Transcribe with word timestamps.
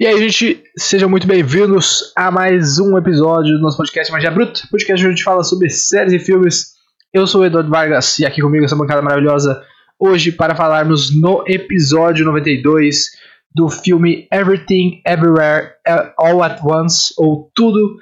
E 0.00 0.06
aí, 0.06 0.18
gente, 0.18 0.64
sejam 0.78 1.10
muito 1.10 1.26
bem-vindos 1.26 2.10
a 2.16 2.30
mais 2.30 2.78
um 2.78 2.96
episódio 2.96 3.58
do 3.58 3.60
nosso 3.60 3.76
podcast 3.76 4.10
Magia 4.10 4.30
Bruta, 4.30 4.62
podcast 4.70 4.94
onde 4.94 5.06
a 5.06 5.10
gente 5.10 5.22
fala 5.22 5.44
sobre 5.44 5.68
séries 5.68 6.14
e 6.14 6.18
filmes. 6.18 6.72
Eu 7.12 7.26
sou 7.26 7.42
o 7.42 7.44
Eduardo 7.44 7.68
Vargas 7.68 8.18
e 8.18 8.24
aqui 8.24 8.40
comigo 8.40 8.64
essa 8.64 8.74
bancada 8.74 9.02
maravilhosa 9.02 9.62
hoje 9.98 10.32
para 10.32 10.54
falarmos 10.54 11.10
no 11.20 11.44
episódio 11.46 12.24
92 12.24 13.10
do 13.54 13.68
filme 13.68 14.26
Everything 14.32 15.02
Everywhere 15.06 15.72
All 16.16 16.42
at 16.44 16.62
Once, 16.64 17.12
ou 17.18 17.52
Tudo 17.54 17.98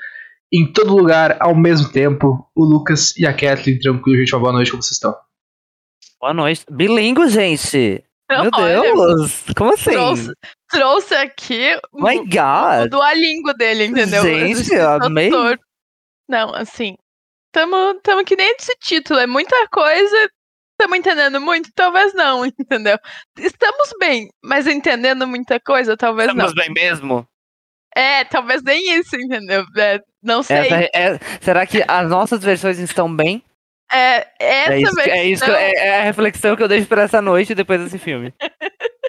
em 0.52 0.72
Todo 0.72 0.96
Lugar 0.96 1.36
ao 1.40 1.56
mesmo 1.56 1.90
tempo. 1.90 2.48
O 2.54 2.64
Lucas 2.64 3.12
e 3.16 3.26
a 3.26 3.32
Kathleen, 3.32 3.80
tranquilo, 3.80 4.18
gente, 4.20 4.32
uma 4.36 4.40
boa 4.42 4.52
noite, 4.52 4.70
como 4.70 4.84
vocês 4.84 4.92
estão? 4.92 5.16
Boa 6.20 6.32
noite. 6.32 6.64
Bilingue, 6.70 7.28
gente! 7.28 8.04
Meu 8.30 8.50
Olha, 8.54 8.82
Deus! 8.82 9.44
Como 9.56 9.72
assim? 9.74 9.90
Trouxe, 9.92 10.32
trouxe 10.68 11.14
aqui 11.14 11.78
o, 11.92 12.02
My 12.02 12.18
o 12.18 12.24
God! 12.24 12.90
dualingo 12.90 13.52
dele, 13.54 13.86
entendeu? 13.86 14.22
Gente, 14.22 14.60
Esse 14.60 14.78
amei. 14.78 15.30
Não, 16.28 16.54
assim, 16.54 16.94
tamo, 17.52 17.94
tamo 18.02 18.24
que 18.24 18.36
nem 18.36 18.54
esse 18.58 18.74
título, 18.80 19.18
é 19.18 19.26
muita 19.26 19.66
coisa, 19.68 20.28
tamo 20.78 20.94
entendendo 20.94 21.40
muito, 21.40 21.70
talvez 21.74 22.12
não, 22.12 22.44
entendeu? 22.60 22.98
Estamos 23.38 23.90
bem, 23.98 24.28
mas 24.44 24.66
entendendo 24.66 25.26
muita 25.26 25.58
coisa, 25.58 25.96
talvez 25.96 26.28
Estamos 26.28 26.54
não. 26.54 26.62
bem 26.62 26.72
mesmo? 26.72 27.26
É, 27.96 28.24
talvez 28.24 28.62
nem 28.62 28.98
isso, 28.98 29.16
entendeu? 29.16 29.64
É, 29.78 29.98
não 30.22 30.42
sei. 30.42 30.58
Essa 30.58 30.74
é- 30.76 30.90
é- 30.92 31.18
será 31.40 31.66
que 31.66 31.82
as 31.88 32.08
nossas 32.08 32.42
versões 32.44 32.78
estão 32.78 33.12
bem? 33.14 33.42
É, 33.92 34.26
essa 34.38 34.72
É 34.74 34.80
isso, 34.80 34.94
que- 34.96 35.10
é, 35.10 35.26
isso 35.26 35.44
que- 35.44 35.50
versão- 35.50 35.66
é- 35.82 35.86
é 35.88 36.00
a 36.00 36.04
reflexão 36.04 36.54
que 36.56 36.62
eu 36.62 36.68
deixo 36.68 36.86
pra 36.86 37.02
essa 37.02 37.22
noite 37.22 37.54
depois 37.54 37.80
desse 37.80 37.98
filme. 37.98 38.32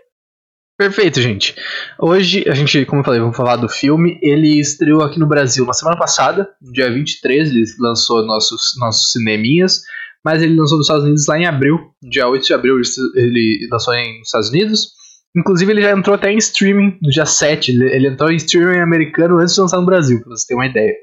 Perfeito, 0.78 1.20
gente. 1.22 1.54
Hoje 2.00 2.46
a 2.48 2.54
gente, 2.54 2.86
como 2.86 3.02
eu 3.02 3.06
falei, 3.06 3.20
vamos 3.20 3.36
falar 3.36 3.58
do 3.58 3.68
filme. 3.68 4.18
Ele 4.22 4.60
estreou 4.62 5.04
aqui 5.04 5.20
no 5.20 5.28
Brasil 5.28 5.66
na 5.66 5.74
semana 5.74 5.98
passada, 5.98 6.48
no 6.62 6.72
dia 6.72 6.90
23, 6.90 7.50
ele 7.50 7.66
lançou 7.80 8.26
nossos, 8.26 8.76
nossos 8.80 9.12
cineminhas, 9.12 9.82
mas 10.24 10.42
ele 10.42 10.56
lançou 10.56 10.78
nos 10.78 10.88
Estados 10.88 11.04
Unidos 11.04 11.26
lá 11.28 11.38
em 11.38 11.46
abril, 11.46 11.78
dia 12.02 12.30
8 12.30 12.46
de 12.46 12.54
abril 12.54 12.78
ele 13.16 13.68
lançou 13.70 13.94
nos 13.94 14.28
Estados 14.28 14.50
Unidos. 14.50 14.88
Inclusive 15.36 15.70
ele 15.72 15.82
já 15.82 15.92
entrou 15.92 16.16
até 16.16 16.32
em 16.32 16.38
streaming 16.38 16.98
no 17.02 17.10
dia 17.12 17.26
7, 17.26 17.72
ele, 17.72 17.86
ele 17.94 18.08
entrou 18.08 18.32
em 18.32 18.36
streaming 18.38 18.80
americano 18.80 19.38
antes 19.38 19.54
de 19.56 19.62
lançar 19.62 19.78
no 19.82 19.86
Brasil, 19.86 20.22
pra 20.22 20.30
você 20.30 20.48
ter 20.48 20.56
uma 20.56 20.66
ideia. 20.66 20.94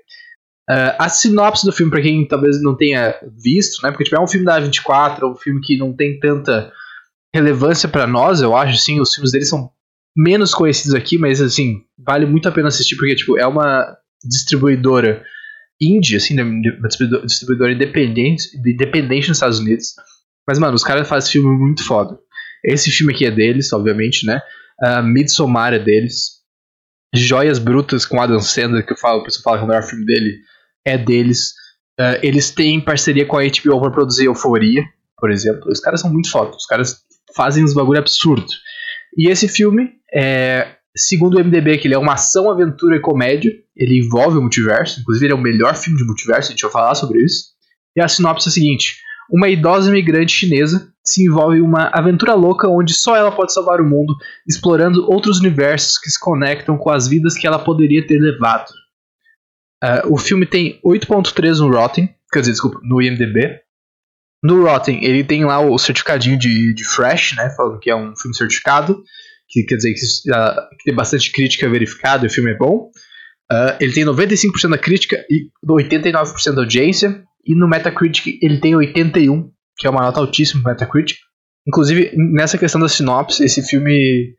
Ah, 0.69 0.97
a 0.99 1.09
sinopse 1.09 1.65
do 1.65 1.73
filme, 1.73 1.91
pra 1.91 2.03
quem 2.03 2.27
talvez 2.27 2.61
não 2.61 2.77
tenha 2.77 3.15
visto, 3.37 3.83
né, 3.83 3.91
porque 3.91 4.05
tipo, 4.05 4.17
é 4.17 4.21
um 4.21 4.27
filme 4.27 4.45
da 4.45 4.59
24, 4.59 5.25
é 5.25 5.31
um 5.31 5.37
filme 5.37 5.61
que 5.61 5.77
não 5.77 5.95
tem 5.95 6.19
tanta 6.19 6.73
relevância 7.35 7.89
pra 7.89 8.07
nós, 8.07 8.41
eu 8.41 8.57
acho, 8.57 8.75
assim, 8.75 9.01
os 9.01 9.15
filmes 9.15 9.31
deles 9.31 9.49
são 9.49 9.71
menos 10.17 10.55
conhecidos 10.55 10.95
aqui, 10.95 11.19
mas 11.19 11.41
assim, 11.41 11.83
vale 11.99 12.27
muito 12.27 12.49
a 12.49 12.53
pena 12.53 12.69
assistir 12.69 12.97
porque 12.97 13.15
tipo, 13.15 13.39
é 13.39 13.47
uma 13.47 13.97
distribuidora 14.25 15.23
indie, 15.81 16.17
assim, 16.17 16.35
né, 16.35 16.43
uma 16.43 16.89
distribuidora 16.89 17.27
distribuidora 17.27 17.73
independente, 17.73 18.49
independente 18.57 19.29
nos 19.29 19.37
Estados 19.37 19.61
Unidos. 19.61 19.95
Mas 20.49 20.59
mano, 20.59 20.75
os 20.75 20.83
caras 20.83 21.09
fazem 21.09 21.33
filme 21.33 21.57
muito 21.57 21.85
foda. 21.85 22.19
Esse 22.65 22.91
filme 22.91 23.13
aqui 23.13 23.27
é 23.27 23.31
deles, 23.31 23.73
obviamente, 23.73 24.27
né? 24.27 24.41
Uh, 24.83 25.03
Midsommar 25.03 25.75
é 25.75 25.79
deles. 25.79 26.37
Joias 27.15 27.59
Brutas 27.59 28.05
com 28.07 28.21
Adam 28.21 28.41
Sandler, 28.41 28.85
que 28.87 28.93
eu 28.93 28.97
falo, 28.97 29.21
o 29.21 29.25
pessoal 29.25 29.43
fala 29.43 29.59
que 29.59 29.63
é 29.63 29.65
o 29.65 29.69
melhor 29.69 29.83
filme 29.83 30.05
dele, 30.05 30.39
é 30.87 30.99
deles. 30.99 31.51
Uh, 31.99 32.19
eles 32.23 32.51
têm 32.51 32.81
parceria 32.81 33.27
com 33.27 33.39
a 33.39 33.43
HBO 33.43 33.81
pra 33.81 33.91
produzir 33.91 34.27
Euforia, 34.27 34.85
por 35.19 35.31
exemplo. 35.31 35.71
Os 35.71 35.81
caras 35.81 36.01
são 36.01 36.13
muito 36.13 36.31
foda. 36.31 36.51
Os 36.57 36.67
caras 36.67 37.03
fazem 37.35 37.65
uns 37.65 37.75
bagulho 37.75 37.99
absurdo. 37.99 38.47
E 39.17 39.31
esse 39.31 39.49
filme, 39.49 39.91
é, 40.13 40.77
segundo 40.97 41.37
o 41.37 41.45
MDB, 41.45 41.79
que 41.79 41.89
ele 41.89 41.95
é 41.95 41.99
uma 41.99 42.15
ação, 42.15 42.51
aventura 42.51 42.97
e 42.97 43.01
comédia. 43.01 43.53
Ele 43.75 43.99
envolve 43.99 44.39
o 44.39 44.43
multiverso. 44.43 45.01
Inclusive, 45.01 45.27
ele 45.27 45.33
é 45.33 45.37
o 45.37 45.41
melhor 45.41 45.75
filme 45.75 45.99
de 45.99 46.05
multiverso. 46.05 46.49
A 46.49 46.53
gente 46.53 46.63
vai 46.63 46.71
falar 46.71 46.95
sobre 46.95 47.23
isso. 47.23 47.57
E 47.97 48.01
a 48.01 48.09
sinopse 48.09 48.49
é 48.49 48.51
a 48.51 48.53
seguinte: 48.53 48.97
uma 49.31 49.49
idosa 49.49 49.91
imigrante 49.91 50.33
chinesa 50.33 50.93
se 51.03 51.25
envolve 51.25 51.59
em 51.59 51.63
uma 51.63 51.89
aventura 51.93 52.35
louca 52.35 52.69
onde 52.69 52.93
só 52.93 53.17
ela 53.17 53.31
pode 53.33 53.53
salvar 53.53 53.81
o 53.81 53.89
mundo, 53.89 54.15
explorando 54.47 55.09
outros 55.11 55.39
universos 55.39 55.99
que 55.99 56.11
se 56.11 56.19
conectam 56.19 56.77
com 56.77 56.91
as 56.91 57.07
vidas 57.07 57.35
que 57.35 57.47
ela 57.47 57.59
poderia 57.59 58.07
ter 58.07 58.19
levado. 58.19 58.67
Uh, 59.85 60.13
o 60.13 60.17
filme 60.17 60.47
tem 60.47 60.81
8.3 60.85 61.59
no 61.59 61.71
Rotten, 61.71 62.09
quer 62.33 62.41
dizer, 62.41 62.53
desculpa, 62.53 62.81
no 62.83 63.01
IMDb. 63.01 63.61
No 64.43 64.65
Rotten, 64.65 65.05
ele 65.05 65.25
tem 65.25 65.45
lá 65.45 65.61
o 65.61 65.77
certificadinho 65.79 66.39
de, 66.39 66.75
de 66.75 66.85
Fresh, 66.85 67.37
né? 67.37 67.51
Falando 67.57 67.79
que 67.79 67.91
é 67.91 67.97
um 67.97 68.15
filme 68.17 68.37
certificado, 68.37 69.03
que 69.49 69.65
quer 69.65 69.77
dizer 69.77 69.95
que, 69.95 70.31
uh, 70.31 70.69
que 70.79 70.85
tem 70.85 70.95
bastante 70.95 71.31
crítica 71.33 71.69
verificada 71.69 72.25
e 72.25 72.29
o 72.29 72.31
filme 72.31 72.53
é 72.53 72.57
bom. 72.57 72.91
Uh, 73.51 73.77
ele 73.81 73.93
tem 73.93 74.05
95% 74.05 74.71
da 74.71 74.79
crítica 74.79 75.25
e 75.31 75.51
89% 75.65 76.53
da 76.53 76.63
audiência. 76.63 77.23
E 77.45 77.55
no 77.55 77.69
Metacritic 77.69 78.39
ele 78.43 78.59
tem 78.59 78.75
81, 78.75 79.51
que 79.79 79.87
é 79.87 79.91
uma 79.91 80.03
nota 80.03 80.19
altíssima 80.19 80.63
no 80.63 80.69
Metacritic. 80.69 81.19
Inclusive, 81.67 82.13
nessa 82.17 82.59
questão 82.59 82.81
da 82.81 82.89
sinopse, 82.89 83.45
esse 83.45 83.63
filme, 83.63 84.35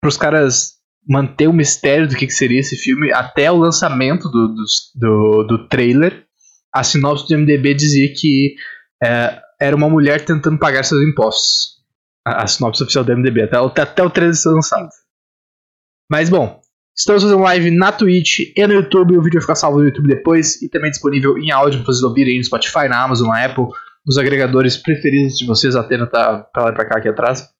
para 0.00 0.08
os 0.08 0.16
caras 0.16 0.75
manter 1.06 1.46
o 1.46 1.52
mistério 1.52 2.08
do 2.08 2.16
que, 2.16 2.26
que 2.26 2.32
seria 2.32 2.60
esse 2.60 2.76
filme, 2.76 3.12
até 3.12 3.50
o 3.50 3.56
lançamento 3.56 4.28
do, 4.28 4.48
do, 4.48 4.64
do, 4.94 5.42
do 5.44 5.68
trailer, 5.68 6.26
a 6.74 6.82
sinopse 6.82 7.28
do 7.28 7.38
MDB 7.38 7.74
dizia 7.74 8.12
que 8.14 8.54
é, 9.02 9.40
era 9.60 9.76
uma 9.76 9.88
mulher 9.88 10.24
tentando 10.24 10.58
pagar 10.58 10.84
seus 10.84 11.02
impostos. 11.02 11.76
A, 12.26 12.42
a 12.42 12.46
sinopse 12.46 12.82
oficial 12.82 13.04
do 13.04 13.16
MDB, 13.16 13.42
até, 13.42 13.56
até, 13.56 13.82
até 13.82 14.02
o 14.02 14.10
trailer 14.10 14.34
ser 14.34 14.50
lançado. 14.50 14.88
Mas 16.10 16.28
bom, 16.28 16.60
estamos 16.96 17.22
fazendo 17.22 17.40
live 17.42 17.70
na 17.70 17.92
Twitch 17.92 18.52
e 18.56 18.66
no 18.66 18.74
YouTube. 18.74 19.16
O 19.16 19.22
vídeo 19.22 19.38
vai 19.38 19.42
ficar 19.42 19.54
salvo 19.54 19.78
no 19.78 19.84
YouTube 19.84 20.08
depois 20.08 20.60
e 20.60 20.68
também 20.68 20.90
disponível 20.90 21.38
em 21.38 21.50
áudio 21.50 21.80
para 21.80 21.92
vocês 21.92 22.02
ouvirem 22.02 22.38
no 22.38 22.44
Spotify, 22.44 22.88
na 22.88 23.02
Amazon, 23.02 23.28
na 23.28 23.44
Apple, 23.44 23.66
nos 24.04 24.18
agregadores 24.18 24.76
preferidos 24.76 25.38
de 25.38 25.46
vocês. 25.46 25.76
A 25.76 25.80
Atena 25.80 26.06
tá 26.06 26.40
pra 26.52 26.64
lá 26.64 26.70
e 26.70 26.74
pra 26.74 26.84
cá 26.84 26.98
aqui 26.98 27.08
atrás. 27.08 27.55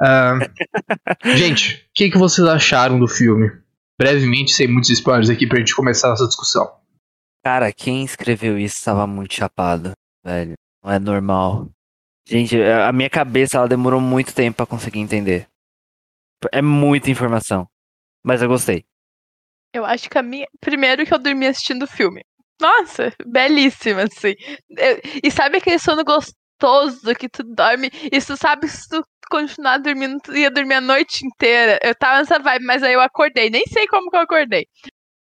Uh, 0.00 1.36
gente, 1.36 1.84
o 1.86 1.90
que, 1.94 2.10
que 2.10 2.18
vocês 2.18 2.46
acharam 2.46 2.98
do 2.98 3.08
filme? 3.08 3.50
Brevemente, 3.98 4.52
sem 4.52 4.68
muitos 4.68 4.90
spoilers 4.90 5.28
aqui 5.30 5.46
pra 5.46 5.58
gente 5.58 5.74
começar 5.74 6.12
essa 6.12 6.26
discussão. 6.26 6.78
Cara, 7.44 7.72
quem 7.72 8.04
escreveu 8.04 8.58
isso 8.58 8.84
tava 8.84 9.06
muito 9.06 9.34
chapado, 9.34 9.92
velho. 10.24 10.54
Não 10.84 10.92
é 10.92 10.98
normal. 10.98 11.68
Gente, 12.28 12.56
a 12.62 12.92
minha 12.92 13.10
cabeça 13.10 13.56
ela 13.56 13.66
demorou 13.68 14.00
muito 14.00 14.34
tempo 14.34 14.58
pra 14.58 14.66
conseguir 14.66 15.00
entender. 15.00 15.48
É 16.52 16.62
muita 16.62 17.10
informação. 17.10 17.66
Mas 18.24 18.42
eu 18.42 18.48
gostei. 18.48 18.84
Eu 19.74 19.84
acho 19.84 20.08
que 20.08 20.18
a 20.18 20.22
minha. 20.22 20.46
Primeiro 20.60 21.04
que 21.04 21.12
eu 21.12 21.18
dormi 21.18 21.46
assistindo 21.46 21.82
o 21.82 21.86
filme. 21.88 22.22
Nossa, 22.60 23.12
belíssima, 23.26 24.02
assim. 24.02 24.34
Eu- 24.70 25.00
E 25.22 25.30
sabe 25.30 25.56
aquele 25.58 25.78
sono 25.78 26.04
gostoso 26.04 27.14
que 27.18 27.28
tu 27.28 27.42
dorme 27.44 27.88
e 28.12 28.20
tu 28.20 28.36
sabe 28.36 28.62
que 28.66 28.72
se 28.76 28.88
tu 28.88 29.02
continuar 29.28 29.78
dormindo, 29.78 30.20
ia 30.36 30.50
dormir 30.50 30.74
a 30.74 30.80
noite 30.80 31.24
inteira. 31.26 31.78
Eu 31.82 31.94
tava 31.94 32.18
nessa 32.18 32.38
vibe, 32.38 32.64
mas 32.64 32.82
aí 32.82 32.92
eu 32.94 33.00
acordei. 33.00 33.50
Nem 33.50 33.64
sei 33.68 33.86
como 33.86 34.10
que 34.10 34.16
eu 34.16 34.20
acordei. 34.20 34.66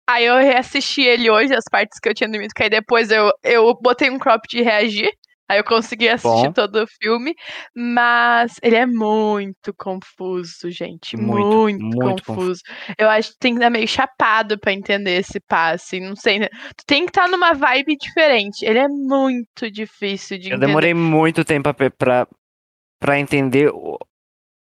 Aí 0.10 0.26
eu 0.26 0.38
reassisti 0.38 1.02
ele 1.02 1.30
hoje, 1.30 1.54
as 1.54 1.66
partes 1.72 2.00
que 2.00 2.10
eu 2.10 2.14
tinha 2.16 2.30
dormido, 2.30 2.54
que 2.56 2.64
aí 2.64 2.70
depois 2.70 3.12
eu, 3.12 3.32
eu 3.44 3.74
botei 3.82 4.10
um 4.10 4.18
crop 4.18 4.42
de 4.50 4.62
reagir. 4.62 5.12
Aí 5.52 5.58
eu 5.58 5.64
consegui 5.64 6.08
assistir 6.08 6.46
Bom. 6.48 6.54
todo 6.54 6.84
o 6.84 6.88
filme. 7.02 7.34
Mas 7.76 8.58
ele 8.62 8.76
é 8.76 8.86
muito 8.86 9.74
confuso, 9.76 10.70
gente. 10.70 11.18
Muito, 11.18 11.48
Muito, 11.58 11.98
muito 11.98 12.24
confuso. 12.24 12.62
Eu 12.98 13.10
acho 13.10 13.32
que 13.32 13.38
tem 13.40 13.54
que 13.54 13.60
estar 13.60 13.70
meio 13.72 13.88
chapado 13.88 14.60
pra 14.60 14.72
entender 14.74 15.18
esse 15.20 15.40
passe. 15.40 16.00
Não 16.00 16.16
sei. 16.16 16.38
né? 16.38 16.50
Tu 16.78 16.84
tem 16.86 17.04
que 17.06 17.10
estar 17.10 17.28
numa 17.28 17.54
vibe 17.54 17.98
diferente. 17.98 18.64
Ele 18.64 18.78
é 18.78 18.88
muito 18.88 19.72
difícil 19.72 20.38
de 20.38 20.50
Eu 20.50 20.58
entender. 20.58 20.68
demorei 20.68 20.94
muito 20.94 21.44
tempo 21.44 21.74
pra, 21.74 21.90
pra, 21.90 22.28
pra 23.00 23.20
entender 23.20 23.70
o, 23.74 23.98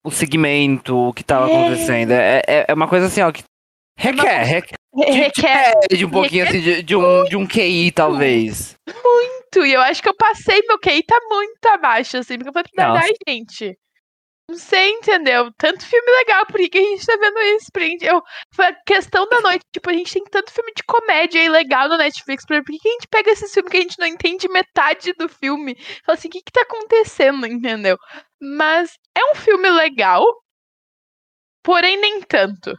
o 0.04 0.10
segmento, 0.10 0.96
o 0.96 1.12
que 1.12 1.22
tava 1.24 1.50
É. 1.50 1.54
acontecendo. 1.54 2.10
É, 2.12 2.42
é, 2.46 2.64
é 2.68 2.74
uma 2.74 2.88
coisa 2.88 3.06
assim, 3.06 3.20
ó, 3.20 3.30
que 3.32 3.42
requer, 3.98 4.42
requer, 4.44 4.74
Re- 4.96 5.10
Requer 5.10 5.72
de 5.90 6.04
um 6.04 6.10
pouquinho 6.10 6.44
assim, 6.46 6.60
de, 6.60 6.82
de 6.82 6.94
um, 6.94 7.24
de 7.24 7.36
um 7.36 7.44
QI, 7.46 7.90
talvez. 7.90 8.74
muito. 8.88 9.66
E 9.66 9.72
eu 9.72 9.80
acho 9.82 10.00
que 10.02 10.08
eu 10.08 10.14
passei 10.16 10.62
meu 10.68 10.78
QI 10.78 11.02
tá 11.02 11.18
muito 11.28 11.66
abaixo, 11.66 12.16
assim. 12.16 12.36
Porque 12.38 12.48
eu 12.48 12.52
falei, 12.52 12.68
Nossa. 12.76 13.04
ai, 13.06 13.12
gente. 13.28 13.76
Não 14.48 14.58
sei, 14.58 14.90
entendeu? 14.90 15.50
Tanto 15.56 15.86
filme 15.86 16.10
legal, 16.18 16.44
por 16.46 16.58
que, 16.58 16.78
a 16.78 16.80
gente 16.80 17.06
tá 17.06 17.16
vendo 17.16 17.38
isso? 17.56 17.70
Que 17.72 18.06
Eu, 18.06 18.22
foi 18.54 18.66
a 18.66 18.74
questão 18.84 19.26
da 19.28 19.40
noite, 19.40 19.64
tipo, 19.72 19.88
a 19.88 19.92
gente 19.92 20.12
tem 20.12 20.24
tanto 20.24 20.52
filme 20.52 20.70
de 20.76 20.82
comédia 20.84 21.40
aí 21.40 21.48
legal 21.48 21.88
no 21.88 21.96
Netflix, 21.96 22.44
por 22.46 22.62
que, 22.62 22.78
que 22.78 22.88
a 22.88 22.92
gente 22.92 23.08
pega 23.08 23.30
esse 23.30 23.48
filme 23.48 23.70
que 23.70 23.76
a 23.78 23.80
gente 23.80 23.98
não 23.98 24.06
entende 24.06 24.48
metade 24.48 25.12
do 25.14 25.28
filme? 25.28 25.74
Fala 26.04 26.18
assim, 26.18 26.28
o 26.28 26.30
que 26.30 26.42
que 26.42 26.52
tá 26.52 26.60
acontecendo, 26.62 27.46
entendeu? 27.46 27.96
Mas 28.40 28.98
é 29.16 29.24
um 29.32 29.34
filme 29.34 29.70
legal, 29.70 30.24
porém 31.62 31.96
nem 32.00 32.20
tanto. 32.22 32.74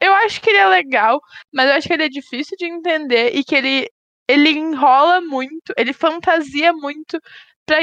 Eu 0.00 0.14
acho 0.14 0.40
que 0.42 0.50
ele 0.50 0.58
é 0.58 0.66
legal, 0.68 1.20
mas 1.52 1.68
eu 1.68 1.76
acho 1.76 1.88
que 1.88 1.94
ele 1.94 2.04
é 2.04 2.08
difícil 2.08 2.56
de 2.58 2.66
entender 2.66 3.34
e 3.34 3.44
que 3.44 3.54
ele, 3.54 3.88
ele 4.28 4.50
enrola 4.50 5.20
muito, 5.22 5.72
ele 5.76 5.92
fantasia 5.92 6.72
muito 6.72 7.20
pra 7.66 7.78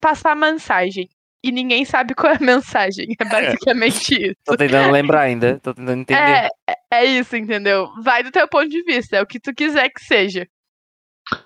passar 0.00 0.32
a 0.32 0.36
mensagem. 0.36 1.08
E 1.42 1.52
ninguém 1.52 1.84
sabe 1.84 2.14
qual 2.14 2.32
é 2.32 2.36
a 2.36 2.40
mensagem. 2.40 3.14
É 3.20 3.24
basicamente 3.24 4.14
isso. 4.14 4.34
Tô 4.44 4.56
tentando 4.56 4.90
lembrar 4.90 5.22
ainda, 5.22 5.58
tô 5.62 5.72
tentando 5.74 6.00
entender. 6.00 6.20
É, 6.20 6.48
é- 6.68 6.76
é 6.90 7.04
isso, 7.04 7.36
entendeu? 7.36 7.88
Vai 8.02 8.22
do 8.22 8.30
teu 8.30 8.48
ponto 8.48 8.68
de 8.68 8.82
vista, 8.82 9.16
é 9.16 9.22
o 9.22 9.26
que 9.26 9.38
tu 9.40 9.54
quiser 9.54 9.88
que 9.90 10.02
seja. 10.04 10.46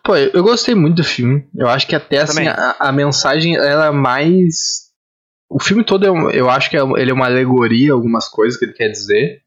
Pô, 0.05 0.17
eu 0.17 0.31
eu 0.33 0.43
gostei 0.43 0.75
muito 0.75 0.97
do 0.97 1.05
filme. 1.05 1.45
Eu 1.57 1.69
acho 1.69 1.87
que 1.87 1.97
até 1.97 2.19
assim, 2.19 2.47
a, 2.47 2.77
a 2.79 2.93
mensagem 2.93 3.57
ela 3.57 3.87
é 3.87 3.91
mais. 3.91 4.91
O 5.51 5.61
filme 5.61 5.85
todo 5.85 6.07
é 6.07 6.11
um- 6.11 6.31
eu 6.31 6.49
acho 6.49 6.71
que 6.71 6.77
é 6.77 6.81
ele 6.97 7.11
é 7.11 7.15
uma 7.15 7.27
alegoria, 7.27 7.93
algumas 7.93 8.29
coisas 8.29 8.59
que 8.59 8.65
ele 8.65 8.73
quer 8.75 8.89
dizer. 8.89 9.41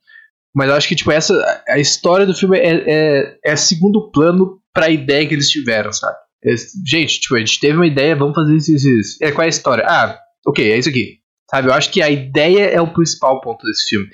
Mas 0.53 0.69
eu 0.69 0.75
acho 0.75 0.87
que, 0.87 0.95
tipo, 0.95 1.11
essa. 1.11 1.33
A 1.67 1.77
história 1.79 2.25
do 2.25 2.33
filme 2.33 2.57
é, 2.57 2.83
é, 2.85 3.37
é 3.43 3.55
segundo 3.55 4.09
plano 4.11 4.61
pra 4.73 4.89
ideia 4.89 5.27
que 5.27 5.33
eles 5.33 5.49
tiveram, 5.49 5.91
sabe? 5.91 6.15
Eles- 6.43 6.71
gente, 6.85 7.19
tipo, 7.21 7.35
a 7.35 7.39
gente 7.39 7.59
teve 7.59 7.75
uma 7.75 7.87
ideia, 7.87 8.15
vamos 8.15 8.35
fazer 8.35 8.55
isso, 8.55 8.73
isso, 8.75 8.89
isso. 8.89 9.17
É, 9.21 9.31
qual 9.31 9.43
é 9.43 9.47
a 9.47 9.49
história? 9.49 9.85
Ah, 9.87 10.17
ok, 10.45 10.71
é 10.71 10.77
isso 10.77 10.89
aqui. 10.89 11.19
Sabe? 11.49 11.67
Eu 11.69 11.73
acho 11.73 11.91
que 11.91 12.01
a 12.01 12.09
ideia 12.09 12.65
é 12.65 12.81
o 12.81 12.93
principal 12.93 13.39
ponto 13.41 13.65
desse 13.65 13.89
filme. 13.89 14.07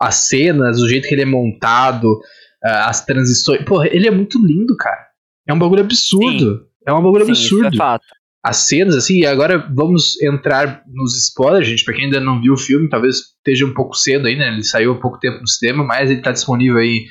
As 0.00 0.14
cenas, 0.16 0.80
o 0.80 0.88
jeito 0.88 1.08
que 1.08 1.14
ele 1.14 1.22
é 1.22 1.26
montado, 1.26 2.20
as 2.62 3.04
transições. 3.04 3.64
Porra, 3.64 3.86
ele 3.88 4.06
é 4.06 4.10
muito 4.10 4.44
lindo, 4.44 4.76
cara. 4.76 5.06
É 5.48 5.54
um 5.54 5.58
bagulho 5.58 5.82
absurdo. 5.82 6.66
É 6.86 6.92
um 6.92 7.02
bagulho 7.02 7.26
Sim, 7.26 7.32
isso 7.32 7.54
absurdo. 7.56 7.74
é 7.74 7.76
fato. 7.76 8.04
As 8.44 8.58
cenas, 8.58 8.94
assim, 8.94 9.24
agora 9.24 9.58
vamos 9.74 10.20
entrar 10.22 10.84
nos 10.86 11.16
spoilers, 11.16 11.66
gente. 11.66 11.84
Pra 11.84 11.94
quem 11.94 12.04
ainda 12.04 12.20
não 12.20 12.40
viu 12.40 12.52
o 12.52 12.58
filme, 12.58 12.88
talvez 12.88 13.16
esteja 13.16 13.66
um 13.66 13.74
pouco 13.74 13.94
cedo 13.96 14.28
aí, 14.28 14.36
né? 14.36 14.48
Ele 14.48 14.62
saiu 14.62 14.92
há 14.92 15.00
pouco 15.00 15.18
tempo 15.18 15.40
no 15.40 15.48
cinema, 15.48 15.82
mas 15.82 16.10
ele 16.10 16.22
tá 16.22 16.30
disponível 16.30 16.78
aí. 16.78 17.06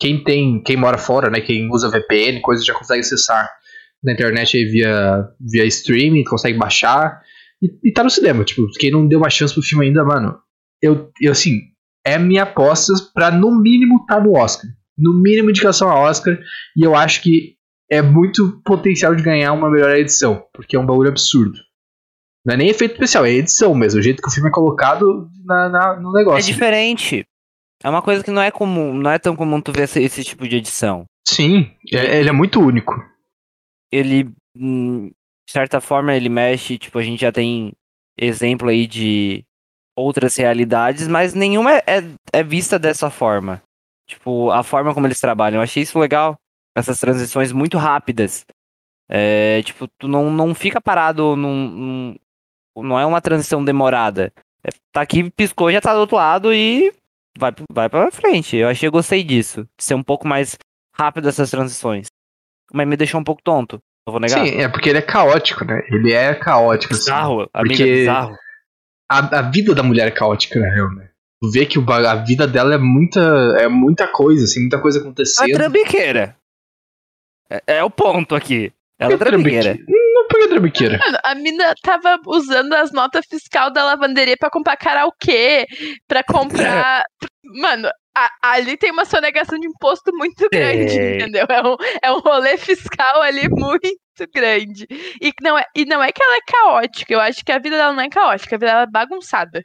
Quem 0.00 0.24
tem, 0.24 0.60
quem 0.60 0.76
mora 0.76 0.98
fora, 0.98 1.30
né? 1.30 1.40
Quem 1.40 1.70
usa 1.70 1.88
VPN, 1.88 2.40
coisa 2.40 2.64
já 2.64 2.74
consegue 2.74 3.00
acessar 3.00 3.48
na 4.02 4.12
internet 4.12 4.56
aí 4.56 4.64
via, 4.64 5.24
via 5.40 5.64
streaming, 5.66 6.24
consegue 6.24 6.58
baixar. 6.58 7.20
E, 7.62 7.88
e 7.88 7.92
tá 7.92 8.02
no 8.02 8.10
cinema, 8.10 8.44
tipo, 8.44 8.62
quem 8.78 8.90
não 8.90 9.06
deu 9.06 9.18
uma 9.20 9.30
chance 9.30 9.54
pro 9.54 9.62
filme 9.62 9.86
ainda, 9.86 10.04
mano, 10.04 10.36
eu, 10.82 11.10
eu 11.20 11.30
assim, 11.32 11.60
é 12.04 12.18
minha 12.18 12.42
aposta 12.42 12.92
pra 13.14 13.30
no 13.30 13.60
mínimo 13.60 14.04
tá 14.06 14.20
no 14.20 14.36
Oscar. 14.36 14.68
No 14.98 15.14
mínimo 15.14 15.50
indicação 15.50 15.88
a 15.88 15.98
Oscar. 15.98 16.38
E 16.76 16.82
eu 16.84 16.94
acho 16.96 17.22
que 17.22 17.56
é 17.90 18.02
muito 18.02 18.60
potencial 18.64 19.14
de 19.14 19.22
ganhar 19.22 19.52
uma 19.52 19.70
melhor 19.70 19.94
edição, 19.96 20.44
porque 20.52 20.74
é 20.76 20.78
um 20.80 20.86
bagulho 20.86 21.08
absurdo. 21.10 21.56
Não 22.44 22.54
é 22.54 22.56
nem 22.56 22.68
efeito 22.68 22.94
especial, 22.94 23.24
é 23.24 23.30
edição 23.30 23.72
mesmo, 23.74 24.00
o 24.00 24.02
jeito 24.02 24.20
que 24.20 24.28
o 24.28 24.32
filme 24.32 24.48
é 24.48 24.52
colocado 24.52 25.28
na, 25.44 25.68
na- 25.68 26.00
no 26.00 26.10
É 26.16 26.18
negócio. 26.20 26.52
diferente. 26.52 27.24
É 27.84 27.88
uma 27.88 28.02
coisa 28.02 28.24
que 28.24 28.30
não 28.32 28.42
é 28.42 28.50
comum, 28.50 28.92
não 28.94 29.10
é 29.10 29.18
tão 29.18 29.36
comum 29.36 29.60
tu 29.60 29.72
ver 29.72 29.84
esse, 29.84 30.00
esse 30.02 30.24
tipo 30.24 30.48
de 30.48 30.56
edição. 30.56 31.04
Sim, 31.28 31.70
é- 31.92 32.18
ele 32.18 32.28
é 32.28 32.32
muito 32.32 32.60
único. 32.60 32.94
Ele, 33.92 34.28
hum, 34.56 35.10
de 35.46 35.52
certa 35.52 35.80
forma, 35.80 36.14
ele 36.14 36.28
mexe, 36.28 36.78
tipo, 36.78 36.98
a 36.98 37.02
gente 37.02 37.20
já 37.20 37.32
tem 37.32 37.72
exemplo 38.18 38.68
aí 38.68 38.86
de 38.86 39.44
outras 39.96 40.36
realidades, 40.36 41.08
mas 41.08 41.34
nenhuma 41.34 41.72
é, 41.74 41.82
é, 41.86 42.02
é 42.40 42.42
vista 42.42 42.78
dessa 42.78 43.10
forma. 43.10 43.62
Tipo, 44.08 44.50
a 44.50 44.62
forma 44.62 44.92
como 44.94 45.06
eles 45.06 45.20
trabalham. 45.20 45.58
Eu 45.58 45.62
achei 45.62 45.82
isso 45.82 45.98
legal. 45.98 46.36
Essas 46.76 46.98
transições 46.98 47.52
muito 47.52 47.76
rápidas. 47.78 48.44
É, 49.08 49.62
tipo, 49.62 49.86
tu 49.98 50.08
não, 50.08 50.30
não 50.30 50.54
fica 50.54 50.80
parado 50.80 51.36
num, 51.36 51.68
num- 51.68 52.16
Não 52.78 52.98
é 52.98 53.04
uma 53.06 53.20
transição 53.20 53.64
demorada. 53.64 54.32
É, 54.64 54.70
tá 54.92 55.02
aqui, 55.02 55.30
piscou, 55.30 55.70
já 55.72 55.80
tá 55.80 55.92
do 55.94 56.00
outro 56.00 56.16
lado 56.16 56.52
e 56.54 56.92
vai, 57.38 57.52
vai 57.70 57.88
pra 57.90 58.10
frente. 58.10 58.56
Eu 58.56 58.68
achei, 58.68 58.88
gostei 58.88 59.22
disso. 59.22 59.64
De 59.76 59.84
ser 59.84 59.94
um 59.94 60.02
pouco 60.02 60.26
mais 60.26 60.56
rápido 60.96 61.28
essas 61.28 61.50
transições. 61.50 62.06
Mas 62.72 62.86
me 62.88 62.96
deixou 62.96 63.20
um 63.20 63.24
pouco 63.24 63.42
tonto. 63.42 63.80
Não 64.06 64.12
vou 64.12 64.20
negar. 64.20 64.44
Sim, 64.46 64.60
é 64.60 64.68
porque 64.68 64.88
ele 64.88 64.98
é 64.98 65.02
caótico, 65.02 65.64
né? 65.64 65.82
Ele 65.90 66.12
é 66.12 66.34
caótico. 66.34 66.92
assim. 66.94 67.04
Bizarro, 67.04 67.48
amiga, 67.54 67.76
porque- 67.76 67.84
bizarro. 67.84 68.36
A, 69.10 69.38
a 69.38 69.42
vida 69.42 69.74
da 69.74 69.82
mulher 69.82 70.08
é 70.08 70.10
caótica, 70.10 70.58
na 70.58 70.72
real, 70.74 70.90
né? 70.94 71.08
Tu 71.42 71.50
vê 71.50 71.66
que 71.66 71.78
a 71.78 72.14
vida 72.14 72.46
dela 72.46 72.74
é 72.74 72.78
muita, 72.78 73.20
é 73.58 73.68
muita 73.68 74.06
coisa, 74.08 74.44
assim, 74.44 74.60
muita 74.60 74.80
coisa 74.80 74.98
Ela 74.98 75.02
é 75.02 75.06
acontecendo. 75.08 75.52
trambiqueira. 75.54 76.36
É, 77.50 77.62
é 77.78 77.84
o 77.84 77.90
ponto 77.90 78.34
aqui. 78.34 78.72
Ela 78.98 79.12
é 79.14 79.18
que 79.18 79.24
trambiqueira. 79.24 79.76
Por 80.32 80.40
que 80.40 80.48
trambiqueira? 80.48 80.98
Mano, 80.98 81.18
a 81.22 81.34
mina 81.34 81.74
tava 81.82 82.18
usando 82.26 82.72
as 82.74 82.90
notas 82.92 83.24
fiscal 83.28 83.70
da 83.70 83.84
lavanderia 83.84 84.36
pra 84.36 84.50
comprar 84.50 84.76
karaokê, 84.76 85.66
pra 86.08 86.22
comprar. 86.24 87.02
Mano, 87.44 87.88
a- 88.16 88.30
ali 88.42 88.76
tem 88.76 88.90
uma 88.90 89.04
sonegação 89.04 89.58
de 89.58 89.66
imposto 89.66 90.10
muito 90.14 90.48
grande, 90.50 90.96
Tem. 90.96 91.16
entendeu? 91.16 91.46
É 91.48 91.62
um, 91.62 91.76
é 92.02 92.12
um 92.12 92.18
rolê 92.20 92.56
fiscal 92.56 93.20
ali 93.22 93.48
muito 93.48 93.92
grande. 94.34 94.86
E 95.20 95.32
não, 95.42 95.58
é, 95.58 95.64
e 95.76 95.84
não 95.84 96.02
é 96.02 96.12
que 96.12 96.22
ela 96.22 96.36
é 96.36 96.40
caótica, 96.46 97.12
eu 97.12 97.20
acho 97.20 97.44
que 97.44 97.52
a 97.52 97.58
vida 97.58 97.76
dela 97.76 97.92
não 97.92 98.02
é 98.02 98.08
caótica, 98.08 98.54
a 98.56 98.58
vida 98.58 98.70
dela 98.70 98.82
é 98.82 98.86
bagunçada. 98.90 99.62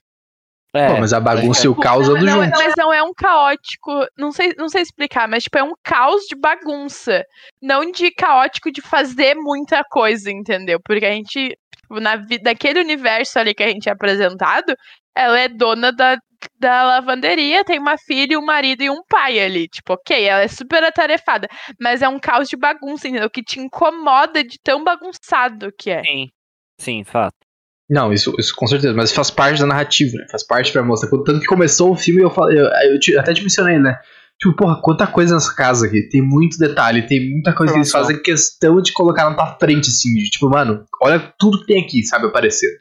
É, 0.73 0.87
Pô, 0.87 0.99
mas 0.99 1.13
a 1.13 1.19
bagunça 1.19 1.65
e 1.65 1.69
o 1.69 1.75
caos 1.75 2.09
andam 2.09 2.23
não, 2.23 2.43
juntos. 2.43 2.63
Mas 2.63 2.73
não 2.77 2.93
é 2.93 3.01
um 3.01 3.13
caótico, 3.13 4.05
não 4.17 4.31
sei, 4.31 4.53
não 4.57 4.67
sei 4.67 4.81
explicar, 4.81 5.27
mas 5.27 5.43
tipo, 5.43 5.57
é 5.57 5.63
um 5.63 5.73
caos 5.83 6.23
de 6.25 6.35
bagunça. 6.35 7.23
Não 7.61 7.89
de 7.89 8.11
caótico 8.11 8.71
de 8.71 8.81
fazer 8.81 9.35
muita 9.35 9.83
coisa, 9.89 10.29
entendeu? 10.29 10.79
Porque 10.83 11.05
a 11.05 11.11
gente, 11.11 11.57
tipo, 11.75 11.99
na 11.99 12.17
vida, 12.17 12.43
daquele 12.43 12.81
universo 12.81 13.39
ali 13.39 13.53
que 13.53 13.63
a 13.63 13.69
gente 13.69 13.87
é 13.87 13.91
apresentado, 13.91 14.75
ela 15.15 15.39
é 15.39 15.47
dona 15.47 15.91
da, 15.91 16.17
da 16.59 16.83
lavanderia, 16.83 17.63
tem 17.63 17.79
uma 17.79 17.97
filha, 17.97 18.37
um 18.37 18.45
marido 18.45 18.83
e 18.83 18.89
um 18.89 19.01
pai 19.07 19.39
ali. 19.39 19.67
Tipo, 19.69 19.93
ok, 19.93 20.23
ela 20.25 20.41
é 20.41 20.47
super 20.47 20.83
atarefada, 20.83 21.47
mas 21.79 22.01
é 22.01 22.09
um 22.09 22.19
caos 22.19 22.49
de 22.49 22.57
bagunça, 22.57 23.07
entendeu? 23.07 23.29
Que 23.29 23.41
te 23.41 23.59
incomoda 23.59 24.43
de 24.43 24.57
tão 24.61 24.83
bagunçado 24.83 25.71
que 25.77 25.89
é. 25.89 26.03
Sim. 26.03 26.29
Sim, 26.79 27.03
fato. 27.03 27.46
Não, 27.89 28.11
isso, 28.11 28.33
isso 28.37 28.53
com 28.55 28.67
certeza, 28.67 28.93
mas 28.93 29.11
faz 29.13 29.31
parte 29.31 29.59
da 29.61 29.65
narrativa, 29.65 30.11
né? 30.17 30.25
Faz 30.29 30.45
parte 30.45 30.71
pra 30.73 30.83
mostrar. 30.83 31.09
Tanto 31.09 31.39
que 31.39 31.45
começou 31.45 31.91
o 31.91 31.95
filme, 31.95 32.21
eu, 32.21 32.29
falei, 32.29 32.59
eu, 32.59 32.65
eu 32.65 32.99
te- 32.99 33.17
até 33.17 33.33
te 33.33 33.41
mencionei, 33.41 33.79
né? 33.79 33.97
Tipo, 34.39 34.55
porra, 34.55 34.79
quanta 34.83 35.07
coisa 35.07 35.33
nessa 35.33 35.55
casa 35.55 35.87
aqui. 35.87 36.03
Tem 36.09 36.21
muito 36.21 36.57
detalhe, 36.59 37.07
tem 37.07 37.31
muita 37.31 37.53
coisa 37.55 37.71
que 37.73 37.79
eles 37.79 37.91
fazem 37.91 38.21
questão 38.21 38.81
de 38.81 38.91
colocar 38.93 39.29
na 39.29 39.35
tua 39.35 39.57
frente, 39.57 39.87
assim. 39.89 40.13
De, 40.13 40.29
tipo, 40.29 40.49
mano, 40.49 40.85
olha 41.01 41.33
tudo 41.39 41.61
que 41.61 41.65
tem 41.67 41.81
aqui, 41.83 42.03
sabe, 42.03 42.27
aparecendo. 42.27 42.73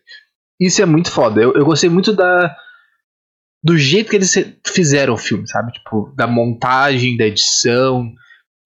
Isso 0.61 0.83
é 0.83 0.87
muito 0.87 1.11
foda. 1.11 1.41
Eu, 1.41 1.55
eu 1.55 1.65
gostei 1.65 1.89
muito 1.89 2.13
da. 2.13 2.55
Do 3.65 3.77
jeito 3.79 4.11
que 4.11 4.17
eles 4.17 4.33
fizeram 4.67 5.15
o 5.15 5.19
filme, 5.19 5.49
sabe? 5.49 5.73
Tipo, 5.73 6.13
da 6.17 6.27
montagem, 6.27 7.17
da 7.17 7.27
edição, 7.27 8.11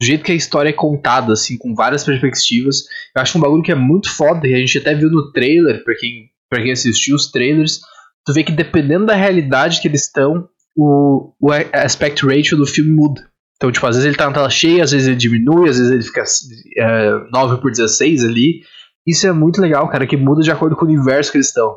do 0.00 0.06
jeito 0.06 0.24
que 0.24 0.32
a 0.32 0.36
história 0.36 0.70
é 0.70 0.72
contada, 0.72 1.32
assim, 1.32 1.58
com 1.58 1.74
várias 1.74 2.04
perspectivas. 2.04 2.84
Eu 3.14 3.20
acho 3.20 3.36
um 3.36 3.40
bagulho 3.40 3.62
que 3.62 3.72
é 3.72 3.74
muito 3.74 4.10
foda, 4.10 4.48
e 4.48 4.54
a 4.54 4.58
gente 4.58 4.78
até 4.78 4.94
viu 4.94 5.10
no 5.10 5.30
trailer, 5.30 5.84
pra 5.84 5.94
quem, 5.94 6.30
pra 6.48 6.62
quem 6.62 6.72
assistiu 6.72 7.14
os 7.14 7.30
trailers, 7.30 7.80
tu 8.24 8.32
vê 8.32 8.42
que 8.42 8.52
dependendo 8.52 9.06
da 9.06 9.14
realidade 9.14 9.80
que 9.80 9.88
eles 9.88 10.06
estão, 10.06 10.48
o, 10.74 11.34
o 11.38 11.52
aspect 11.72 12.24
ratio 12.24 12.56
do 12.56 12.66
filme 12.66 12.90
muda. 12.90 13.28
Então, 13.56 13.70
tipo, 13.70 13.86
às 13.86 13.94
vezes 13.94 14.06
ele 14.06 14.16
tá 14.16 14.26
na 14.26 14.32
tela 14.32 14.48
cheia, 14.48 14.82
às 14.82 14.90
vezes 14.90 15.06
ele 15.06 15.16
diminui, 15.16 15.68
às 15.68 15.76
vezes 15.76 15.92
ele 15.92 16.02
fica 16.02 16.24
é, 16.78 17.10
9 17.30 17.60
por 17.60 17.70
16 17.70 18.24
ali. 18.24 18.62
Isso 19.06 19.26
é 19.26 19.32
muito 19.32 19.60
legal, 19.60 19.86
cara, 19.90 20.06
que 20.06 20.16
muda 20.16 20.40
de 20.40 20.50
acordo 20.50 20.76
com 20.76 20.86
o 20.86 20.88
universo 20.88 21.30
que 21.30 21.36
eles 21.36 21.48
estão. 21.48 21.76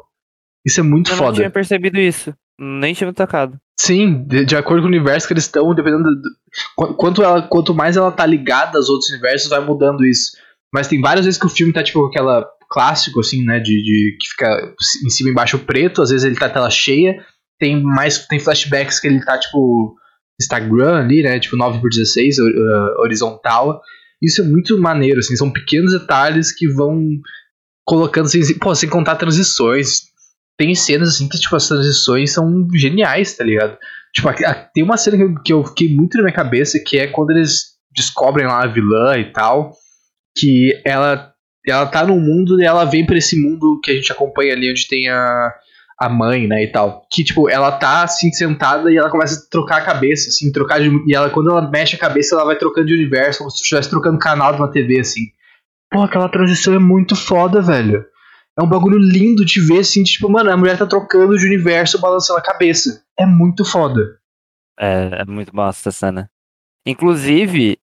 Isso 0.66 0.80
é 0.80 0.84
muito 0.84 1.12
Eu 1.12 1.18
não 1.18 1.24
foda. 1.26 1.36
tinha 1.36 1.50
percebido 1.50 2.00
isso. 2.00 2.34
Nem 2.60 2.94
tinha 2.94 3.08
me 3.08 3.14
tocado. 3.14 3.58
Sim, 3.80 4.24
de, 4.28 4.46
de 4.46 4.56
acordo 4.56 4.82
com 4.82 4.88
o 4.88 4.92
universo 4.92 5.28
que 5.28 5.34
eles 5.34 5.44
estão, 5.46 5.74
dependendo 5.74 6.04
do, 6.04 6.16
do- 6.22 6.30
qu- 6.76 6.94
quanto, 6.96 7.24
ela, 7.24 7.42
quanto 7.42 7.74
mais 7.74 7.98
ela 7.98 8.12
tá 8.12 8.26
ligada 8.26 8.78
aos 8.78 8.88
outros 8.90 9.10
universos, 9.10 9.50
vai 9.50 9.60
mudando 9.60 10.06
isso. 10.06 10.32
Mas 10.74 10.88
tem 10.88 11.02
várias 11.02 11.26
vezes 11.26 11.40
que 11.40 11.46
o 11.46 11.50
filme 11.50 11.74
tá 11.74 11.84
tipo 11.84 12.06
aquela 12.06 12.48
clássico, 12.70 13.20
assim, 13.20 13.44
né? 13.44 13.60
De, 13.60 13.82
de 13.84 14.18
que 14.20 14.28
fica 14.30 14.74
em 15.06 15.10
cima 15.10 15.30
e 15.30 15.32
embaixo 15.32 15.60
preto, 15.60 16.02
às 16.02 16.10
vezes 16.10 16.24
ele 16.26 16.36
tá 16.38 16.50
tela 16.50 16.70
cheia. 16.70 17.16
Tem 17.60 17.82
mais. 17.82 18.26
Tem 18.28 18.40
flashbacks 18.40 19.00
que 19.00 19.08
ele 19.08 19.24
tá, 19.24 19.38
tipo, 19.40 19.96
Instagram 20.42 20.98
ali, 21.00 21.22
né? 21.24 21.40
Tipo 21.40 21.58
9 21.58 21.80
por 21.80 21.90
16 21.90 22.40
hor- 22.40 22.50
uh, 22.52 23.02
horizontal. 23.02 23.82
Isso 24.22 24.42
é 24.42 24.46
muito 24.46 24.80
maneiro, 24.80 25.20
assim, 25.20 25.36
são 25.36 25.52
pequenos 25.52 25.92
detalhes 25.92 26.52
que 26.56 26.68
vão 26.68 27.04
colocando, 27.86 28.26
assim, 28.26 28.58
pô, 28.58 28.74
sem 28.74 28.90
contar 28.90 29.16
transições. 29.18 30.13
Tem 30.58 30.76
cenas 30.76 31.10
assim 31.10 31.28
que, 31.28 31.40
tipo, 31.40 31.56
as 31.56 31.68
transições 31.68 32.32
são 32.32 32.68
geniais, 32.74 33.36
tá 33.36 33.44
ligado? 33.44 33.78
Tipo, 34.14 34.30
tem 34.74 34.84
uma 34.84 34.98
cena 34.98 35.18
que 35.18 35.24
eu, 35.24 35.36
que 35.44 35.54
eu 35.54 35.64
fiquei 35.64 35.94
muito 35.94 36.18
na 36.18 36.24
minha 36.24 36.36
cabeça, 36.36 36.80
que 36.86 37.00
é 37.00 37.08
quando 37.08 37.32
eles 37.32 37.74
descobrem 37.96 38.46
lá 38.46 38.64
a 38.64 38.68
vilã 38.68 39.18
e 39.18 39.32
tal, 39.32 39.74
que 40.38 40.80
ela, 40.86 41.32
ela 41.68 41.86
tá 41.88 42.06
num 42.06 42.20
mundo 42.20 42.62
e 42.62 42.66
ela 42.66 42.86
vem 42.86 43.06
pra 43.06 43.18
esse 43.18 43.40
mundo 43.42 43.80
que 43.84 43.92
a 43.92 43.96
gente 43.96 44.12
acompanha 44.12 44.54
ali, 44.54 44.70
onde 44.70 44.88
tem 44.88 45.10
a, 45.10 45.52
a 46.00 46.10
mãe, 46.10 46.48
né, 46.48 46.64
e 46.64 46.72
tal. 46.72 47.08
Que, 47.12 47.24
tipo, 47.24 47.50
ela 47.50 47.72
tá, 47.72 48.04
assim, 48.04 48.32
sentada 48.32 48.92
e 48.92 48.98
ela 48.98 49.10
começa 49.10 49.40
a 49.40 49.50
trocar 49.50 49.78
a 49.78 49.86
cabeça, 49.86 50.30
assim, 50.30 50.52
trocar 50.52 50.80
de... 50.80 50.90
E 51.08 51.16
ela, 51.16 51.30
quando 51.32 51.50
ela 51.50 51.70
mexe 51.70 51.96
a 51.96 52.00
cabeça, 52.00 52.36
ela 52.36 52.46
vai 52.46 52.58
trocando 52.58 52.88
de 52.88 52.94
universo, 52.94 53.40
como 53.40 53.50
se 53.50 53.62
estivesse 53.62 53.90
trocando 53.90 54.20
canal 54.20 54.54
de 54.54 54.60
uma 54.60 54.72
TV, 54.72 55.00
assim. 55.00 55.22
Pô, 55.92 56.02
aquela 56.02 56.30
transição 56.30 56.74
é 56.74 56.80
muito 56.80 57.16
foda, 57.16 57.62
velho. 57.62 58.06
É 58.58 58.62
um 58.62 58.70
bagulho 58.70 59.00
lindo 59.00 59.44
de 59.44 59.60
ver, 59.60 59.80
assim, 59.80 60.04
tipo, 60.04 60.30
mano, 60.30 60.52
a 60.52 60.58
mulher 60.58 60.78
tá 60.78 60.86
trocando 60.86 61.36
de 61.38 61.46
universo 61.46 62.00
balançando 62.00 62.40
a 62.40 62.44
cabeça. 62.44 63.04
É 63.18 63.26
muito 63.26 63.66
foda. 63.66 64.20
É, 64.80 65.22
é 65.22 65.26
muito 65.26 65.52
bosta 65.52 65.90
essa 65.90 65.98
cena. 65.98 66.30
Inclusive, 66.86 67.80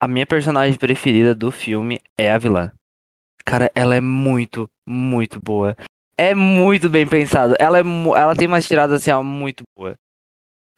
a 0.00 0.06
minha 0.06 0.26
personagem 0.26 0.78
preferida 0.78 1.34
do 1.34 1.50
filme 1.50 2.00
é 2.18 2.30
a 2.30 2.38
vilã. 2.38 2.72
Cara, 3.44 3.70
ela 3.74 3.94
é 3.94 4.00
muito, 4.00 4.68
muito 4.86 5.40
boa. 5.40 5.76
É 6.18 6.34
muito 6.34 6.90
bem 6.90 7.06
pensado. 7.06 7.54
Ela, 7.58 7.78
é, 7.78 7.82
ela 7.82 8.34
tem 8.34 8.48
umas 8.48 8.66
tiradas 8.66 9.00
assim, 9.00 9.10
ó, 9.10 9.22
muito 9.22 9.62
boa. 9.76 9.94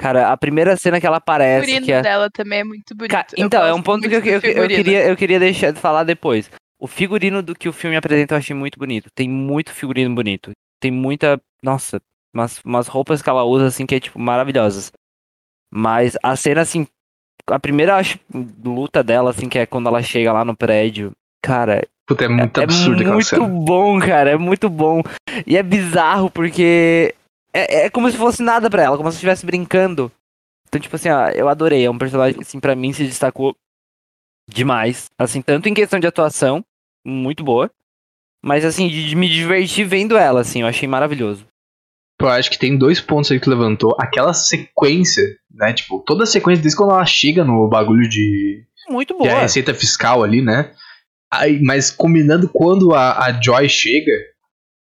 Cara, 0.00 0.30
a 0.30 0.36
primeira 0.36 0.76
cena 0.76 1.00
que 1.00 1.06
ela 1.06 1.16
aparece. 1.16 1.62
O 1.62 1.66
figurino 1.66 1.86
que 1.86 1.92
é... 1.92 2.02
dela 2.02 2.30
também 2.30 2.60
é 2.60 2.64
muito 2.64 2.94
bonito. 2.94 3.10
Ca... 3.10 3.26
Então, 3.36 3.64
é 3.64 3.74
um 3.74 3.82
ponto 3.82 4.08
que 4.08 4.14
eu, 4.14 4.20
eu, 4.20 4.40
eu, 4.40 4.68
queria, 4.68 5.08
eu 5.08 5.16
queria 5.16 5.40
deixar 5.40 5.72
de 5.72 5.80
falar 5.80 6.04
depois. 6.04 6.48
O 6.80 6.86
figurino 6.86 7.42
do 7.42 7.54
que 7.54 7.68
o 7.68 7.72
filme 7.72 7.96
apresenta 7.96 8.34
eu 8.34 8.38
achei 8.38 8.54
muito 8.54 8.78
bonito. 8.78 9.10
Tem 9.14 9.28
muito 9.28 9.72
figurino 9.72 10.14
bonito. 10.14 10.52
Tem 10.80 10.90
muita. 10.90 11.40
Nossa, 11.62 12.00
umas, 12.32 12.62
umas 12.64 12.86
roupas 12.86 13.20
que 13.20 13.28
ela 13.28 13.44
usa, 13.44 13.66
assim, 13.66 13.84
que 13.84 13.96
é, 13.96 14.00
tipo, 14.00 14.18
maravilhosas. 14.18 14.92
Mas 15.72 16.16
a 16.22 16.36
cena, 16.36 16.60
assim. 16.60 16.86
A 17.46 17.58
primeira, 17.58 17.96
acho, 17.96 18.18
luta 18.62 19.02
dela, 19.02 19.30
assim, 19.30 19.48
que 19.48 19.58
é 19.58 19.66
quando 19.66 19.88
ela 19.88 20.02
chega 20.02 20.32
lá 20.32 20.44
no 20.44 20.56
prédio. 20.56 21.12
Cara. 21.42 21.86
Puta, 22.06 22.24
é 22.24 22.28
muito 22.28 22.60
é, 22.60 22.64
absurdo 22.64 23.02
É 23.02 23.06
muito 23.06 23.46
bom, 23.46 23.98
cara. 23.98 24.30
É 24.30 24.36
muito 24.36 24.68
bom. 24.68 25.02
E 25.46 25.56
é 25.56 25.62
bizarro, 25.62 26.30
porque. 26.30 27.14
É, 27.52 27.86
é 27.86 27.90
como 27.90 28.10
se 28.10 28.16
fosse 28.16 28.42
nada 28.42 28.70
pra 28.70 28.82
ela, 28.82 28.96
como 28.96 29.10
se 29.10 29.16
estivesse 29.16 29.44
brincando. 29.44 30.12
Então, 30.68 30.80
tipo 30.80 30.94
assim, 30.94 31.08
ó, 31.08 31.28
eu 31.30 31.48
adorei. 31.48 31.84
É 31.84 31.90
um 31.90 31.98
personagem 31.98 32.36
que, 32.36 32.42
assim, 32.42 32.60
pra 32.60 32.76
mim 32.76 32.92
se 32.92 33.04
destacou 33.04 33.56
demais. 34.48 35.06
Assim, 35.18 35.42
tanto 35.42 35.68
em 35.68 35.74
questão 35.74 35.98
de 35.98 36.06
atuação, 36.06 36.64
muito 37.08 37.42
boa. 37.42 37.70
Mas, 38.42 38.64
assim, 38.64 38.88
de, 38.88 39.08
de 39.08 39.16
me 39.16 39.28
divertir 39.28 39.84
vendo 39.84 40.16
ela, 40.16 40.40
assim, 40.40 40.60
eu 40.62 40.68
achei 40.68 40.88
maravilhoso. 40.88 41.46
Eu 42.20 42.28
acho 42.28 42.50
que 42.50 42.58
tem 42.58 42.76
dois 42.76 43.00
pontos 43.00 43.30
aí 43.30 43.38
que 43.38 43.44
tu 43.44 43.50
levantou. 43.50 43.96
Aquela 43.98 44.32
sequência, 44.32 45.24
né? 45.50 45.72
Tipo, 45.72 46.00
toda 46.00 46.24
a 46.24 46.26
sequência, 46.26 46.62
desde 46.62 46.76
quando 46.76 46.90
ela 46.90 47.06
chega 47.06 47.44
no 47.44 47.68
bagulho 47.68 48.08
de. 48.08 48.64
Muito 48.88 49.14
boa. 49.14 49.28
De 49.28 49.34
a 49.34 49.40
receita 49.40 49.72
fiscal 49.72 50.24
ali, 50.24 50.42
né? 50.42 50.72
Aí, 51.30 51.60
mas 51.62 51.90
combinando 51.90 52.48
quando 52.48 52.92
a, 52.92 53.26
a 53.26 53.40
Joy 53.40 53.68
chega. 53.68 54.12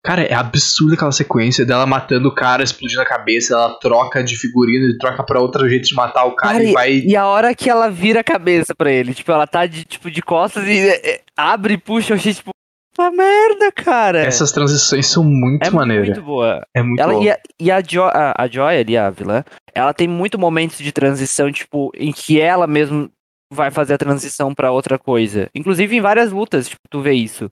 Cara, 0.07 0.21
é 0.21 0.33
absurda 0.33 0.95
aquela 0.95 1.11
sequência 1.11 1.65
dela 1.65 1.85
matando 1.85 2.29
o 2.29 2.33
cara, 2.33 2.63
explodindo 2.63 3.01
a 3.01 3.05
cabeça, 3.05 3.53
ela 3.53 3.77
troca 3.77 4.23
de 4.23 4.37
figurino, 4.37 4.85
ele 4.85 4.97
troca 4.97 5.21
pra 5.21 5.41
outro 5.41 5.67
jeito 5.67 5.85
de 5.85 5.93
matar 5.93 6.23
o 6.23 6.33
cara, 6.33 6.53
cara 6.53 6.63
e, 6.63 6.71
vai. 6.71 6.99
E 6.99 7.13
a 7.13 7.27
hora 7.27 7.53
que 7.53 7.69
ela 7.69 7.89
vira 7.89 8.21
a 8.21 8.23
cabeça 8.23 8.73
pra 8.73 8.89
ele, 8.89 9.13
tipo, 9.13 9.29
ela 9.29 9.45
tá 9.45 9.65
de, 9.65 9.83
tipo, 9.83 10.09
de 10.09 10.21
costas 10.21 10.65
e 10.65 10.79
é, 10.79 11.19
abre 11.35 11.73
e 11.73 11.77
puxa, 11.77 12.13
eu 12.13 12.15
achei, 12.15 12.33
tipo, 12.33 12.51
Puta 12.95 13.11
merda, 13.11 13.71
cara. 13.71 14.21
Essas 14.21 14.51
transições 14.51 15.05
são 15.05 15.23
muito 15.23 15.67
é 15.67 15.69
maneiras. 15.69 16.07
muito 16.07 16.23
boa. 16.23 16.65
É 16.73 16.81
muito 16.81 16.99
ela, 16.99 17.13
boa. 17.13 17.23
E, 17.23 17.29
a, 17.29 17.39
e 17.59 17.71
a, 17.71 17.81
jo, 17.81 18.01
a, 18.01 18.33
a 18.35 18.47
Joy 18.47 18.75
ali, 18.75 18.97
a 18.97 19.09
vilã, 19.11 19.43
ela 19.75 19.93
tem 19.93 20.07
muito 20.07 20.39
momentos 20.39 20.79
de 20.79 20.91
transição, 20.91 21.51
tipo, 21.51 21.91
em 21.95 22.11
que 22.11 22.41
ela 22.41 22.65
mesmo 22.65 23.11
vai 23.53 23.69
fazer 23.69 23.93
a 23.93 23.97
transição 23.99 24.55
para 24.55 24.71
outra 24.71 24.97
coisa. 24.97 25.47
Inclusive 25.53 25.95
em 25.95 26.01
várias 26.01 26.31
lutas, 26.31 26.69
tipo, 26.69 26.81
tu 26.89 27.01
vê 27.01 27.13
isso. 27.13 27.51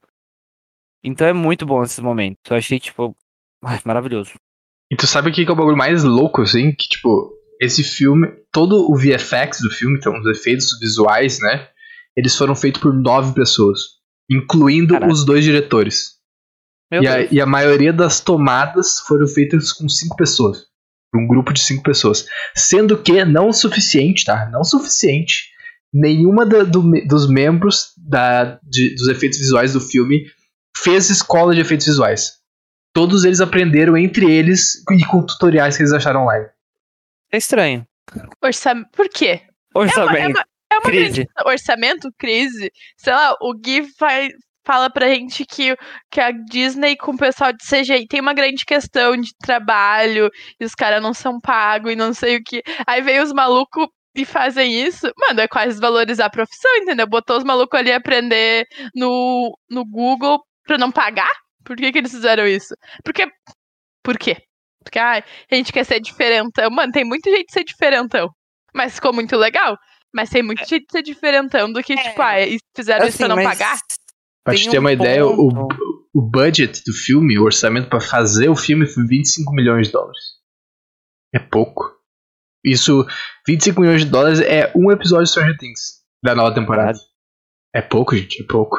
Então 1.05 1.27
é 1.27 1.33
muito 1.33 1.65
bom 1.65 1.83
esses 1.83 1.99
momentos. 1.99 2.39
Eu 2.49 2.57
achei, 2.57 2.79
tipo, 2.79 3.15
maravilhoso. 3.85 4.31
E 4.91 4.95
tu 4.95 5.07
sabe 5.07 5.29
o 5.29 5.33
que 5.33 5.43
é 5.43 5.51
o 5.51 5.55
bagulho 5.55 5.77
mais 5.77 6.03
louco, 6.03 6.41
assim? 6.41 6.71
Que, 6.71 6.87
tipo, 6.87 7.31
esse 7.61 7.83
filme, 7.83 8.27
todo 8.51 8.91
o 8.91 8.95
VFX 8.95 9.61
do 9.61 9.69
filme, 9.69 9.97
então, 9.97 10.13
os 10.19 10.27
efeitos 10.27 10.77
visuais, 10.79 11.39
né? 11.39 11.69
Eles 12.15 12.35
foram 12.35 12.55
feitos 12.55 12.81
por 12.81 12.93
nove 12.93 13.33
pessoas 13.33 13.95
incluindo 14.29 14.93
Caraca. 14.93 15.11
os 15.11 15.25
dois 15.25 15.43
diretores. 15.43 16.15
E 16.91 17.07
a, 17.07 17.21
e 17.21 17.41
a, 17.41 17.45
maioria 17.45 17.91
das 17.91 18.19
tomadas 18.19 18.99
foram 18.99 19.27
feitas 19.27 19.71
com 19.71 19.89
cinco 19.89 20.15
pessoas. 20.15 20.65
Um 21.13 21.27
grupo 21.27 21.51
de 21.51 21.59
cinco 21.59 21.83
pessoas. 21.83 22.27
Sendo 22.55 22.97
que 22.97 23.23
não 23.25 23.49
o 23.49 23.53
suficiente, 23.53 24.25
tá? 24.25 24.49
Não 24.51 24.61
o 24.61 24.65
suficiente. 24.65 25.49
Nenhuma 25.93 26.45
da, 26.45 26.63
do, 26.63 26.83
dos 27.07 27.27
membros 27.27 27.93
da, 27.97 28.59
de, 28.63 28.95
dos 28.95 29.07
efeitos 29.07 29.39
visuais 29.39 29.73
do 29.73 29.81
filme 29.81 30.25
fez 30.85 31.09
escola 31.09 31.55
de 31.55 31.61
efeitos 31.61 31.87
visuais. 31.87 32.33
Todos 32.93 33.25
eles 33.25 33.41
aprenderam 33.41 33.97
entre 33.97 34.31
eles 34.31 34.75
e 34.91 35.03
com 35.05 35.25
tutoriais 35.25 35.75
que 35.75 35.81
eles 35.81 35.91
acharam 35.91 36.21
online. 36.21 36.45
É 37.31 37.37
estranho. 37.37 37.85
Orçamento. 38.41 38.89
Por 38.91 39.09
quê? 39.09 39.41
Orçamento. 39.73 40.15
É 40.15 40.27
uma, 40.27 40.27
é 40.27 40.27
uma, 40.27 40.45
é 40.71 40.75
uma 40.75 40.81
crise. 40.83 41.27
orçamento, 41.43 42.09
crise. 42.19 42.71
Sei 42.95 43.11
lá, 43.11 43.35
o 43.41 43.53
Gui 43.55 43.87
vai, 43.99 44.29
fala 44.63 44.87
pra 44.89 45.09
gente 45.09 45.43
que, 45.43 45.75
que 46.11 46.21
a 46.21 46.31
Disney 46.31 46.95
com 46.95 47.13
o 47.13 47.17
pessoal 47.17 47.51
de 47.51 47.65
CGI 47.65 48.07
tem 48.07 48.21
uma 48.21 48.35
grande 48.35 48.63
questão 48.63 49.17
de 49.17 49.31
trabalho 49.39 50.29
e 50.59 50.65
os 50.65 50.75
caras 50.75 51.01
não 51.01 51.15
são 51.15 51.41
pagos 51.41 51.91
e 51.91 51.95
não 51.95 52.13
sei 52.13 52.37
o 52.37 52.43
que. 52.43 52.61
Aí 52.85 53.01
vem 53.01 53.19
os 53.21 53.33
malucos 53.33 53.87
e 54.15 54.23
fazem 54.23 54.71
isso, 54.85 55.11
mano, 55.17 55.41
é 55.41 55.47
quase 55.47 55.71
desvalorizar 55.71 56.27
a 56.27 56.29
profissão, 56.29 56.73
entendeu? 56.77 57.07
Botou 57.07 57.37
os 57.37 57.43
malucos 57.43 57.77
ali 57.77 57.91
a 57.91 57.97
aprender 57.97 58.65
no, 58.95 59.57
no 59.69 59.83
Google 59.83 60.39
pra 60.65 60.77
não 60.77 60.91
pagar? 60.91 61.31
Por 61.63 61.75
que, 61.75 61.91
que 61.91 61.97
eles 61.97 62.11
fizeram 62.11 62.45
isso? 62.45 62.75
Porque. 63.03 63.27
Por 64.03 64.17
quê? 64.17 64.37
Porque 64.83 64.99
ai, 64.99 65.23
a 65.51 65.55
gente 65.55 65.73
quer 65.73 65.83
ser 65.83 65.99
diferentão. 65.99 66.69
Mano, 66.69 66.91
tem 66.91 67.03
muita 67.03 67.29
gente 67.29 67.51
ser 67.51 67.63
diferentão. 67.63 68.29
Mas 68.73 68.95
ficou 68.95 69.11
muito 69.11 69.35
legal. 69.35 69.77
Mas 70.13 70.29
tem 70.29 70.43
muito 70.43 70.65
jeito 70.67 70.85
de 70.85 70.91
ser 70.91 71.01
diferentão 71.01 71.71
do 71.71 71.81
que, 71.81 71.93
é. 71.93 71.97
tipo, 71.97 72.21
ah, 72.21 72.35
fizeram 72.75 73.05
assim, 73.05 73.09
isso 73.09 73.17
pra 73.17 73.27
não 73.27 73.43
pagar. 73.43 73.77
Pra 74.45 74.55
te 74.55 74.69
ter 74.69 74.77
um 74.77 74.81
uma 74.81 74.91
ponto. 74.91 75.01
ideia, 75.01 75.25
o, 75.25 75.67
o 76.13 76.21
budget 76.21 76.83
do 76.85 76.93
filme, 76.93 77.37
o 77.37 77.43
orçamento 77.43 77.89
para 77.89 77.99
fazer 77.99 78.47
o 78.47 78.55
filme 78.55 78.85
foi 78.85 79.05
25 79.05 79.51
milhões 79.53 79.87
de 79.87 79.93
dólares. 79.93 80.23
É 81.33 81.39
pouco. 81.39 81.93
Isso, 82.63 83.05
25 83.47 83.81
milhões 83.81 84.05
de 84.05 84.09
dólares 84.09 84.39
é 84.39 84.71
um 84.75 84.91
episódio 84.91 85.25
de 85.25 85.31
Stranger 85.31 85.57
Things 85.57 86.03
da 86.23 86.33
nova 86.33 86.53
temporada. 86.53 86.97
É 87.73 87.81
pouco, 87.81 88.15
gente, 88.15 88.41
é 88.41 88.45
pouco. 88.47 88.77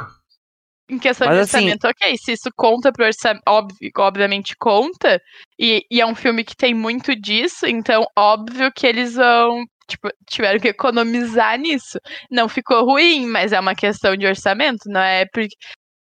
Em 0.88 0.98
questão 0.98 1.26
Mas, 1.26 1.36
de 1.36 1.42
assim, 1.42 1.56
orçamento, 1.56 1.84
assim, 1.84 1.94
ok, 2.00 2.16
se 2.16 2.32
isso 2.32 2.48
conta 2.56 2.92
pro 2.92 3.04
orçamento, 3.04 3.42
óbvio, 3.48 3.90
obviamente 3.98 4.54
conta, 4.58 5.20
e, 5.58 5.82
e 5.90 6.00
é 6.00 6.06
um 6.06 6.14
filme 6.14 6.44
que 6.44 6.56
tem 6.56 6.72
muito 6.72 7.14
disso, 7.20 7.66
então 7.66 8.06
óbvio 8.16 8.70
que 8.72 8.86
eles 8.86 9.14
vão 9.14 9.64
tipo, 9.88 10.08
tiveram 10.28 10.60
que 10.60 10.68
economizar 10.68 11.58
nisso. 11.58 11.98
Não 12.30 12.48
ficou 12.48 12.84
ruim, 12.84 13.26
mas 13.26 13.52
é 13.52 13.58
uma 13.58 13.74
questão 13.74 14.16
de 14.16 14.26
orçamento, 14.26 14.84
não 14.86 15.00
é 15.00 15.24
porque 15.32 15.54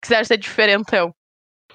quiser 0.02 0.24
ser 0.26 0.36
diferentão. 0.36 1.10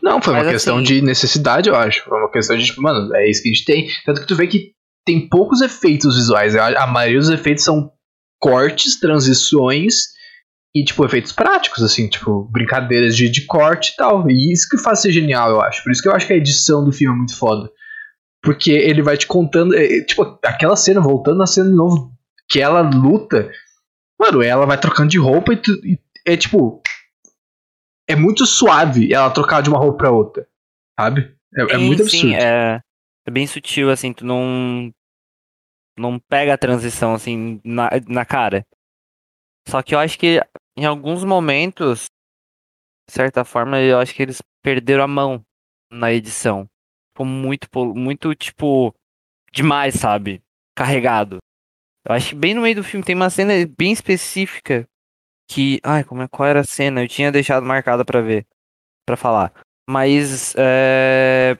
Não, 0.01 0.21
foi 0.21 0.33
uma 0.33 0.43
mas 0.43 0.53
questão 0.53 0.77
assim... 0.77 0.85
de 0.85 1.01
necessidade, 1.01 1.67
eu 1.67 1.75
acho. 1.75 2.03
Foi 2.03 2.17
uma 2.17 2.31
questão 2.31 2.55
de, 2.55 2.65
tipo, 2.65 2.81
mano, 2.81 3.13
é 3.15 3.29
isso 3.29 3.41
que 3.41 3.49
a 3.49 3.53
gente 3.53 3.65
tem. 3.65 3.87
Tanto 4.05 4.21
que 4.21 4.27
tu 4.27 4.35
vê 4.35 4.47
que 4.47 4.71
tem 5.05 5.27
poucos 5.27 5.61
efeitos 5.61 6.15
visuais. 6.15 6.55
A 6.55 6.87
maioria 6.87 7.19
dos 7.19 7.29
efeitos 7.29 7.63
são 7.63 7.91
cortes, 8.39 8.99
transições 8.99 9.95
e, 10.73 10.83
tipo, 10.83 11.03
efeitos 11.03 11.31
práticos, 11.31 11.83
assim, 11.83 12.07
tipo, 12.07 12.43
brincadeiras 12.43 13.15
de, 13.15 13.29
de 13.29 13.45
corte 13.45 13.91
e 13.91 13.95
tal. 13.95 14.29
E 14.29 14.53
isso 14.53 14.67
que 14.69 14.77
faz 14.77 15.01
ser 15.01 15.11
genial, 15.11 15.49
eu 15.49 15.61
acho. 15.61 15.83
Por 15.83 15.91
isso 15.91 16.01
que 16.01 16.07
eu 16.07 16.13
acho 16.13 16.27
que 16.27 16.33
a 16.33 16.37
edição 16.37 16.83
do 16.83 16.91
filme 16.91 17.15
é 17.15 17.17
muito 17.17 17.35
foda. 17.35 17.71
Porque 18.41 18.71
ele 18.71 19.01
vai 19.01 19.17
te 19.17 19.25
contando. 19.25 19.75
É, 19.75 20.01
tipo, 20.03 20.39
aquela 20.45 20.75
cena, 20.75 21.01
voltando 21.01 21.39
na 21.39 21.47
cena 21.47 21.69
de 21.69 21.75
novo, 21.75 22.13
que 22.47 22.61
ela 22.61 22.81
luta. 22.81 23.51
Mano, 24.19 24.43
ela 24.43 24.65
vai 24.65 24.79
trocando 24.79 25.09
de 25.09 25.17
roupa 25.17 25.53
e, 25.53 25.57
tu, 25.57 25.71
e 25.85 25.99
é 26.25 26.37
tipo. 26.37 26.81
É 28.07 28.15
muito 28.15 28.45
suave 28.45 29.13
ela 29.13 29.29
trocar 29.29 29.61
de 29.61 29.69
uma 29.69 29.79
roupa 29.79 29.97
pra 29.97 30.11
outra. 30.11 30.47
Sabe? 30.99 31.35
É, 31.55 31.63
é 31.63 31.67
sim, 31.67 31.73
é 31.73 31.77
muito 31.77 32.01
absurdo. 32.03 32.27
Sim, 32.27 32.35
é, 32.35 32.81
é 33.25 33.31
bem 33.31 33.47
sutil, 33.47 33.89
assim, 33.89 34.13
tu 34.13 34.25
não. 34.25 34.91
Não 35.97 36.17
pega 36.17 36.53
a 36.53 36.57
transição, 36.57 37.13
assim, 37.13 37.59
na, 37.65 37.89
na 38.07 38.23
cara. 38.23 38.65
Só 39.67 39.81
que 39.81 39.93
eu 39.93 39.99
acho 39.99 40.17
que 40.17 40.39
em 40.77 40.85
alguns 40.85 41.23
momentos, 41.23 42.05
de 43.07 43.13
certa 43.13 43.43
forma, 43.43 43.79
eu 43.79 43.99
acho 43.99 44.13
que 44.13 44.23
eles 44.23 44.41
perderam 44.63 45.03
a 45.03 45.07
mão 45.07 45.43
na 45.91 46.11
edição 46.11 46.67
ficou 47.19 47.25
muito, 47.25 47.67
muito, 47.93 48.33
tipo, 48.33 48.93
demais, 49.51 49.95
sabe? 49.95 50.41
Carregado. 50.75 51.39
Eu 52.07 52.15
acho 52.15 52.29
que 52.29 52.35
bem 52.35 52.53
no 52.53 52.61
meio 52.61 52.75
do 52.75 52.83
filme 52.83 53.05
tem 53.05 53.15
uma 53.15 53.29
cena 53.29 53.53
bem 53.77 53.91
específica 53.91 54.87
que. 55.49 55.79
Ai, 55.83 56.03
como 56.03 56.21
é, 56.21 56.27
qual 56.27 56.47
era 56.47 56.61
a 56.61 56.63
cena? 56.63 57.03
Eu 57.03 57.07
tinha 57.07 57.31
deixado 57.31 57.65
marcada 57.65 58.05
para 58.05 58.21
ver. 58.21 58.45
para 59.05 59.17
falar. 59.17 59.51
Mas. 59.89 60.55
É... 60.57 61.57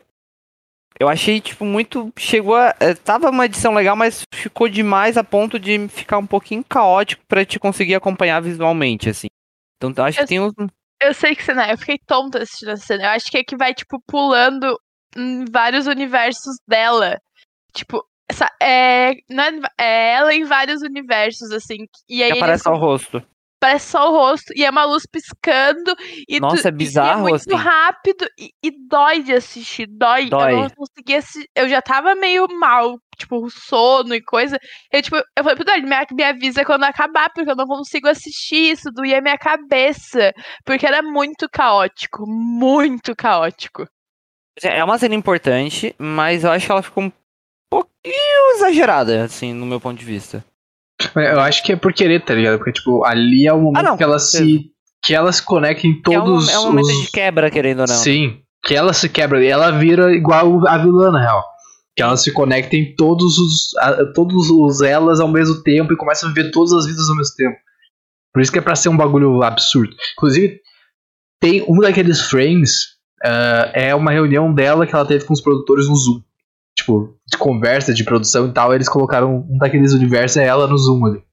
Eu 1.00 1.08
achei, 1.08 1.39
tipo, 1.39 1.63
muito. 1.63 2.12
Chegou 2.18 2.56
a. 2.56 2.75
É, 2.79 2.94
tava 2.94 3.29
uma 3.29 3.46
edição 3.46 3.74
legal, 3.74 3.96
mas 3.96 4.24
ficou 4.34 4.68
demais 4.68 5.15
a 5.15 5.24
ponto 5.24 5.58
de 5.58 5.88
ficar 5.88 6.18
um 6.18 6.27
pouquinho 6.27 6.63
caótico 6.63 7.24
para 7.25 7.46
te 7.46 7.58
conseguir 7.58 7.96
acompanhar 7.96 8.41
visualmente, 8.41 9.10
assim. 9.10 9.27
Então 9.77 9.94
eu 9.96 10.03
acho 10.03 10.20
eu, 10.20 10.24
que 10.24 10.27
tem 10.27 10.41
uns. 10.41 10.53
Eu 11.01 11.13
sei 11.13 11.36
que 11.36 11.44
cena. 11.44 11.72
Eu 11.72 11.77
fiquei 11.77 11.98
tonta 12.06 12.44
assistindo 12.44 12.72
a 12.72 12.77
cena. 12.77 13.03
Eu 13.06 13.10
acho 13.12 13.32
que 13.32 13.38
é 13.38 13.44
que 13.44 13.56
vai, 13.56 13.74
tipo, 13.74 14.01
pulando 14.06 14.77
em 15.15 15.46
vários 15.46 15.88
universos 15.88 16.58
dela. 16.68 17.18
Tipo, 17.74 18.03
essa, 18.29 18.51
é, 18.62 19.13
não 19.29 19.44
é, 19.44 19.51
é 19.79 20.13
ela 20.15 20.34
em 20.34 20.44
vários 20.44 20.82
universos, 20.82 21.50
assim. 21.51 21.88
E 22.10 22.22
aí 22.22 22.34
aparece 22.34 22.63
só 22.63 22.74
o 22.74 22.77
rosto. 22.77 23.24
Parece 23.60 23.92
só 23.92 24.10
o 24.10 24.12
rosto. 24.16 24.54
E 24.56 24.63
é 24.63 24.70
uma 24.70 24.86
luz 24.86 25.04
piscando. 25.06 25.96
E 26.28 26.39
Nossa, 26.39 26.62
tu, 26.62 26.68
é 26.68 26.72
bizarro, 26.72 27.10
e 27.10 27.28
é 27.28 27.30
muito 27.30 27.56
assim. 27.56 27.63
rápido. 27.63 28.25
E, 28.39 28.51
e, 28.63 28.72
dói 28.88 29.22
de 29.22 29.34
assistir. 29.34 29.88
Dói. 29.88 30.30
dói. 30.30 30.54
Eu 30.54 30.62
não 30.62 30.70
conseguia 30.70 31.20
assistir. 31.20 31.50
Eu 31.56 31.68
já 31.68 31.82
tava 31.82 32.16
meio 32.16 32.48
mal. 32.48 32.98
Tipo, 33.18 33.50
sono 33.50 34.16
e 34.16 34.22
coisa. 34.22 34.58
Eu, 34.92 35.01
tipo, 35.01 35.18
eu 35.18 35.44
falei 35.44 35.56
pro 35.58 35.66
me, 35.84 35.96
me 36.13 36.24
avisa 36.24 36.63
quando 36.63 36.86
acabar, 36.86 37.30
porque 37.34 37.51
eu 37.51 37.56
não 37.56 37.66
consigo 37.66 38.08
assistir 38.08 38.72
isso. 38.72 38.92
Doía 38.92 39.22
minha 39.22 39.38
cabeça. 39.38 40.34
Porque 40.66 40.86
era 40.86 41.01
muito 41.01 41.50
caótico. 41.50 42.25
Muito 42.25 43.13
caótico. 43.16 43.86
É 44.62 44.84
uma 44.84 44.98
cena 44.98 45.16
importante, 45.16 45.96
mas 45.98 46.44
eu 46.44 46.51
acho 46.51 46.66
que 46.66 46.72
ela 46.72 46.84
ficou 46.84 47.06
um 47.06 47.12
pouquinho 47.70 48.56
exagerada, 48.56 49.24
assim, 49.24 49.54
no 49.54 49.66
meu 49.66 49.80
ponto 49.80 49.98
de 49.98 50.06
vista. 50.06 50.44
Eu 51.15 51.39
acho 51.39 51.63
que 51.63 51.72
é 51.72 51.75
por 51.75 51.94
querer, 51.94 52.24
tá 52.24 52.34
ligado? 52.34 52.58
Porque, 52.58 52.74
tipo, 52.74 53.03
ali 53.06 53.48
é 53.48 53.53
o 53.53 53.60
momento 53.60 53.79
Ah, 53.79 53.84
não, 53.91 53.98
que 53.98 54.03
ela 54.03 54.20
se. 54.20 54.65
Que 55.01 55.15
ela 55.15 55.32
se 55.32 55.41
conecta 55.44 55.88
em 55.88 56.01
Que 56.01 56.13
é 56.13 56.20
um, 56.20 56.25
todos 56.25 56.50
é 56.50 56.60
um 56.60 56.65
momento 56.65 56.88
os. 56.88 57.01
de 57.06 57.12
quebra, 57.12 57.50
querendo 57.50 57.79
ou 57.82 57.88
não. 57.88 57.96
Sim. 57.96 58.39
Que 58.63 58.75
ela 58.75 58.91
se 58.91 59.08
quebra 59.08 59.41
e 59.44 59.48
ela 59.48 59.72
vira 59.72 60.13
igual 60.13 60.68
a 60.68 60.77
vilã, 60.77 61.12
na 61.12 61.22
real. 61.22 61.41
Que 61.96 62.03
ela 62.03 62.18
se 62.18 62.32
conecta 62.34 62.75
em 62.75 62.94
todos 62.96 63.38
os. 63.38 63.77
a- 63.79 64.06
todos 64.13 64.50
os 64.50 64.82
elas 64.82 65.20
ao 65.22 65.27
mesmo 65.29 65.63
tempo 65.63 65.94
e 65.94 65.98
começa 65.98 66.25
a 66.25 66.29
viver 66.29 66.51
todas 66.51 66.74
as 66.74 66.86
vidas 66.86 67.10
ao 67.10 67.15
mesmo 67.15 67.34
tempo. 67.36 67.56
Por 68.34 68.41
isso 68.41 68.51
que 68.51 68.60
é 68.60 68.62
pra 68.62 68.75
ser 68.75 68.89
um 68.89 68.98
bagulho 68.98 69.41
absurdo. 69.41 69.96
Inclusive, 70.18 70.60
tem 71.41 71.63
um 71.68 71.79
daqueles 71.79 72.20
frames. 72.22 72.98
ah, 73.24 73.72
é 73.74 73.96
uma 73.96 74.12
reunião 74.12 74.53
dela 74.53 74.86
que 74.86 74.94
ela 74.94 75.06
teve 75.06 75.24
com 75.25 75.34
os 75.34 75.41
produtores 75.41 75.88
no 75.88 75.96
Zoom. 75.96 76.22
Tipo, 76.79 77.17
de 77.27 77.38
conversa, 77.38 77.93
de 77.93 78.03
produção 78.03 78.48
e 78.48 78.53
tal. 78.53 78.74
Eles 78.74 78.89
colocaram 78.89 79.45
um 79.50 79.57
daqueles 79.57 79.93
universos, 79.93 80.38
é 80.38 80.45
ela 80.45 80.67
no 80.67 80.77
Zoom 80.77 81.05
ali. 81.05 81.24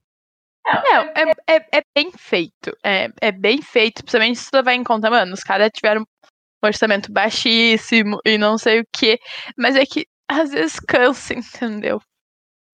É, 0.65 1.21
é, 1.21 1.31
é, 1.55 1.77
é 1.77 1.81
bem 1.95 2.11
feito. 2.11 2.75
É, 2.83 3.09
é 3.21 3.31
bem 3.31 3.61
feito, 3.61 4.03
principalmente 4.03 4.39
se 4.39 4.51
tu 4.51 4.55
levar 4.55 4.73
em 4.73 4.83
conta, 4.83 5.09
mano, 5.09 5.33
os 5.33 5.41
caras 5.43 5.69
tiveram 5.73 6.01
um 6.01 6.67
orçamento 6.67 7.11
baixíssimo 7.11 8.19
e 8.25 8.37
não 8.37 8.57
sei 8.57 8.81
o 8.81 8.85
que. 8.93 9.17
Mas 9.57 9.75
é 9.75 9.85
que 9.85 10.05
às 10.29 10.51
vezes 10.51 10.79
cansa, 10.79 11.33
entendeu? 11.33 12.01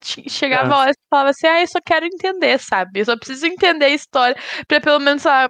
Che- 0.04 0.28
Chegava 0.28 0.64
Cansa. 0.64 0.76
a 0.76 0.80
hora 0.82 0.92
e 0.92 0.94
falava 1.10 1.30
assim, 1.30 1.48
ah, 1.48 1.62
eu 1.62 1.68
só 1.68 1.80
quero 1.86 2.06
entender, 2.06 2.60
sabe? 2.60 3.00
Eu 3.00 3.06
só 3.06 3.16
preciso 3.16 3.46
entender 3.46 3.86
a 3.86 3.90
história 3.90 4.36
pra 4.68 4.82
pelo 4.82 5.00
menos 5.00 5.24
lá, 5.24 5.50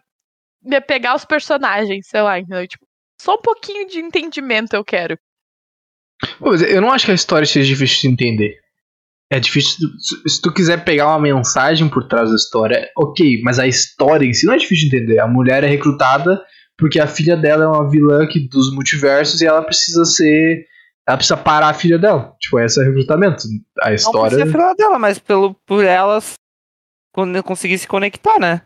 me 0.62 0.82
pegar 0.82 1.16
os 1.16 1.26
personagens, 1.26 2.08
sei 2.08 2.22
lá, 2.22 2.40
entendeu? 2.40 2.68
Tipo, 2.68 2.86
só 3.22 3.36
um 3.36 3.42
pouquinho 3.42 3.88
de 3.88 4.00
entendimento 4.00 4.74
eu 4.76 4.84
quero. 4.84 5.18
Pô, 6.40 6.52
mas 6.52 6.62
eu 6.62 6.82
não 6.82 6.92
acho 6.92 7.06
que 7.06 7.12
a 7.12 7.16
história 7.16 7.46
seja 7.46 7.68
difícil 7.68 8.02
de 8.10 8.14
entender. 8.14 8.56
É 9.32 9.40
difícil. 9.40 9.90
se- 10.28 10.42
tu 10.42 10.54
quiser 10.54 10.84
pegar 10.84 11.08
uma 11.08 11.20
mensagem 11.20 11.90
por 11.90 12.08
trás 12.08 12.30
da 12.30 12.36
história, 12.36 12.88
ok, 12.98 13.42
mas 13.44 13.58
a 13.60 13.66
história 13.68 14.26
em 14.26 14.34
si 14.34 14.46
não 14.46 14.54
é 14.54 14.58
difícil 14.58 14.90
de 14.90 14.96
entender. 14.98 15.20
A 15.20 15.28
mulher 15.28 15.64
é 15.64 15.68
recrutada 15.68 16.40
porque 16.78 17.00
a 17.00 17.08
filha 17.08 17.36
dela 17.36 17.64
é 17.64 17.68
uma 17.68 17.90
vilã 17.90 18.28
que, 18.28 18.48
dos 18.48 18.74
multiversos 18.74 19.42
e 19.42 19.46
ela 19.48 19.62
precisa 19.64 20.06
ser. 20.06 20.66
Ela 21.08 21.18
precisa 21.18 21.36
parar 21.38 21.70
a 21.70 21.74
filha 21.74 21.98
dela. 22.00 22.34
Tipo, 22.40 22.60
esse 22.60 22.80
é 22.80 22.84
o 22.84 22.88
recrutamento. 22.88 23.44
A 23.82 23.90
Não 23.90 23.96
história. 23.96 24.30
precisa 24.38 24.52
falar 24.52 24.74
dela, 24.76 24.98
mas 25.00 25.20
pelo, 25.20 25.54
por 25.66 25.84
elas 25.84 26.34
quando 27.14 27.36
eu 27.36 27.44
conseguir 27.44 27.78
se 27.78 27.88
conectar, 27.88 28.40
né? 28.40 28.62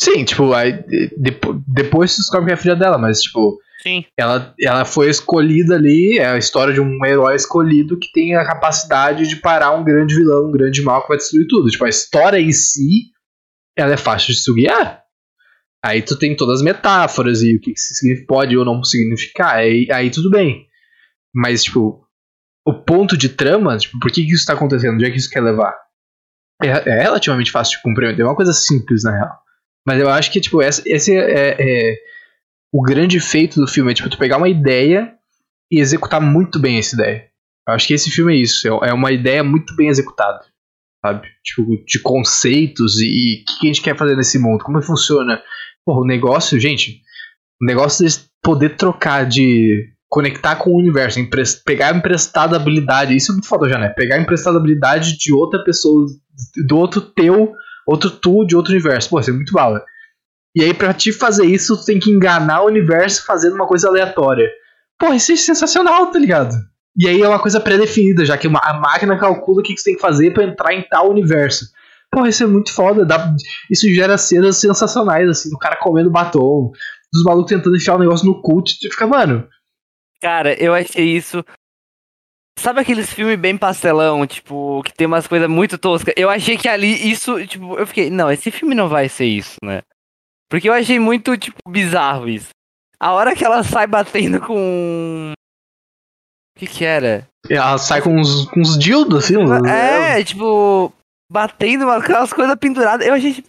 Sim, 0.00 0.24
tipo, 0.24 0.52
aí, 0.52 0.72
de- 0.86 1.10
depo- 1.16 1.62
depois 1.66 2.14
tu 2.14 2.18
descobre 2.18 2.46
que 2.46 2.50
é 2.52 2.54
a 2.54 2.58
filha 2.58 2.76
dela, 2.76 2.98
mas, 2.98 3.20
tipo, 3.22 3.58
Sim. 3.86 4.04
ela, 4.18 4.52
ela 4.60 4.84
foi 4.84 5.08
escolhida 5.08 5.76
ali, 5.76 6.18
é 6.18 6.26
a 6.26 6.38
história 6.38 6.74
de 6.74 6.80
um 6.80 7.06
herói 7.06 7.36
escolhido 7.36 7.96
que 7.96 8.10
tem 8.10 8.34
a 8.34 8.44
capacidade 8.44 9.28
de 9.28 9.36
parar 9.36 9.76
um 9.76 9.84
grande 9.84 10.16
vilão, 10.16 10.48
um 10.48 10.50
grande 10.50 10.82
mal 10.82 11.02
que 11.02 11.08
vai 11.08 11.16
destruir 11.16 11.46
tudo. 11.46 11.68
Tipo, 11.68 11.84
a 11.84 11.88
história 11.88 12.40
em 12.40 12.50
si, 12.50 13.12
ela 13.78 13.92
é 13.92 13.96
fácil 13.96 14.34
de 14.34 14.40
se 14.40 14.52
guiar. 14.52 15.04
Aí 15.84 16.02
tu 16.02 16.18
tem 16.18 16.34
todas 16.34 16.56
as 16.56 16.64
metáforas 16.64 17.42
e 17.42 17.54
o 17.54 17.60
que 17.60 17.74
pode 18.26 18.56
ou 18.56 18.64
não 18.64 18.82
significar, 18.82 19.54
aí, 19.54 19.86
aí 19.92 20.10
tudo 20.10 20.30
bem. 20.30 20.66
Mas, 21.32 21.62
tipo, 21.62 22.04
o 22.66 22.74
ponto 22.74 23.16
de 23.16 23.28
trama, 23.28 23.78
tipo, 23.78 24.00
por 24.00 24.10
que, 24.10 24.24
que 24.24 24.32
isso 24.32 24.46
tá 24.46 24.54
acontecendo? 24.54 24.94
Onde 24.94 25.04
é 25.04 25.10
que 25.12 25.16
isso 25.16 25.30
quer 25.30 25.42
levar? 25.42 25.72
É, 26.60 26.68
é 26.68 27.02
relativamente 27.02 27.52
fácil 27.52 27.76
de 27.76 27.82
compreender, 27.84 28.22
é 28.22 28.24
uma 28.24 28.34
coisa 28.34 28.52
simples, 28.52 29.04
na 29.04 29.12
real. 29.12 29.38
Mas 29.86 30.00
eu 30.00 30.10
acho 30.10 30.32
que, 30.32 30.40
tipo, 30.40 30.60
essa, 30.60 30.82
esse 30.84 31.16
é, 31.16 31.56
é 31.60 31.96
o 32.72 32.82
grande 32.82 33.20
feito 33.20 33.60
do 33.60 33.66
filme 33.68 33.90
é 33.92 33.94
tipo 33.94 34.10
tu 34.10 34.18
pegar 34.18 34.36
uma 34.38 34.48
ideia 34.48 35.12
e 35.70 35.80
executar 35.80 36.20
muito 36.20 36.58
bem 36.58 36.78
essa 36.78 36.94
ideia. 36.94 37.24
Eu 37.68 37.74
acho 37.74 37.86
que 37.86 37.94
esse 37.94 38.10
filme 38.10 38.34
é 38.34 38.40
isso, 38.40 38.66
é 38.84 38.90
é 38.90 38.92
uma 38.92 39.10
ideia 39.10 39.42
muito 39.42 39.74
bem 39.74 39.88
executada, 39.88 40.40
sabe? 41.04 41.26
Tipo, 41.44 41.84
de 41.84 41.98
conceitos 42.00 43.00
e 43.00 43.42
o 43.42 43.44
que, 43.44 43.58
que 43.60 43.66
a 43.66 43.72
gente 43.72 43.82
quer 43.82 43.96
fazer 43.96 44.16
nesse 44.16 44.38
mundo, 44.38 44.62
como 44.64 44.80
funciona. 44.82 45.40
Porra, 45.84 46.00
o 46.00 46.06
negócio, 46.06 46.58
gente, 46.60 47.00
o 47.60 47.64
negócio 47.66 48.06
de 48.06 48.14
poder 48.42 48.76
trocar, 48.76 49.26
de 49.26 49.88
conectar 50.08 50.56
com 50.56 50.70
o 50.70 50.78
universo, 50.78 51.18
empres- 51.18 51.56
pegar 51.56 51.94
emprestada 51.96 52.54
habilidade, 52.56 53.16
isso 53.16 53.32
é 53.32 53.34
muito 53.34 53.48
foda 53.48 53.68
já, 53.68 53.78
né? 53.78 53.88
Pegar 53.88 54.18
emprestada 54.20 54.58
habilidade 54.58 55.16
de 55.18 55.32
outra 55.32 55.62
pessoa, 55.64 56.06
do 56.68 56.76
outro 56.76 57.00
teu, 57.00 57.52
outro 57.86 58.10
tu 58.10 58.44
de 58.44 58.54
outro 58.54 58.72
universo. 58.72 59.10
Pô, 59.10 59.18
isso 59.18 59.30
é 59.30 59.32
muito 59.32 59.52
bala. 59.52 59.84
E 60.56 60.64
aí, 60.64 60.72
pra 60.72 60.94
te 60.94 61.12
fazer 61.12 61.44
isso, 61.44 61.76
tu 61.76 61.84
tem 61.84 61.98
que 62.00 62.10
enganar 62.10 62.62
o 62.62 62.66
universo 62.66 63.24
fazendo 63.26 63.54
uma 63.54 63.66
coisa 63.66 63.88
aleatória. 63.88 64.48
Pô, 64.98 65.12
isso 65.12 65.30
é 65.32 65.36
sensacional, 65.36 66.10
tá 66.10 66.18
ligado? 66.18 66.54
E 66.98 67.06
aí 67.06 67.20
é 67.20 67.28
uma 67.28 67.38
coisa 67.38 67.60
pré-definida, 67.60 68.24
já 68.24 68.38
que 68.38 68.46
a 68.46 68.50
máquina 68.80 69.18
calcula 69.18 69.60
o 69.60 69.62
que 69.62 69.76
você 69.76 69.84
tem 69.90 69.94
que 69.96 70.00
fazer 70.00 70.32
pra 70.32 70.44
entrar 70.44 70.72
em 70.72 70.82
tal 70.88 71.10
universo. 71.10 71.66
Pô, 72.10 72.24
isso 72.24 72.42
é 72.42 72.46
muito 72.46 72.72
foda. 72.72 73.04
dá- 73.04 73.34
isso 73.70 73.86
gera 73.92 74.16
cenas 74.16 74.56
sensacionais, 74.56 75.28
assim, 75.28 75.50
do 75.50 75.58
cara 75.58 75.76
comendo 75.76 76.10
batom, 76.10 76.72
dos 77.12 77.22
malucos 77.22 77.52
tentando 77.52 77.76
enfiar 77.76 77.96
o 77.96 77.98
negócio 77.98 78.24
no 78.26 78.40
culto. 78.40 78.72
Tu 78.80 78.90
fica, 78.90 79.06
mano, 79.06 79.46
Cara, 80.22 80.54
eu 80.54 80.72
achei 80.72 81.04
isso. 81.14 81.44
Sabe 82.58 82.80
aqueles 82.80 83.12
filmes 83.12 83.38
bem 83.38 83.58
pastelão, 83.58 84.26
tipo, 84.26 84.82
que 84.82 84.94
tem 84.94 85.06
umas 85.06 85.26
coisas 85.26 85.48
muito 85.48 85.76
toscas? 85.76 86.14
Eu 86.16 86.30
achei 86.30 86.56
que 86.56 86.66
ali 86.68 87.10
isso, 87.10 87.46
tipo, 87.46 87.76
eu 87.78 87.86
fiquei, 87.86 88.08
não, 88.08 88.30
esse 88.32 88.50
filme 88.50 88.74
não 88.74 88.88
vai 88.88 89.10
ser 89.10 89.26
isso, 89.26 89.56
né? 89.62 89.82
Porque 90.50 90.68
eu 90.68 90.72
achei 90.72 90.98
muito, 90.98 91.36
tipo, 91.36 91.58
bizarro 91.68 92.28
isso. 92.28 92.50
A 93.00 93.12
hora 93.12 93.34
que 93.34 93.44
ela 93.44 93.62
sai 93.62 93.86
batendo 93.86 94.40
com. 94.40 95.32
O 96.56 96.58
que 96.58 96.66
que 96.66 96.84
era? 96.84 97.26
ela 97.50 97.76
sai 97.78 98.00
com 98.00 98.16
uns, 98.18 98.46
com 98.50 98.60
uns 98.60 98.78
dildos, 98.78 99.24
assim. 99.24 99.36
uns- 99.36 99.50
É, 99.68 100.22
tipo, 100.24 100.92
batendo 101.30 101.88
aquelas 101.90 102.32
coisas 102.32 102.56
penduradas. 102.56 103.06
Eu 103.06 103.14
achei, 103.14 103.34
tipo, 103.34 103.48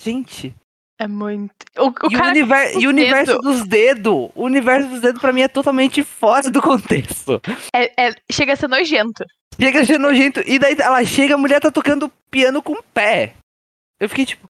gente. 0.00 0.54
É 0.98 1.06
muito. 1.08 1.52
O, 1.76 1.88
o 1.88 1.94
e, 2.10 2.16
o 2.16 2.24
univer- 2.24 2.72
e 2.78 2.86
o 2.86 2.88
o 2.88 2.92
universo 2.92 3.32
dedo. 3.32 3.42
dos 3.42 3.66
dedos. 3.66 4.30
O 4.34 4.44
universo 4.44 4.88
dos 4.88 5.00
dedos 5.00 5.20
pra 5.20 5.32
mim 5.32 5.42
é 5.42 5.48
totalmente 5.48 6.02
fora 6.02 6.50
do 6.50 6.62
contexto. 6.62 7.40
é, 7.74 8.08
é- 8.08 8.14
chega 8.30 8.52
a 8.52 8.56
ser 8.56 8.68
nojento. 8.68 9.24
Chega 9.60 9.80
a 9.80 9.84
ser 9.84 9.98
nojento. 9.98 10.40
E 10.46 10.58
daí 10.58 10.74
ela 10.78 11.04
chega, 11.04 11.34
a 11.34 11.38
mulher 11.38 11.60
tá 11.60 11.70
tocando 11.70 12.10
piano 12.30 12.62
com 12.62 12.74
o 12.74 12.82
pé. 12.94 13.34
Eu 14.00 14.08
fiquei 14.08 14.24
tipo, 14.24 14.46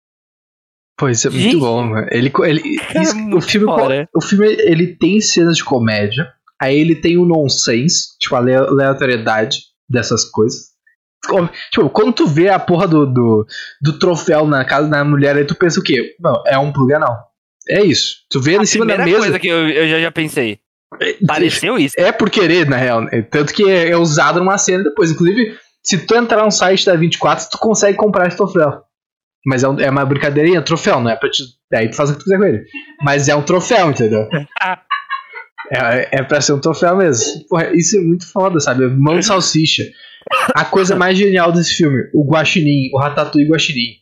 Pô, 0.98 1.08
isso 1.08 1.26
é 1.28 1.30
muito 1.30 1.42
Gente. 1.42 1.58
bom, 1.58 1.82
mano. 1.82 2.06
Ele, 2.10 2.32
ele, 2.44 2.76
Cara, 2.78 3.02
isso- 3.02 3.18
é 3.18 3.34
o, 3.34 3.40
filme, 3.40 3.66
o 4.14 4.20
filme, 4.22 4.46
ele 4.60 4.96
tem 4.96 5.20
cenas 5.20 5.56
de 5.56 5.64
comédia, 5.64 6.26
aí 6.60 6.78
ele 6.78 6.94
tem 6.94 7.18
o 7.18 7.24
nonsense, 7.26 8.16
tipo, 8.18 8.34
a 8.34 8.38
ale- 8.38 8.54
aleatoriedade 8.54 9.58
dessas 9.88 10.24
coisas. 10.24 10.74
Como- 11.28 11.50
Tipo, 11.72 11.90
quando 11.90 12.12
tu 12.14 12.26
vê 12.26 12.48
a 12.48 12.58
porra 12.58 12.86
do, 12.88 13.04
do, 13.04 13.46
do 13.82 13.98
troféu 13.98 14.46
na 14.46 14.64
casa 14.64 14.88
da 14.88 15.04
mulher, 15.04 15.36
aí 15.36 15.44
tu 15.44 15.54
pensa 15.54 15.80
o 15.80 15.82
quê? 15.82 16.14
Não, 16.20 16.42
é 16.46 16.56
um 16.58 16.72
plug 16.72 16.92
anal. 16.94 17.18
É 17.68 17.82
isso. 17.84 18.18
Tu 18.30 18.40
vê 18.40 18.56
a 18.56 18.62
em 18.62 18.66
cima 18.66 18.86
da 18.86 18.96
mesa. 18.98 19.18
coisa 19.18 19.38
que 19.38 19.48
eu, 19.48 19.68
eu 19.68 19.88
já, 19.88 20.00
já 20.00 20.10
pensei. 20.12 20.60
Pareceu 21.26 21.76
isso. 21.78 21.94
É 21.98 22.12
por 22.12 22.30
querer, 22.30 22.68
na 22.68 22.76
real. 22.76 23.02
né? 23.02 23.22
Tanto 23.22 23.52
que 23.52 23.68
é 23.68 23.90
é 23.90 23.96
usado 23.96 24.38
numa 24.38 24.56
cena 24.56 24.84
depois. 24.84 25.10
Inclusive, 25.10 25.58
se 25.82 26.06
tu 26.06 26.14
entrar 26.14 26.44
no 26.44 26.50
site 26.50 26.86
da 26.86 26.94
24, 26.94 27.48
tu 27.50 27.58
consegue 27.58 27.98
comprar 27.98 28.28
esse 28.28 28.36
troféu. 28.36 28.82
Mas 29.46 29.62
é, 29.62 29.68
um- 29.68 29.78
é 29.80 29.88
uma 29.88 30.04
brincadeirinha, 30.04 30.60
troféu, 30.60 31.00
não 31.00 31.10
é 31.10 31.16
pra 31.16 31.30
te. 31.30 31.42
Aí 31.72 31.88
tu 31.88 31.96
faz 31.96 32.10
o 32.10 32.12
que 32.14 32.18
tu 32.18 32.24
quiser 32.24 32.38
com 32.38 32.44
ele. 32.44 32.64
Mas 33.02 33.28
é 33.28 33.34
um 33.36 33.42
troféu, 33.42 33.90
entendeu? 33.90 34.26
É, 35.70 36.18
é 36.18 36.22
pra 36.22 36.40
ser 36.40 36.52
um 36.52 36.60
troféu 36.60 36.96
mesmo. 36.96 37.44
Porra, 37.48 37.70
isso 37.74 37.96
é 37.96 38.00
muito 38.00 38.30
foda, 38.30 38.60
sabe? 38.60 38.86
Mão 38.88 39.18
de 39.18 39.24
salsicha. 39.26 39.82
A 40.54 40.64
coisa 40.64 40.96
mais 40.96 41.16
genial 41.18 41.52
desse 41.52 41.74
filme, 41.74 42.02
o 42.12 42.24
guaxinim, 42.28 42.90
o 42.92 42.98
ratatouille 42.98 43.48
guaxinim. 43.48 43.94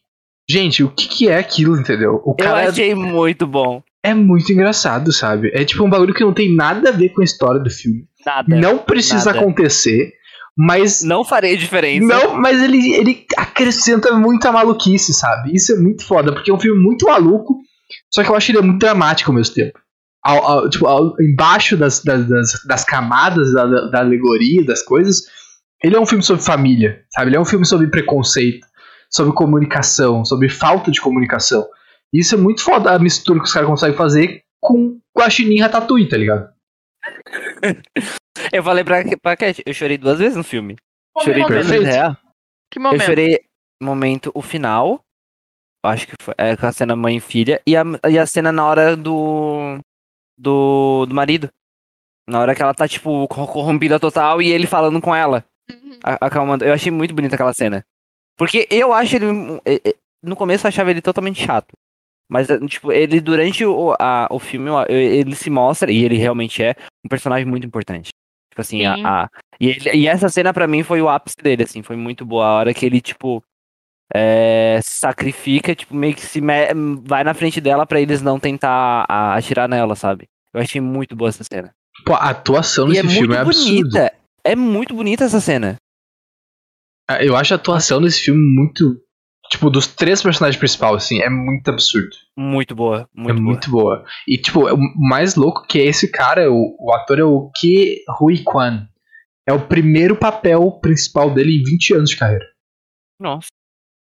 Gente, 0.49 0.83
o 0.83 0.91
que, 0.91 1.09
que 1.09 1.29
é 1.29 1.39
aquilo, 1.39 1.79
entendeu? 1.79 2.21
O 2.25 2.31
Eu 2.33 2.35
cara 2.35 2.69
achei 2.69 2.95
muito 2.95 3.47
bom. 3.47 3.83
é 4.03 4.13
muito 4.13 4.51
engraçado, 4.53 5.11
sabe? 5.13 5.51
É 5.55 5.65
tipo 5.65 5.85
um 5.85 5.89
bagulho 5.91 6.13
que 6.15 6.25
não 6.25 6.35
tem 6.35 6.55
nada 6.55 6.91
a 6.91 6.93
ver 6.93 7.11
com 7.11 7.23
a 7.23 7.25
história 7.25 7.61
do 7.61 7.71
filme. 7.71 8.05
Nada. 8.25 8.57
Não 8.57 8.79
precisa 8.79 9.27
nada. 9.33 9.39
acontecer, 9.41 10.13
mas 10.57 11.03
Não 11.03 11.25
farei 11.25 11.57
diferença. 11.57 12.07
não, 12.07 12.41
mas 12.41 12.63
ele, 12.63 12.95
ele 12.95 13.27
acrescenta 13.37 14.13
muita 14.17 14.53
maluquice, 14.53 15.13
sabe? 15.13 15.55
Isso 15.55 15.73
é 15.73 15.77
muito 15.77 16.07
foda, 16.07 16.33
porque 16.33 16.51
é 16.51 16.55
um 16.55 16.61
filme 16.61 16.81
muito 16.83 17.07
maluco, 17.07 17.59
só 18.13 18.23
que 18.23 18.31
eu 18.31 18.37
acho 18.37 18.53
ele 18.53 18.61
muito 18.63 18.79
dramático 18.81 19.31
ao 19.31 19.37
mesmo 19.37 19.55
tempo. 19.55 19.79
Ao- 20.25 20.47
ao- 20.47 20.71
tipo, 20.71 20.87
ao- 20.87 21.15
embaixo 21.21 21.77
das, 21.77 22.03
das, 22.03 22.27
das- 22.29 22.65
das 22.67 22.85
camadas 22.85 23.53
da, 23.53 23.67
da- 23.91 23.99
alegoria, 24.01 24.65
das 24.65 24.83
coisas, 24.83 25.23
ele 25.83 25.97
é 25.97 26.01
um 26.01 26.07
filme 26.07 26.23
sobre 26.25 26.43
família, 26.43 27.03
sabe? 27.15 27.29
Ele 27.31 27.37
é 27.37 27.41
um 27.41 27.45
filme 27.45 27.67
sobre 27.67 27.89
preconceito, 27.89 28.67
sobre 29.11 29.35
comunicação, 29.35 30.25
sobre 30.25 30.49
falta 30.49 30.91
de 30.91 31.01
comunicação. 31.01 31.67
Isso 32.13 32.35
é 32.37 32.39
muito 32.39 32.63
foda 32.63 32.93
a 32.93 32.99
mistura 32.99 33.39
que 33.41 33.45
os 33.47 33.53
caras 33.53 33.69
conseguem 33.69 33.97
fazer 33.97 34.41
com 34.61 34.99
Guaxinim 35.19 35.61
Ratatouille, 35.61 36.09
tá 36.09 36.17
ligado? 36.17 36.49
Eu 38.53 38.63
falei 38.63 38.85
pra, 38.85 39.03
pra 39.23 39.37
Cat, 39.37 39.63
eu 39.65 39.75
chorei 39.75 39.99
duas 39.99 40.19
vezes 40.19 40.37
no 40.37 40.45
filme. 40.45 40.77
Chorei 41.23 41.43
duas 41.45 41.53
Perfeito. 41.67 41.81
vezes 41.83 41.95
real. 41.97 42.17
Que 42.71 42.79
Eu 42.79 42.83
momento. 42.83 43.03
chorei 43.05 43.41
momento 43.83 44.31
o 44.35 44.43
final. 44.43 45.01
Acho 45.85 46.07
que 46.07 46.15
foi 46.21 46.35
é, 46.39 46.57
com 46.57 46.67
a 46.67 46.73
cena 46.73 46.97
mãe 46.97 47.17
e 47.17 47.21
filha. 47.21 47.61
E 47.67 47.77
a, 47.77 47.83
e 48.09 48.19
a 48.19 48.27
cena 48.27 48.51
na 48.51 48.67
hora 48.67 48.97
do. 48.97 49.79
Do, 50.39 51.07
do 51.07 51.15
marido. 51.15 51.49
Na 52.29 52.41
hora 52.41 52.55
que 52.55 52.63
ela 52.63 52.73
tá, 52.75 52.89
tipo, 52.89 53.29
corrompida 53.29 54.01
total 54.01 54.41
e 54.41 54.51
ele 54.51 54.67
falando 54.67 55.01
com 55.01 55.15
ela, 55.15 55.45
Uhum. 55.71 55.99
acalmando. 56.03 56.65
Eu 56.65 56.73
achei 56.73 56.91
muito 56.91 57.15
bonita 57.15 57.35
aquela 57.35 57.53
cena. 57.53 57.85
Porque 58.37 58.67
eu 58.71 58.93
acho 58.93 59.15
ele. 59.17 59.27
e- 59.67 59.81
e- 59.91 59.97
No 60.23 60.35
começo 60.35 60.67
eu 60.67 60.69
achava 60.71 60.91
ele 60.91 61.03
totalmente 61.03 61.45
chato. 61.45 61.73
Mas, 62.31 62.49
eh, 62.49 62.59
tipo, 62.67 62.91
ele 62.91 63.21
durante 63.21 63.63
o, 63.67 63.95
a- 64.01 64.27
o 64.31 64.39
filme, 64.39 64.71
eu- 64.71 64.87
ele 64.89 65.37
se 65.37 65.51
mostra, 65.51 65.93
e 65.93 66.03
ele 66.03 66.17
realmente 66.17 66.63
é, 66.63 66.75
um 67.05 67.09
personagem 67.11 67.45
muito 67.47 67.67
importante. 67.67 68.09
Tipo 68.55 68.61
assim, 68.61 68.85
a, 68.87 68.95
a- 69.25 69.29
e, 69.61 69.69
ele- 69.71 69.91
e 69.97 70.07
essa 70.07 70.29
cena 70.29 70.53
pra 70.55 70.69
mim 70.69 70.85
foi 70.85 71.03
o 71.03 71.09
ápice 71.09 71.35
dele, 71.43 71.65
assim, 71.65 71.83
foi 71.83 71.97
muito 71.97 72.25
boa. 72.25 72.47
A 72.47 72.53
hora 72.53 72.73
que 72.73 72.87
ele, 72.87 73.01
tipo, 73.01 73.43
é, 74.15 74.79
sacrifica, 74.81 75.75
tipo, 75.75 75.93
meio 75.93 76.15
que 76.15 76.21
se 76.21 76.41
me- 76.41 76.73
vai 77.05 77.25
na 77.25 77.35
frente 77.35 77.61
dela 77.61 77.85
pra 77.85 78.01
eles 78.01 78.23
não 78.23 78.39
tentar 78.39 79.05
a- 79.09 79.35
atirar 79.35 79.69
nela, 79.69 79.97
sabe? 79.97 80.29
Eu 80.53 80.61
achei 80.61 80.81
muito 80.81 81.17
boa 81.17 81.31
essa 81.31 81.43
cena. 81.43 81.75
Pô, 82.07 82.13
a 82.15 82.31
atuação 82.31 82.87
E 82.87 82.91
nesse 82.91 83.01
é 83.01 83.03
muito 83.03 83.19
filme 83.19 83.35
é 83.35 83.39
absurda. 83.39 83.71
bonita. 83.73 84.13
É 84.45 84.55
muito 84.55 84.95
bonita 84.95 85.25
essa 85.25 85.41
cena. 85.41 85.77
Ah, 87.11 87.25
Eu 87.25 87.37
acho 87.37 87.55
a 87.55 87.57
atuação 87.57 88.01
desse 88.01 88.21
filme 88.21 88.41
muito. 88.41 89.01
Tipo, 89.55 89.71
dos 89.71 89.87
três 89.87 90.21
personagens 90.21 90.59
principais, 90.59 90.97
assim, 90.97 91.21
é 91.21 91.31
muito 91.31 91.69
absurdo. 91.69 92.11
Muito 92.37 92.75
boa, 92.75 93.09
muito 93.15 93.31
é 93.31 93.33
boa. 93.33 93.45
muito 93.45 93.71
boa. 93.71 94.05
E, 94.27 94.37
tipo, 94.37 94.69
o 94.69 95.09
mais 95.09 95.37
louco 95.37 95.65
que 95.69 95.79
é 95.79 95.85
esse 95.85 96.11
cara, 96.11 96.51
o, 96.51 96.77
o 96.81 96.93
ator 96.93 97.21
é 97.21 97.23
o 97.23 97.53
Ke 97.55 98.01
Hui 98.21 98.43
Kwan. 98.43 98.89
É 99.49 99.53
o 99.53 99.65
primeiro 99.65 100.17
papel 100.17 100.73
principal 100.83 101.33
dele 101.33 101.57
em 101.57 101.63
20 101.63 101.95
anos 101.95 102.11
de 102.11 102.17
carreira. 102.17 102.45
Nossa. 103.21 103.47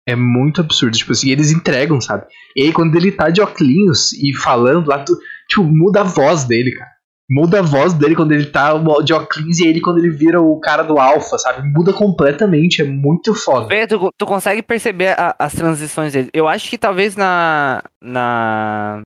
É 0.09 0.17
muito 0.17 0.61
absurdo. 0.61 0.97
Tipo 0.97 1.13
assim, 1.13 1.31
eles 1.31 1.53
entregam, 1.53 2.01
sabe? 2.01 2.27
E 2.57 2.63
aí, 2.63 2.73
quando 2.73 2.97
ele 2.97 3.13
tá 3.13 3.31
de 3.31 3.41
óculos 3.41 4.13
e 4.15 4.35
falando 4.35 4.89
lá, 4.89 5.05
tu, 5.05 5.17
tipo, 5.49 5.63
muda 5.63 6.01
a 6.01 6.05
voz 6.05 6.43
dele, 6.43 6.73
cara. 6.73 6.91
Muda 7.31 7.59
a 7.59 7.63
voz 7.63 7.93
dele 7.93 8.17
quando 8.17 8.33
ele 8.33 8.47
tá 8.51 8.73
de 9.05 9.13
óculos 9.13 9.59
e 9.59 9.67
ele 9.67 9.83
quando 9.83 9.99
ele 9.99 10.09
vira 10.11 10.41
o 10.41 10.59
cara 10.61 10.83
do 10.83 10.99
alfa, 10.99 11.37
sabe? 11.39 11.63
Muda 11.69 11.93
completamente. 11.93 12.81
É 12.81 12.85
muito 12.85 13.35
foda. 13.35 13.67
Vê, 13.69 13.87
tu, 13.87 14.11
tu 14.17 14.25
consegue 14.25 14.63
perceber 14.63 15.09
a- 15.19 15.37
as 15.39 15.53
transições 15.53 16.15
dele. 16.15 16.31
Eu 16.33 16.49
acho 16.49 16.71
que 16.71 16.79
talvez 16.79 17.15
na. 17.17 17.83
Na. 18.03 19.03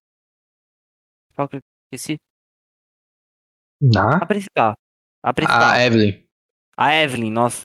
Qual 1.34 1.48
que 1.48 1.56
eu 1.56 1.60
esqueci? 1.92 2.16
Na? 3.80 4.18
A 4.18 4.26
principal. 4.26 4.74
A 5.24 5.32
principal. 5.34 5.60
A 5.70 5.84
Evelyn. 5.84 6.22
A 6.76 6.94
Evelyn, 6.94 7.30
nossa. 7.32 7.62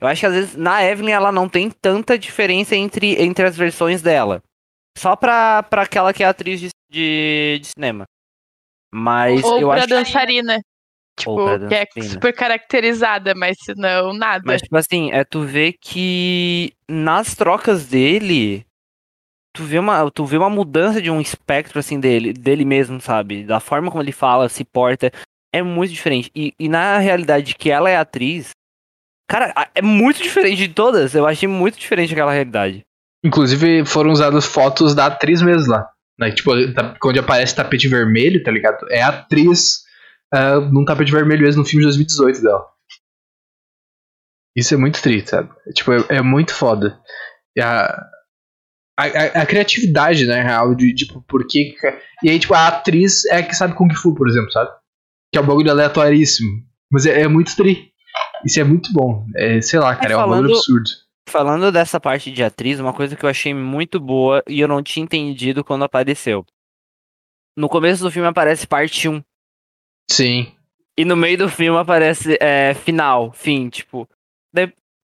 Eu 0.00 0.08
acho 0.08 0.20
que 0.20 0.26
às 0.26 0.32
vezes 0.32 0.56
na 0.56 0.82
Evelyn 0.82 1.12
ela 1.12 1.30
não 1.30 1.46
tem 1.46 1.70
tanta 1.70 2.18
diferença 2.18 2.74
entre, 2.74 3.20
entre 3.22 3.44
as 3.46 3.56
versões 3.56 4.00
dela. 4.00 4.42
Só 4.96 5.14
pra, 5.14 5.62
pra 5.64 5.82
aquela 5.82 6.14
que 6.14 6.22
é 6.22 6.26
atriz 6.26 6.58
de, 6.60 6.68
de, 6.90 7.58
de 7.60 7.66
cinema. 7.66 8.04
Mas 8.92 9.42
Ou 9.44 9.60
eu 9.60 9.68
pra 9.68 9.78
acho 9.78 9.86
que. 9.86 9.94
dançarina. 9.94 10.60
Tipo, 11.18 11.36
pra 11.36 11.68
que 11.68 11.74
é 11.74 12.02
super 12.02 12.32
caracterizada, 12.32 13.34
mas 13.34 13.56
se 13.60 13.74
não, 13.74 14.14
nada. 14.14 14.42
Mas, 14.44 14.62
tipo 14.62 14.76
assim, 14.76 15.12
é 15.12 15.22
tu 15.22 15.42
vê 15.42 15.72
que 15.72 16.72
nas 16.88 17.34
trocas 17.34 17.86
dele, 17.86 18.64
tu 19.54 19.64
vê 19.64 19.78
uma, 19.78 20.10
tu 20.10 20.24
vê 20.24 20.38
uma 20.38 20.48
mudança 20.48 21.02
de 21.02 21.10
um 21.10 21.20
espectro, 21.20 21.78
assim, 21.78 22.00
dele, 22.00 22.32
dele 22.32 22.64
mesmo, 22.64 23.00
sabe? 23.00 23.44
Da 23.44 23.60
forma 23.60 23.90
como 23.90 24.02
ele 24.02 24.12
fala, 24.12 24.48
se 24.48 24.64
porta, 24.64 25.12
é 25.52 25.62
muito 25.62 25.92
diferente. 25.92 26.30
E, 26.34 26.54
e 26.58 26.68
na 26.68 26.98
realidade 26.98 27.54
que 27.54 27.70
ela 27.70 27.90
é 27.90 27.96
atriz, 27.96 28.50
cara, 29.28 29.52
é 29.74 29.82
muito 29.82 30.22
diferente 30.22 30.68
de 30.68 30.72
todas. 30.72 31.14
Eu 31.14 31.26
achei 31.26 31.48
muito 31.48 31.78
diferente 31.78 32.12
aquela 32.12 32.32
realidade. 32.32 32.82
Inclusive, 33.22 33.84
foram 33.84 34.10
usadas 34.10 34.46
fotos 34.46 34.94
da 34.94 35.06
atriz 35.06 35.42
mesmo 35.42 35.70
lá. 35.72 35.90
Né? 36.20 36.30
Tipo, 36.32 36.50
tá- 36.74 36.94
onde 37.04 37.18
aparece 37.18 37.54
tapete 37.56 37.88
vermelho, 37.88 38.42
tá 38.42 38.50
ligado? 38.50 38.86
É 38.90 39.00
a 39.02 39.08
atriz 39.08 39.80
ah, 40.32 40.60
num 40.60 40.84
tapete 40.84 41.10
vermelho 41.10 41.42
mesmo 41.42 41.62
no 41.62 41.66
filme 41.68 41.80
de 41.82 41.86
2018 41.86 42.42
dela. 42.42 42.64
Isso 44.56 44.74
é 44.74 44.76
muito 44.76 45.00
triste, 45.00 45.30
sabe? 45.30 45.50
É, 45.66 45.72
Tipo, 45.72 45.92
é, 45.92 46.04
é 46.18 46.22
muito 46.22 46.52
foda. 46.54 47.00
A, 47.58 48.06
a, 48.98 49.04
a- 49.42 49.46
criatividade, 49.46 50.26
né, 50.26 50.42
real, 50.42 50.74
de, 50.74 50.94
tipo, 50.94 51.22
por 51.22 51.46
que... 51.46 51.72
que- 51.72 51.98
E 52.22 52.30
aí, 52.30 52.38
tipo, 52.38 52.52
a 52.54 52.68
atriz 52.68 53.24
é 53.26 53.36
a 53.38 53.42
que 53.42 53.54
sabe 53.54 53.74
Kung 53.74 53.92
Fu, 53.94 54.14
por 54.14 54.28
exemplo, 54.28 54.50
sabe? 54.52 54.70
Que 55.32 55.38
é 55.38 55.42
um 55.42 55.46
bagulho 55.46 55.70
aleatoríssimo. 55.70 56.50
Mas 56.92 57.06
é, 57.06 57.22
é 57.22 57.28
muito 57.28 57.54
tri. 57.56 57.90
Isso 58.44 58.60
é 58.60 58.64
muito 58.64 58.92
bom. 58.92 59.24
É, 59.36 59.60
sei 59.60 59.78
lá, 59.78 59.94
cara, 59.94 60.12
é, 60.12 60.16
um 60.16 60.20
bagulho 60.20 60.34
falando- 60.36 60.52
absurdo. 60.56 60.90
Falando 61.28 61.70
dessa 61.70 62.00
parte 62.00 62.30
de 62.32 62.42
atriz, 62.42 62.80
uma 62.80 62.92
coisa 62.92 63.14
que 63.14 63.24
eu 63.24 63.30
achei 63.30 63.54
muito 63.54 64.00
boa 64.00 64.42
e 64.48 64.60
eu 64.60 64.68
não 64.68 64.82
tinha 64.82 65.04
entendido 65.04 65.62
quando 65.62 65.84
apareceu. 65.84 66.44
No 67.56 67.68
começo 67.68 68.02
do 68.02 68.10
filme 68.10 68.28
aparece 68.28 68.66
parte 68.66 69.08
1. 69.08 69.22
Sim. 70.10 70.52
E 70.96 71.04
no 71.04 71.16
meio 71.16 71.38
do 71.38 71.48
filme 71.48 71.78
aparece 71.78 72.36
é, 72.40 72.74
final, 72.74 73.32
fim, 73.32 73.68
tipo. 73.68 74.08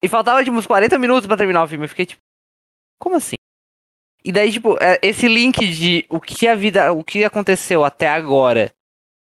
E 0.02 0.08
faltava 0.08 0.44
tipo 0.44 0.56
uns 0.56 0.66
40 0.66 0.98
minutos 0.98 1.26
pra 1.26 1.36
terminar 1.36 1.64
o 1.64 1.68
filme. 1.68 1.84
Eu 1.84 1.88
fiquei 1.88 2.06
tipo, 2.06 2.22
como 2.98 3.16
assim? 3.16 3.36
E 4.24 4.32
daí, 4.32 4.50
tipo, 4.50 4.76
é, 4.82 4.98
esse 5.02 5.28
link 5.28 5.66
de 5.68 6.04
o 6.08 6.20
que 6.20 6.48
a 6.48 6.54
vida. 6.54 6.92
O 6.92 7.04
que 7.04 7.24
aconteceu 7.24 7.84
até 7.84 8.08
agora 8.08 8.72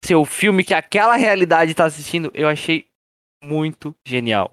ser 0.04 0.16
o 0.16 0.26
filme 0.26 0.64
que 0.64 0.74
aquela 0.74 1.16
realidade 1.16 1.74
tá 1.74 1.86
assistindo, 1.86 2.30
eu 2.34 2.48
achei 2.48 2.88
muito 3.44 3.96
genial. 4.06 4.52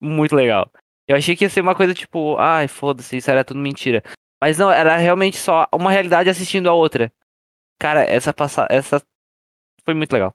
Muito 0.00 0.34
legal. 0.34 0.70
Eu 1.08 1.16
achei 1.16 1.36
que 1.36 1.44
ia 1.44 1.50
ser 1.50 1.60
uma 1.60 1.74
coisa 1.74 1.94
tipo, 1.94 2.36
ai, 2.38 2.66
foda-se, 2.68 3.16
isso 3.16 3.30
era 3.30 3.44
tudo 3.44 3.60
mentira. 3.60 4.02
Mas 4.42 4.58
não, 4.58 4.70
era 4.70 4.96
realmente 4.96 5.36
só 5.36 5.66
uma 5.72 5.90
realidade 5.90 6.28
assistindo 6.28 6.68
a 6.68 6.72
outra. 6.74 7.10
Cara, 7.80 8.02
essa 8.02 8.32
passa... 8.32 8.66
essa 8.70 9.00
foi 9.84 9.94
muito 9.94 10.12
legal. 10.12 10.32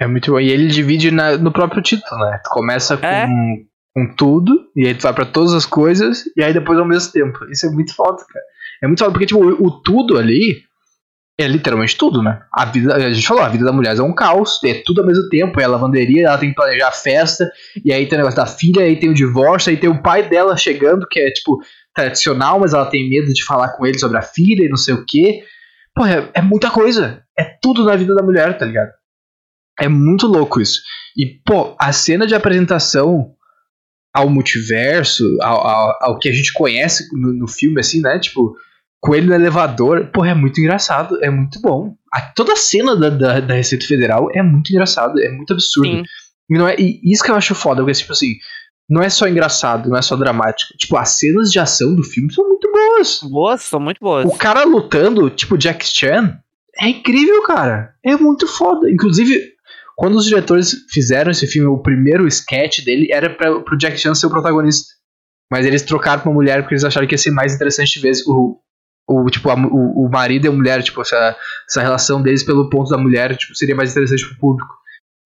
É 0.00 0.06
muito 0.06 0.30
bom. 0.32 0.40
E 0.40 0.50
ele 0.50 0.68
divide 0.68 1.10
na- 1.10 1.36
no 1.36 1.52
próprio 1.52 1.82
título, 1.82 2.20
né? 2.20 2.40
Tu 2.44 2.50
começa 2.50 2.96
com, 2.96 3.06
É. 3.06 3.26
com 3.94 4.14
tudo, 4.16 4.70
e 4.76 4.86
aí 4.86 4.94
tu 4.94 5.02
vai 5.02 5.12
pra 5.14 5.26
todas 5.26 5.52
as 5.54 5.66
coisas, 5.66 6.24
e 6.36 6.42
aí 6.42 6.52
depois 6.52 6.78
ao 6.78 6.84
mesmo 6.86 7.12
tempo. 7.12 7.44
Isso 7.50 7.66
é 7.66 7.70
muito 7.70 7.94
foda, 7.94 8.18
cara. 8.18 8.44
É 8.82 8.86
muito 8.86 8.98
foda, 8.98 9.12
porque, 9.12 9.26
tipo, 9.26 9.40
o, 9.44 9.66
o 9.66 9.82
tudo 9.82 10.18
ali 10.18 10.62
é 11.38 11.48
literalmente 11.48 11.96
tudo, 11.96 12.22
né? 12.22 12.42
A 12.52 12.64
vida, 12.64 12.94
a 12.94 13.12
gente 13.12 13.26
falou, 13.26 13.42
a 13.42 13.48
vida 13.48 13.64
da 13.64 13.72
mulher 13.72 13.96
é 13.96 14.02
um 14.02 14.14
caos, 14.14 14.62
é 14.64 14.82
tudo 14.84 15.00
ao 15.00 15.06
mesmo 15.06 15.28
tempo, 15.28 15.60
é 15.60 15.64
a 15.64 15.68
lavanderia, 15.68 16.26
ela 16.28 16.38
tem 16.38 16.50
que 16.50 16.54
planejar 16.54 16.88
a 16.88 16.92
festa, 16.92 17.50
e 17.84 17.92
aí 17.92 18.06
tem 18.06 18.16
o 18.16 18.20
negócio 18.20 18.36
da 18.36 18.46
filha, 18.46 18.82
aí 18.82 18.98
tem 18.98 19.10
o 19.10 19.14
divórcio, 19.14 19.70
aí 19.70 19.76
tem 19.76 19.90
o 19.90 20.00
pai 20.00 20.28
dela 20.28 20.56
chegando, 20.56 21.06
que 21.10 21.18
é, 21.18 21.30
tipo, 21.30 21.58
tradicional, 21.94 22.60
mas 22.60 22.72
ela 22.72 22.86
tem 22.86 23.08
medo 23.08 23.32
de 23.32 23.44
falar 23.44 23.70
com 23.76 23.84
ele 23.84 23.98
sobre 23.98 24.18
a 24.18 24.22
filha 24.22 24.64
e 24.64 24.68
não 24.68 24.76
sei 24.76 24.94
o 24.94 25.04
quê. 25.04 25.42
Pô, 25.94 26.06
é, 26.06 26.30
é 26.34 26.42
muita 26.42 26.70
coisa. 26.70 27.22
É 27.36 27.44
tudo 27.60 27.84
na 27.84 27.96
vida 27.96 28.14
da 28.14 28.22
mulher, 28.22 28.56
tá 28.56 28.64
ligado? 28.64 28.90
É 29.80 29.88
muito 29.88 30.26
louco 30.26 30.60
isso. 30.60 30.80
E, 31.16 31.40
pô, 31.44 31.76
a 31.80 31.92
cena 31.92 32.26
de 32.26 32.34
apresentação 32.34 33.32
ao 34.12 34.28
multiverso, 34.28 35.24
ao, 35.40 35.66
ao, 35.66 35.98
ao 36.00 36.18
que 36.18 36.28
a 36.28 36.32
gente 36.32 36.52
conhece 36.52 37.08
no, 37.12 37.32
no 37.32 37.48
filme, 37.48 37.80
assim, 37.80 38.00
né? 38.00 38.18
Tipo, 38.20 38.54
com 39.04 39.14
ele 39.14 39.26
no 39.26 39.34
elevador, 39.34 40.06
pô, 40.06 40.24
é 40.24 40.32
muito 40.32 40.58
engraçado, 40.58 41.22
é 41.22 41.28
muito 41.28 41.60
bom. 41.60 41.94
A, 42.10 42.22
toda 42.22 42.54
a 42.54 42.56
cena 42.56 42.96
da, 42.96 43.10
da, 43.10 43.38
da 43.40 43.54
Receita 43.54 43.84
Federal 43.84 44.30
é 44.32 44.42
muito 44.42 44.70
engraçado, 44.70 45.20
é 45.20 45.28
muito 45.28 45.52
absurdo. 45.52 45.90
Sim. 45.90 46.02
E, 46.48 46.58
não 46.58 46.66
é, 46.66 46.74
e 46.78 47.02
isso 47.04 47.22
que 47.22 47.30
eu 47.30 47.34
acho 47.34 47.54
foda, 47.54 47.82
porque, 47.82 47.92
tipo 47.92 48.12
assim, 48.12 48.36
não 48.88 49.02
é 49.02 49.10
só 49.10 49.28
engraçado, 49.28 49.90
não 49.90 49.98
é 49.98 50.00
só 50.00 50.16
dramático. 50.16 50.74
Tipo, 50.78 50.96
as 50.96 51.10
cenas 51.10 51.52
de 51.52 51.58
ação 51.58 51.94
do 51.94 52.02
filme 52.02 52.32
são 52.32 52.48
muito 52.48 52.72
boas. 52.72 53.20
Boas, 53.24 53.62
são 53.62 53.78
muito 53.78 53.98
boas. 54.00 54.24
O 54.24 54.38
cara 54.38 54.64
lutando, 54.64 55.28
tipo 55.28 55.58
Jack 55.58 55.86
Chan, 55.86 56.38
é 56.80 56.88
incrível, 56.88 57.42
cara. 57.42 57.94
É 58.02 58.16
muito 58.16 58.46
foda. 58.46 58.90
Inclusive, 58.90 59.38
quando 59.94 60.16
os 60.16 60.24
diretores 60.24 60.74
fizeram 60.90 61.30
esse 61.30 61.46
filme, 61.46 61.68
o 61.68 61.82
primeiro 61.82 62.26
sketch 62.26 62.82
dele 62.82 63.08
era 63.12 63.28
pra, 63.28 63.60
pro 63.60 63.76
Jack 63.76 63.98
Chan 63.98 64.14
ser 64.14 64.28
o 64.28 64.30
protagonista. 64.30 64.94
Mas 65.52 65.66
eles 65.66 65.82
trocaram 65.82 66.22
pra 66.22 66.30
uma 66.30 66.36
mulher 66.36 66.62
porque 66.62 66.72
eles 66.72 66.84
acharam 66.84 67.06
que 67.06 67.12
ia 67.12 67.18
ser 67.18 67.32
mais 67.32 67.54
interessante 67.54 68.00
ver 68.00 68.12
o, 68.26 68.58
o, 69.08 69.24
tipo, 69.30 69.50
a- 69.50 69.54
o, 69.54 70.06
o 70.06 70.08
marido 70.10 70.46
e 70.46 70.48
a 70.48 70.52
mulher, 70.52 70.82
tipo, 70.82 71.00
essa, 71.02 71.36
essa 71.68 71.82
relação 71.82 72.22
deles 72.22 72.42
pelo 72.42 72.68
ponto 72.70 72.90
da 72.90 72.98
mulher, 72.98 73.36
tipo, 73.36 73.54
seria 73.54 73.74
mais 73.74 73.90
interessante 73.92 74.26
pro 74.26 74.38
público. 74.38 74.74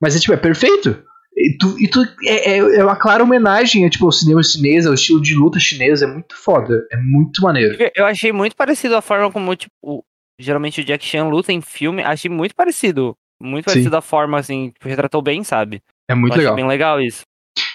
Mas 0.00 0.14
é, 0.16 0.18
tipo, 0.20 0.32
é 0.32 0.36
perfeito. 0.36 1.02
E 1.36 1.56
tu, 1.56 1.76
e 1.78 1.88
tu 1.88 2.02
é, 2.24 2.50
é, 2.52 2.58
é 2.58 2.84
uma 2.84 2.96
clara 2.96 3.22
homenagem 3.22 3.84
é, 3.86 3.90
tipo, 3.90 4.06
ao 4.06 4.12
cinema 4.12 4.42
chinês, 4.42 4.86
ao 4.86 4.94
estilo 4.94 5.22
de 5.22 5.34
luta 5.34 5.60
chinês, 5.60 6.02
é 6.02 6.06
muito 6.06 6.34
foda. 6.36 6.84
É 6.90 6.96
muito 6.96 7.40
maneiro. 7.42 7.76
Eu 7.94 8.06
achei 8.06 8.32
muito 8.32 8.56
parecido 8.56 8.96
a 8.96 9.00
forma 9.02 9.30
como, 9.30 9.54
tipo, 9.54 10.04
geralmente 10.40 10.80
o 10.80 10.84
Jack 10.84 11.04
Chan 11.04 11.26
luta 11.28 11.52
em 11.52 11.60
filme. 11.60 12.02
Achei 12.02 12.28
muito 12.30 12.54
parecido. 12.56 13.14
Muito 13.40 13.66
Sim. 13.70 13.74
parecido 13.74 13.96
a 13.96 14.02
forma, 14.02 14.36
assim, 14.38 14.70
tipo, 14.70 14.88
retratou 14.88 15.22
bem, 15.22 15.44
sabe? 15.44 15.80
É 16.10 16.14
muito 16.14 16.32
eu 16.34 16.38
legal. 16.38 16.56
bem 16.56 16.66
legal 16.66 17.00
isso. 17.00 17.22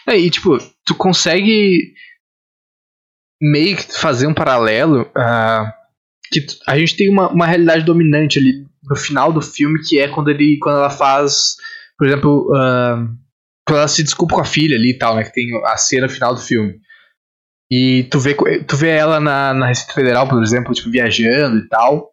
É, 0.05 0.17
e 0.17 0.29
tipo, 0.29 0.57
tu 0.85 0.93
consegue 0.95 1.93
meio 3.41 3.77
que 3.77 3.97
fazer 3.97 4.27
um 4.27 4.33
paralelo. 4.33 5.09
ah, 5.15 5.73
que 6.41 6.57
a 6.67 6.77
gente 6.77 6.95
tem 6.95 7.09
uma, 7.09 7.29
uma 7.29 7.45
realidade 7.45 7.85
dominante 7.85 8.39
ali 8.39 8.65
no 8.83 8.95
final 8.95 9.31
do 9.31 9.41
filme, 9.41 9.79
que 9.81 9.99
é 9.99 10.07
quando 10.07 10.29
ele. 10.29 10.57
quando 10.61 10.77
ela 10.77 10.89
faz. 10.89 11.55
Por 11.97 12.07
exemplo, 12.07 12.51
ah, 12.55 13.07
quando 13.65 13.77
ela 13.79 13.87
se 13.87 14.03
desculpa 14.03 14.35
com 14.35 14.41
a 14.41 14.45
filha 14.45 14.75
ali 14.75 14.91
e 14.91 14.97
tal, 14.97 15.15
né? 15.15 15.23
Que 15.23 15.33
tem 15.33 15.49
a 15.65 15.77
cena 15.77 16.09
final 16.09 16.33
do 16.33 16.41
filme. 16.41 16.79
E 17.71 18.03
tu 18.11 18.19
vê, 18.19 18.35
tu 18.65 18.75
vê 18.75 18.89
ela 18.89 19.19
na, 19.19 19.53
na 19.53 19.67
Receita 19.67 19.93
Federal, 19.93 20.27
por 20.27 20.41
exemplo, 20.43 20.73
tipo, 20.73 20.91
viajando 20.91 21.57
e 21.57 21.67
tal. 21.67 22.11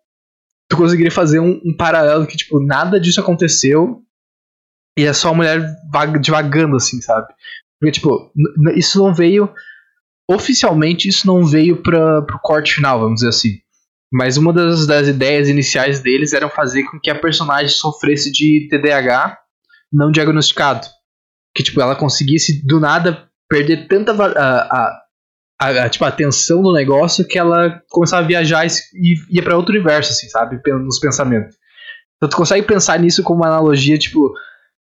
Tu 0.70 0.76
conseguiria 0.76 1.10
fazer 1.10 1.40
um, 1.40 1.60
um 1.64 1.76
paralelo 1.76 2.26
que, 2.26 2.36
tipo, 2.36 2.64
nada 2.64 3.00
disso 3.00 3.20
aconteceu. 3.20 4.02
e 4.96 5.04
é 5.04 5.12
só 5.12 5.30
a 5.30 5.34
mulher 5.34 5.60
devagando, 6.22 6.76
assim, 6.76 7.00
sabe? 7.02 7.26
Porque, 7.80 7.92
tipo, 7.92 8.32
isso 8.76 9.02
não 9.02 9.12
veio. 9.12 9.52
Oficialmente, 10.30 11.08
isso 11.08 11.26
não 11.26 11.44
veio 11.44 11.82
pra, 11.82 12.22
pro 12.22 12.38
corte 12.38 12.74
final, 12.74 13.00
vamos 13.00 13.16
dizer 13.16 13.28
assim. 13.28 13.58
Mas 14.12 14.36
uma 14.36 14.52
das, 14.52 14.86
das 14.86 15.06
ideias 15.06 15.48
iniciais 15.48 16.00
deles 16.00 16.32
era 16.32 16.48
fazer 16.48 16.84
com 16.84 16.98
que 16.98 17.10
a 17.10 17.18
personagem 17.18 17.68
sofresse 17.68 18.32
de 18.32 18.68
TDAH 18.68 19.38
não 19.92 20.10
diagnosticado. 20.10 20.86
Que, 21.54 21.62
tipo, 21.62 21.80
ela 21.80 21.94
conseguisse 21.94 22.64
do 22.66 22.80
nada 22.80 23.28
perder 23.48 23.86
tanta 23.88 24.12
a, 24.12 25.00
a, 25.60 25.84
a, 25.84 25.88
tipo, 25.88 26.04
a 26.04 26.08
atenção 26.08 26.62
no 26.62 26.72
negócio 26.72 27.26
que 27.26 27.38
ela 27.38 27.82
começava 27.90 28.24
a 28.24 28.26
viajar 28.26 28.66
e 28.66 29.14
ia 29.30 29.42
para 29.42 29.56
outro 29.56 29.74
universo, 29.74 30.12
assim, 30.12 30.28
sabe? 30.28 30.60
Nos 30.66 30.98
pensamentos. 30.98 31.56
Então 32.16 32.28
tu 32.28 32.36
consegue 32.36 32.66
pensar 32.66 32.98
nisso 32.98 33.22
como 33.22 33.40
uma 33.40 33.48
analogia, 33.48 33.96
tipo, 33.96 34.32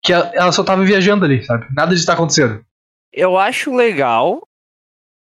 que 0.02 0.12
ela 0.12 0.52
só 0.52 0.64
tava 0.64 0.84
viajando 0.84 1.24
ali, 1.24 1.42
sabe? 1.44 1.66
Nada 1.74 1.94
estar 1.94 2.12
tá 2.12 2.18
acontecendo. 2.18 2.64
Eu 3.12 3.38
acho 3.38 3.74
legal 3.74 4.46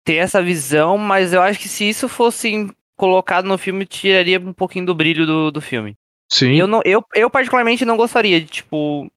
ter 0.04 0.16
essa 0.16 0.42
visão, 0.42 0.96
mas 0.96 1.32
eu 1.32 1.42
acho 1.42 1.58
que 1.58 1.68
se 1.68 1.88
isso 1.88 2.08
fosse 2.08 2.68
colocado 2.96 3.46
no 3.46 3.58
filme, 3.58 3.86
tiraria 3.86 4.38
um 4.40 4.52
pouquinho 4.52 4.86
do 4.86 4.94
brilho 4.94 5.26
do, 5.26 5.50
do 5.50 5.60
filme. 5.60 5.96
Sim. 6.30 6.54
Eu, 6.56 6.66
não, 6.66 6.80
eu, 6.84 7.04
eu 7.14 7.30
particularmente 7.30 7.84
não 7.84 7.96
gostaria 7.96 8.40
de, 8.40 8.46
tipo. 8.46 9.10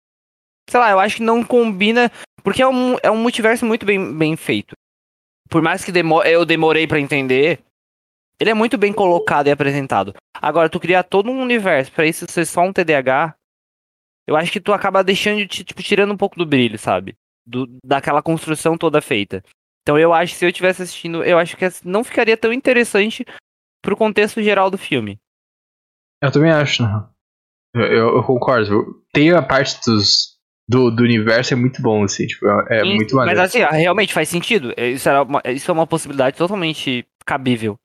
Sei 0.69 0.79
lá, 0.79 0.91
eu 0.91 0.99
acho 0.99 1.17
que 1.17 1.23
não 1.23 1.43
combina. 1.43 2.11
Porque 2.43 2.61
é 2.61 2.67
um, 2.67 2.97
é 3.03 3.11
um 3.11 3.17
multiverso 3.17 3.65
muito 3.65 3.85
bem, 3.85 4.13
bem 4.17 4.35
feito. 4.35 4.73
Por 5.49 5.61
mais 5.61 5.83
que 5.83 5.91
demo, 5.91 6.21
eu 6.23 6.45
demorei 6.45 6.85
para 6.87 6.99
entender, 6.99 7.59
ele 8.39 8.49
é 8.49 8.53
muito 8.53 8.77
bem 8.77 8.93
colocado 8.93 9.47
e 9.47 9.51
apresentado. 9.51 10.13
Agora, 10.41 10.69
tu 10.69 10.79
criar 10.79 11.03
todo 11.03 11.31
um 11.31 11.41
universo 11.41 11.91
para 11.91 12.05
isso 12.05 12.25
ser 12.29 12.45
só 12.45 12.61
um 12.61 12.73
TDAH, 12.73 13.35
eu 14.27 14.35
acho 14.35 14.51
que 14.51 14.59
tu 14.59 14.73
acaba 14.73 15.03
deixando, 15.03 15.45
tipo, 15.47 15.81
tirando 15.81 16.13
um 16.13 16.17
pouco 16.17 16.37
do 16.37 16.45
brilho, 16.45 16.77
sabe? 16.77 17.15
Do, 17.45 17.67
daquela 17.83 18.21
construção 18.21 18.77
toda 18.77 19.01
feita. 19.01 19.43
Então 19.81 19.97
eu 19.97 20.13
acho 20.13 20.33
que 20.33 20.39
se 20.39 20.45
eu 20.45 20.49
estivesse 20.49 20.83
assistindo, 20.83 21.23
eu 21.23 21.39
acho 21.39 21.55
que 21.55 21.65
não 21.85 22.03
ficaria 22.03 22.35
tão 22.35 22.51
interessante 22.51 23.25
pro 23.87 23.95
contexto 23.95 24.43
geral 24.43 24.69
do 24.69 24.77
filme. 24.77 25.17
Eu 26.21 26.29
também 26.29 26.51
acho, 26.51 26.83
né? 26.83 27.07
Eu, 27.73 27.83
eu, 27.83 28.15
eu 28.17 28.23
concordo. 28.23 29.01
Tem 29.13 29.31
a 29.31 29.41
parte 29.41 29.79
dos, 29.85 30.37
do, 30.67 30.91
do 30.91 31.03
universo 31.03 31.53
é 31.53 31.55
muito 31.55 31.81
bom, 31.81 32.03
assim, 32.03 32.27
tipo, 32.27 32.45
é 32.69 32.81
Sim, 32.81 32.95
muito 32.95 33.15
maneiro. 33.15 33.39
Mas 33.39 33.49
assim, 33.49 33.59
realmente 33.59 34.13
faz 34.13 34.27
sentido. 34.27 34.73
Isso, 34.77 35.07
era 35.07 35.23
uma, 35.23 35.41
isso 35.45 35.71
é 35.71 35.73
uma 35.73 35.87
possibilidade 35.87 36.37
totalmente 36.37 37.07
cabível 37.25 37.79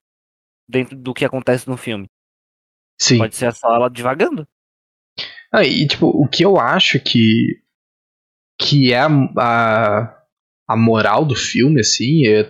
dentro 0.68 0.96
do 0.96 1.14
que 1.14 1.24
acontece 1.24 1.68
no 1.68 1.76
filme. 1.76 2.08
Sim. 3.00 3.18
Pode 3.18 3.36
ser 3.36 3.52
só 3.52 3.72
ela 3.72 3.88
devagando. 3.88 4.44
Ah, 5.52 5.62
e 5.62 5.86
tipo, 5.86 6.06
o 6.06 6.26
que 6.26 6.44
eu 6.44 6.58
acho 6.58 6.98
que 6.98 7.62
que 8.60 8.92
é 8.92 8.98
a, 8.98 9.08
a, 9.38 10.24
a 10.66 10.76
moral 10.76 11.24
do 11.24 11.36
filme, 11.36 11.78
assim, 11.78 12.24
e 12.24 12.44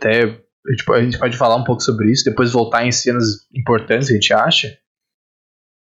tipo, 0.77 0.93
a 0.93 1.03
gente 1.03 1.19
pode 1.19 1.37
falar 1.37 1.57
um 1.57 1.65
pouco 1.65 1.83
sobre 1.83 2.11
isso, 2.11 2.25
depois 2.25 2.53
voltar 2.53 2.87
em 2.87 2.93
cenas 2.93 3.47
importantes, 3.55 4.11
a 4.11 4.15
gente 4.15 4.33
acha. 4.33 4.77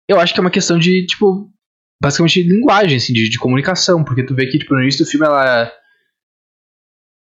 Eu 0.08 0.18
acho 0.18 0.32
que 0.32 0.40
é 0.40 0.42
uma 0.42 0.50
questão 0.50 0.78
de, 0.78 1.06
tipo, 1.06 1.50
basicamente 2.02 2.42
de 2.42 2.48
linguagem, 2.48 2.96
assim, 2.96 3.12
de, 3.12 3.28
de 3.28 3.38
comunicação, 3.38 4.04
porque 4.04 4.24
tu 4.24 4.34
vê 4.34 4.46
que, 4.46 4.58
tipo, 4.58 4.74
no 4.74 4.82
início 4.82 5.04
do 5.04 5.10
filme 5.10 5.26
ela. 5.26 5.72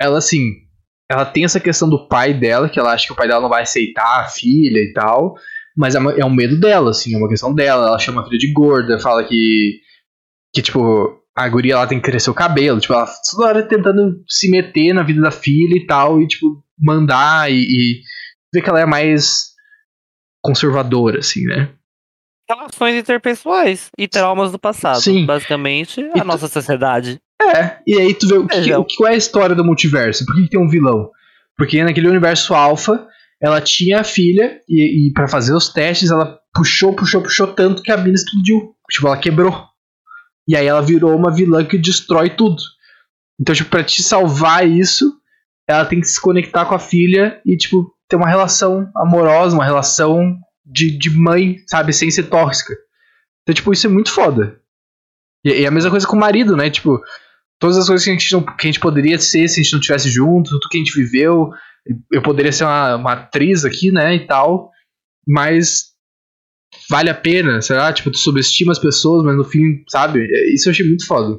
Ela, 0.01 0.19
assim, 0.19 0.53
ela 1.11 1.25
tem 1.25 1.45
essa 1.45 1.61
questão 1.61 1.89
do 1.89 2.09
pai 2.09 2.35
dela, 2.35 2.69
que 2.69 2.79
ela 2.79 2.93
acha 2.93 3.07
que 3.07 3.13
o 3.13 3.17
pai 3.17 3.29
dela 3.29 3.41
não 3.41 3.49
vai 3.49 3.63
aceitar 3.63 4.21
a 4.21 4.29
filha 4.29 4.79
e 4.81 4.93
tal. 4.93 5.37
Mas 5.77 5.95
é, 5.95 5.99
uma, 5.99 6.13
é 6.13 6.25
um 6.25 6.35
medo 6.35 6.59
dela, 6.59 6.91
assim, 6.91 7.15
é 7.15 7.19
uma 7.19 7.29
questão 7.29 7.55
dela. 7.55 7.87
Ela 7.87 7.99
chama 7.99 8.23
a 8.23 8.25
filha 8.25 8.39
de 8.39 8.53
gorda, 8.53 8.99
fala 8.99 9.25
que. 9.25 9.81
Que, 10.55 10.61
tipo, 10.61 11.22
a 11.37 11.49
guria 11.49 11.75
ela 11.75 11.87
tem 11.87 11.99
que 11.99 12.11
crescer 12.11 12.31
o 12.31 12.35
cabelo. 12.35 12.81
Tipo, 12.81 12.95
ela 12.95 13.09
toda 13.31 13.47
hora 13.47 13.63
tentando 13.63 14.23
se 14.29 14.51
meter 14.51 14.93
na 14.93 15.03
vida 15.03 15.21
da 15.21 15.31
filha 15.31 15.77
e 15.77 15.87
tal, 15.87 16.21
e, 16.21 16.27
tipo, 16.27 16.63
mandar 16.79 17.51
e, 17.51 17.57
e 17.57 18.01
ver 18.53 18.63
que 18.63 18.69
ela 18.69 18.81
é 18.81 18.87
mais 18.87 19.53
conservadora, 20.43 21.21
assim, 21.21 21.45
né? 21.45 21.71
Relações 22.49 22.97
interpessoais 22.97 23.91
e 23.97 24.09
traumas 24.09 24.53
do 24.53 24.59
passado. 24.59 25.01
Sim. 25.01 25.25
Basicamente, 25.25 26.01
a 26.19 26.25
nossa 26.25 26.49
sociedade. 26.49 27.19
É, 27.41 27.79
e 27.87 27.99
aí 27.99 28.15
tu 28.15 28.29
vê 28.29 28.35
o 28.37 28.47
que, 28.47 28.75
o 28.75 28.85
que 28.85 29.07
é 29.07 29.11
a 29.11 29.17
história 29.17 29.55
do 29.55 29.65
multiverso? 29.65 30.25
Por 30.27 30.35
que, 30.35 30.43
que 30.43 30.51
tem 30.51 30.61
um 30.61 30.69
vilão? 30.69 31.11
Porque 31.57 31.83
naquele 31.83 32.09
universo 32.09 32.55
alfa, 32.55 33.07
ela 33.41 33.61
tinha 33.61 34.01
a 34.01 34.05
filha 34.05 34.61
e, 34.69 35.09
e 35.09 35.13
para 35.13 35.29
fazer 35.29 35.55
os 35.55 35.73
testes 35.73 36.11
ela 36.11 36.39
puxou, 36.55 36.95
puxou, 36.95 37.23
puxou 37.23 37.47
tanto 37.49 37.83
que 37.83 37.91
a 37.91 37.97
mina 37.97 38.15
explodiu. 38.15 38.75
Tipo, 38.91 39.07
ela 39.09 39.17
quebrou. 39.17 39.72
E 40.49 40.57
aí 40.57 40.67
ela 40.67 40.83
virou 40.83 41.17
uma 41.17 41.35
vilã 41.35 41.65
que 41.65 41.79
destrói 41.79 42.31
tudo. 42.31 42.63
Então, 43.41 43.55
tipo, 43.55 43.71
pra 43.71 43.85
te 43.85 44.03
salvar 44.03 44.69
isso, 44.69 45.13
ela 45.69 45.85
tem 45.85 46.01
que 46.01 46.07
se 46.07 46.21
conectar 46.21 46.65
com 46.67 46.75
a 46.75 46.79
filha 46.79 47.41
e, 47.47 47.57
tipo, 47.57 47.95
ter 48.09 48.17
uma 48.17 48.29
relação 48.29 48.91
amorosa, 48.97 49.55
uma 49.55 49.65
relação 49.65 50.39
de, 50.65 50.97
de 50.97 51.11
mãe, 51.11 51.57
sabe, 51.67 51.93
sem 51.93 52.11
ser 52.11 52.25
tóxica. 52.25 52.75
Então, 53.43 53.55
tipo, 53.55 53.73
isso 53.73 53.87
é 53.87 53.91
muito 53.91 54.11
foda. 54.11 54.61
E, 55.45 55.63
e 55.63 55.67
a 55.67 55.71
mesma 55.71 55.91
coisa 55.91 56.07
com 56.07 56.17
o 56.17 56.21
marido, 56.21 56.57
né? 56.57 56.71
Tipo, 56.71 57.01
todas 57.59 57.77
as 57.77 57.87
coisas 57.87 58.05
que 58.05 58.11
a 58.11 58.13
gente, 58.13 58.33
não, 58.33 58.43
que 58.43 58.67
a 58.67 58.71
gente 58.71 58.81
poderia 58.81 59.19
ser 59.19 59.49
se 59.49 59.61
a 59.61 59.63
gente 59.63 59.73
não 59.73 59.81
tivesse 59.81 60.11
junto, 60.11 60.51
tudo 60.51 60.69
que 60.69 60.77
a 60.77 60.81
gente 60.81 60.95
viveu, 60.95 61.51
eu 62.11 62.23
poderia 62.23 62.53
ser 62.53 62.65
uma, 62.65 62.97
uma 62.97 63.13
atriz 63.13 63.65
aqui, 63.65 63.91
né, 63.91 64.15
e 64.15 64.27
tal, 64.27 64.71
mas 65.27 65.92
vale 66.93 67.09
a 67.09 67.15
pena, 67.15 67.63
será? 67.63 67.91
Tipo, 67.91 68.11
tu 68.11 68.19
subestima 68.19 68.71
as 68.71 68.79
pessoas, 68.79 69.25
mas 69.25 69.35
no 69.35 69.45
fim, 69.45 69.83
sabe? 69.89 70.27
Isso 70.55 70.69
eu 70.69 70.73
achei 70.73 70.87
muito 70.87 71.07
foda. 71.07 71.39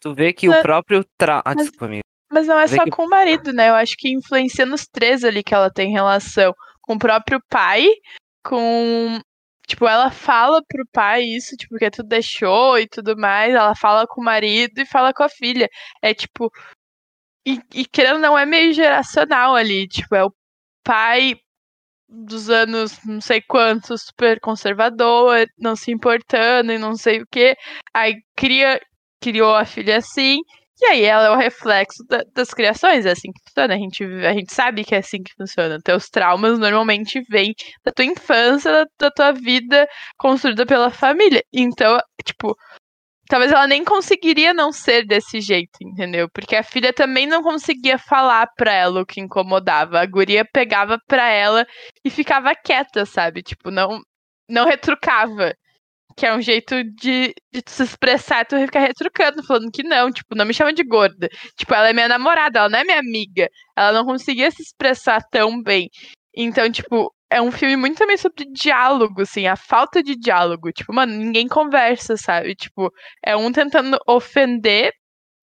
Tu 0.00 0.12
vê 0.12 0.32
que 0.32 0.48
mas, 0.48 0.58
o 0.58 0.62
próprio 0.62 1.04
tra... 1.16 1.40
Ah, 1.44 1.54
desculpa, 1.54 1.86
amigo. 1.86 2.02
Mas 2.32 2.48
não 2.48 2.58
é 2.58 2.66
só 2.66 2.82
que... 2.82 2.90
com 2.90 3.04
o 3.04 3.08
marido, 3.08 3.52
né? 3.52 3.68
Eu 3.68 3.74
acho 3.74 3.94
que 3.96 4.10
influencia 4.10 4.66
nos 4.66 4.84
três 4.86 5.22
ali 5.22 5.44
que 5.44 5.54
ela 5.54 5.70
tem 5.70 5.92
relação. 5.92 6.52
Com 6.80 6.94
o 6.94 6.98
próprio 6.98 7.40
pai, 7.48 7.86
com. 8.44 9.20
Tipo, 9.68 9.86
ela 9.86 10.10
fala 10.10 10.60
pro 10.66 10.84
pai 10.92 11.22
isso, 11.22 11.54
tipo, 11.56 11.76
que 11.76 11.90
tu 11.90 12.02
deixou 12.02 12.76
e 12.78 12.88
tudo 12.88 13.16
mais. 13.16 13.54
Ela 13.54 13.76
fala 13.76 14.06
com 14.08 14.20
o 14.20 14.24
marido 14.24 14.80
e 14.80 14.86
fala 14.86 15.12
com 15.12 15.22
a 15.22 15.28
filha. 15.28 15.68
É 16.02 16.12
tipo, 16.12 16.50
e, 17.46 17.60
e 17.72 17.84
querendo 17.84 18.18
não, 18.18 18.36
é 18.36 18.44
meio 18.44 18.72
geracional 18.72 19.54
ali. 19.54 19.86
Tipo, 19.86 20.16
é 20.16 20.24
o 20.24 20.32
pai 20.82 21.36
dos 22.12 22.50
anos 22.50 22.98
não 23.04 23.20
sei 23.20 23.40
quantos, 23.42 24.02
super 24.02 24.38
conservador, 24.40 25.46
não 25.58 25.74
se 25.74 25.90
importando 25.90 26.72
e 26.72 26.78
não 26.78 26.94
sei 26.94 27.22
o 27.22 27.26
que. 27.30 27.56
Aí 27.94 28.16
cria, 28.36 28.80
criou 29.20 29.54
a 29.54 29.64
filha 29.64 29.96
assim. 29.98 30.38
E 30.80 30.84
aí 30.86 31.04
ela 31.04 31.26
é 31.26 31.30
o 31.30 31.36
reflexo 31.36 32.04
da, 32.08 32.24
das 32.34 32.52
criações, 32.52 33.06
é 33.06 33.12
assim 33.12 33.30
que 33.32 33.40
funciona. 33.44 33.74
A 33.74 33.78
gente, 33.78 34.04
a 34.04 34.32
gente 34.32 34.52
sabe 34.52 34.84
que 34.84 34.94
é 34.94 34.98
assim 34.98 35.22
que 35.22 35.32
funciona. 35.34 35.78
Teus 35.82 36.08
traumas 36.08 36.58
normalmente 36.58 37.22
vêm 37.30 37.54
da 37.84 37.92
tua 37.92 38.04
infância, 38.04 38.72
da, 38.72 38.86
da 38.98 39.10
tua 39.10 39.32
vida 39.32 39.88
construída 40.18 40.66
pela 40.66 40.90
família. 40.90 41.42
Então, 41.52 41.98
tipo, 42.24 42.56
talvez 43.32 43.50
ela 43.50 43.66
nem 43.66 43.82
conseguiria 43.82 44.52
não 44.52 44.70
ser 44.70 45.06
desse 45.06 45.40
jeito, 45.40 45.78
entendeu? 45.80 46.28
Porque 46.28 46.54
a 46.54 46.62
filha 46.62 46.92
também 46.92 47.26
não 47.26 47.42
conseguia 47.42 47.96
falar 47.96 48.46
pra 48.54 48.70
ela 48.74 49.00
o 49.00 49.06
que 49.06 49.22
incomodava. 49.22 50.00
A 50.00 50.04
guria 50.04 50.44
pegava 50.44 50.98
pra 51.08 51.30
ela 51.30 51.66
e 52.04 52.10
ficava 52.10 52.54
quieta, 52.54 53.06
sabe? 53.06 53.42
Tipo, 53.42 53.70
não, 53.70 54.02
não 54.46 54.66
retrucava. 54.66 55.54
Que 56.14 56.26
é 56.26 56.34
um 56.34 56.42
jeito 56.42 56.84
de, 56.84 57.34
de 57.50 57.62
se 57.66 57.82
expressar 57.84 58.42
e 58.42 58.44
tu 58.44 58.58
ficar 58.58 58.80
retrucando, 58.80 59.42
falando 59.46 59.70
que 59.72 59.82
não, 59.82 60.12
tipo, 60.12 60.34
não 60.34 60.44
me 60.44 60.52
chama 60.52 60.74
de 60.74 60.84
gorda. 60.84 61.26
Tipo, 61.56 61.72
ela 61.72 61.88
é 61.88 61.94
minha 61.94 62.08
namorada, 62.08 62.58
ela 62.58 62.68
não 62.68 62.80
é 62.80 62.84
minha 62.84 62.98
amiga. 62.98 63.48
Ela 63.74 63.92
não 63.92 64.04
conseguia 64.04 64.50
se 64.50 64.60
expressar 64.60 65.22
tão 65.30 65.62
bem. 65.62 65.88
Então, 66.36 66.70
tipo, 66.70 67.10
é 67.32 67.40
um 67.42 67.50
filme 67.50 67.76
muito 67.76 67.98
também 67.98 68.16
sobre 68.16 68.44
diálogo, 68.52 69.22
assim, 69.22 69.46
a 69.46 69.56
falta 69.56 70.02
de 70.02 70.14
diálogo. 70.16 70.70
Tipo, 70.72 70.92
mano, 70.94 71.12
ninguém 71.14 71.48
conversa, 71.48 72.16
sabe? 72.16 72.54
Tipo, 72.54 72.92
é 73.24 73.36
um 73.36 73.50
tentando 73.50 73.98
ofender, 74.06 74.92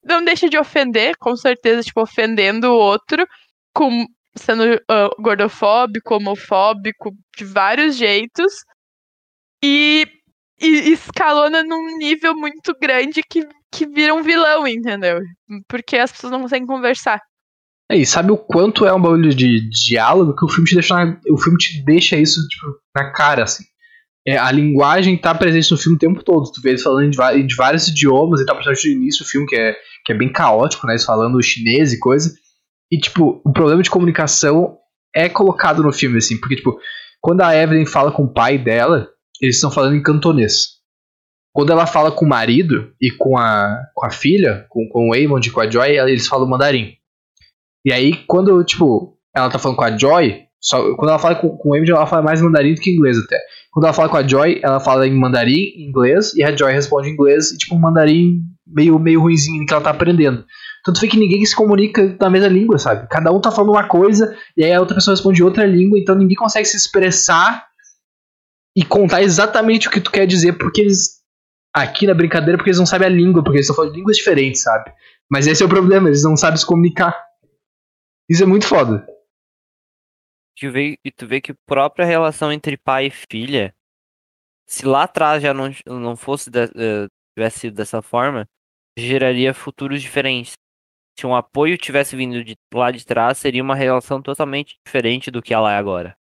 não 0.03 0.23
deixa 0.23 0.49
de 0.49 0.57
ofender, 0.57 1.17
com 1.17 1.35
certeza, 1.35 1.83
tipo, 1.83 2.01
ofendendo 2.01 2.69
o 2.69 2.77
outro, 2.77 3.25
com, 3.73 4.05
sendo 4.35 4.75
uh, 4.75 5.21
gordofóbico, 5.21 6.15
homofóbico, 6.15 7.11
de 7.37 7.45
vários 7.45 7.95
jeitos. 7.95 8.53
E, 9.63 10.07
e 10.61 10.91
escalona 10.91 11.63
num 11.63 11.97
nível 11.97 12.35
muito 12.35 12.73
grande 12.79 13.21
que, 13.29 13.47
que 13.71 13.87
vira 13.87 14.13
um 14.13 14.23
vilão, 14.23 14.67
entendeu? 14.67 15.19
Porque 15.67 15.97
as 15.97 16.11
pessoas 16.11 16.31
não 16.31 16.41
conseguem 16.41 16.67
conversar. 16.67 17.19
É, 17.91 17.97
e 17.97 18.05
sabe 18.05 18.31
o 18.31 18.37
quanto 18.37 18.85
é 18.85 18.93
um 18.93 19.01
bagulho 19.01 19.33
de 19.33 19.67
diálogo 19.69 20.35
que 20.35 20.45
o 20.45 20.49
filme 20.49 20.69
te 20.69 20.75
deixa, 20.75 20.93
na, 20.93 21.19
o 21.31 21.37
filme 21.37 21.57
te 21.57 21.83
deixa 21.83 22.17
isso 22.17 22.47
tipo, 22.47 22.67
na 22.95 23.11
cara, 23.11 23.43
assim. 23.43 23.63
É, 24.27 24.37
a 24.37 24.51
linguagem 24.51 25.17
tá 25.17 25.33
presente 25.33 25.71
no 25.71 25.77
filme 25.77 25.95
o 25.95 25.99
tempo 25.99 26.23
todo. 26.23 26.51
Tu 26.51 26.61
vê 26.61 26.69
eles 26.69 26.83
falando 26.83 27.09
de, 27.09 27.43
de 27.43 27.55
vários 27.55 27.87
idiomas 27.87 28.41
e 28.41 28.45
tá 28.45 28.53
principalmente 28.53 28.87
no 28.89 29.01
início 29.01 29.25
do 29.25 29.29
filme, 29.29 29.47
que 29.47 29.55
é, 29.55 29.75
que 30.05 30.11
é 30.11 30.15
bem 30.15 30.31
caótico, 30.31 30.85
né? 30.85 30.93
Eles 30.93 31.05
falando 31.05 31.41
chinês 31.41 31.91
e 31.91 31.99
coisa. 31.99 32.31
E, 32.91 32.99
tipo, 32.99 33.41
o 33.43 33.51
problema 33.51 33.81
de 33.81 33.89
comunicação 33.89 34.77
é 35.15 35.27
colocado 35.27 35.81
no 35.81 35.91
filme, 35.91 36.17
assim, 36.17 36.39
porque, 36.39 36.57
tipo, 36.57 36.79
quando 37.21 37.41
a 37.41 37.55
Evelyn 37.55 37.85
fala 37.85 38.11
com 38.11 38.23
o 38.23 38.33
pai 38.33 38.57
dela, 38.57 39.07
eles 39.41 39.55
estão 39.55 39.71
falando 39.71 39.95
em 39.95 40.03
cantonês. 40.03 40.77
quando 41.51 41.71
ela 41.71 41.87
fala 41.87 42.11
com 42.11 42.25
o 42.25 42.29
marido 42.29 42.93
e 43.01 43.09
com 43.11 43.37
a, 43.37 43.79
com 43.95 44.05
a 44.05 44.11
filha, 44.11 44.65
com, 44.69 44.87
com 44.89 45.09
o 45.09 45.15
Eamon 45.15 45.39
e 45.39 45.49
com 45.49 45.61
a 45.61 45.69
Joy, 45.69 45.97
eles 45.97 46.27
falam 46.27 46.47
mandarim. 46.47 46.98
E 47.85 47.93
aí, 47.93 48.23
quando, 48.27 48.63
tipo, 48.63 49.17
ela 49.35 49.49
tá 49.49 49.57
falando 49.57 49.77
com 49.77 49.83
a 49.83 49.97
Joy, 49.97 50.43
só, 50.61 50.95
quando 50.95 51.09
ela 51.09 51.19
fala 51.19 51.35
com, 51.35 51.57
com 51.57 51.69
o 51.69 51.75
Eamon, 51.75 51.95
ela 51.95 52.07
fala 52.07 52.21
mais 52.21 52.41
mandarim 52.41 52.73
do 52.73 52.81
que 52.81 52.91
inglês 52.91 53.17
até. 53.17 53.39
Quando 53.71 53.85
ela 53.85 53.93
fala 53.93 54.09
com 54.09 54.17
a 54.17 54.27
Joy, 54.27 54.59
ela 54.61 54.79
fala 54.79 55.07
em 55.07 55.17
mandarim, 55.17 55.73
inglês, 55.77 56.33
e 56.33 56.43
a 56.43 56.55
Joy 56.55 56.73
responde 56.73 57.09
em 57.09 57.13
inglês, 57.13 57.51
e 57.51 57.57
tipo, 57.57 57.75
um 57.75 57.79
mandarim 57.79 58.41
meio, 58.67 58.99
meio 58.99 59.21
ruimzinho 59.21 59.65
que 59.65 59.73
ela 59.73 59.83
tá 59.83 59.91
aprendendo. 59.91 60.43
Tanto 60.83 60.99
foi 60.99 61.09
que 61.09 61.17
ninguém 61.17 61.45
se 61.45 61.55
comunica 61.55 62.15
na 62.19 62.29
mesma 62.29 62.47
língua, 62.47 62.77
sabe? 62.77 63.07
Cada 63.09 63.31
um 63.31 63.39
tá 63.39 63.51
falando 63.51 63.71
uma 63.71 63.87
coisa, 63.87 64.35
e 64.55 64.63
aí 64.63 64.73
a 64.73 64.79
outra 64.79 64.95
pessoa 64.95 65.13
responde 65.13 65.43
outra 65.43 65.65
língua, 65.65 65.99
então 65.99 66.15
ninguém 66.15 66.35
consegue 66.35 66.65
se 66.65 66.77
expressar 66.77 67.65
e 68.75 68.83
contar 68.83 69.21
exatamente 69.21 69.87
o 69.87 69.91
que 69.91 70.01
tu 70.01 70.11
quer 70.11 70.25
dizer, 70.25 70.53
porque 70.53 70.81
eles. 70.81 71.19
Aqui 71.71 72.07
na 72.07 72.15
brincadeira, 72.15 72.57
porque 72.57 72.71
eles 72.71 72.79
não 72.79 72.85
sabem 72.85 73.07
a 73.07 73.11
língua, 73.11 73.43
porque 73.43 73.57
eles 73.57 73.65
estão 73.65 73.75
falando 73.75 73.95
línguas 73.95 74.17
diferentes, 74.17 74.63
sabe? 74.63 74.91
Mas 75.29 75.45
esse 75.45 75.61
é 75.61 75.65
o 75.65 75.69
problema, 75.69 76.09
eles 76.09 76.23
não 76.23 76.35
sabem 76.35 76.57
se 76.57 76.65
comunicar. 76.65 77.15
Isso 78.29 78.43
é 78.43 78.45
muito 78.45 78.67
foda. 78.67 79.07
Tu 80.55 80.71
vê, 80.71 80.99
e 81.03 81.11
tu 81.11 81.25
vê 81.25 81.41
que 81.41 81.51
a 81.53 81.55
própria 81.65 82.05
relação 82.05 82.51
entre 82.51 82.77
pai 82.77 83.07
e 83.07 83.09
filha, 83.09 83.73
se 84.67 84.85
lá 84.85 85.03
atrás 85.03 85.41
já 85.41 85.53
não, 85.53 85.71
não 85.87 86.15
fosse 86.15 86.51
de, 86.51 86.65
uh, 86.65 87.07
tivesse 87.35 87.59
sido 87.59 87.75
dessa 87.75 88.01
forma, 88.01 88.47
geraria 88.97 89.53
futuros 89.53 90.01
diferentes. 90.01 90.53
Se 91.17 91.25
um 91.25 91.35
apoio 91.35 91.77
tivesse 91.77 92.15
vindo 92.15 92.43
de 92.43 92.55
lá 92.73 92.91
de 92.91 93.05
trás, 93.05 93.37
seria 93.37 93.63
uma 93.63 93.75
relação 93.75 94.21
totalmente 94.21 94.77
diferente 94.85 95.31
do 95.31 95.41
que 95.41 95.53
ela 95.53 95.73
é 95.73 95.77
agora. 95.77 96.15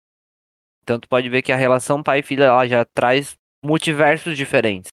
Então 0.83 1.01
tu 1.01 1.09
pode 1.09 1.29
ver 1.31 1.41
que 1.41 1.53
a 1.53 1.57
relação 1.57 2.03
pai 2.03 2.19
e 2.19 2.23
filha 2.23 2.45
ela 2.45 2.67
já 2.69 2.85
traz 2.85 3.35
multiversos 3.65 4.37
diferentes. 4.37 4.91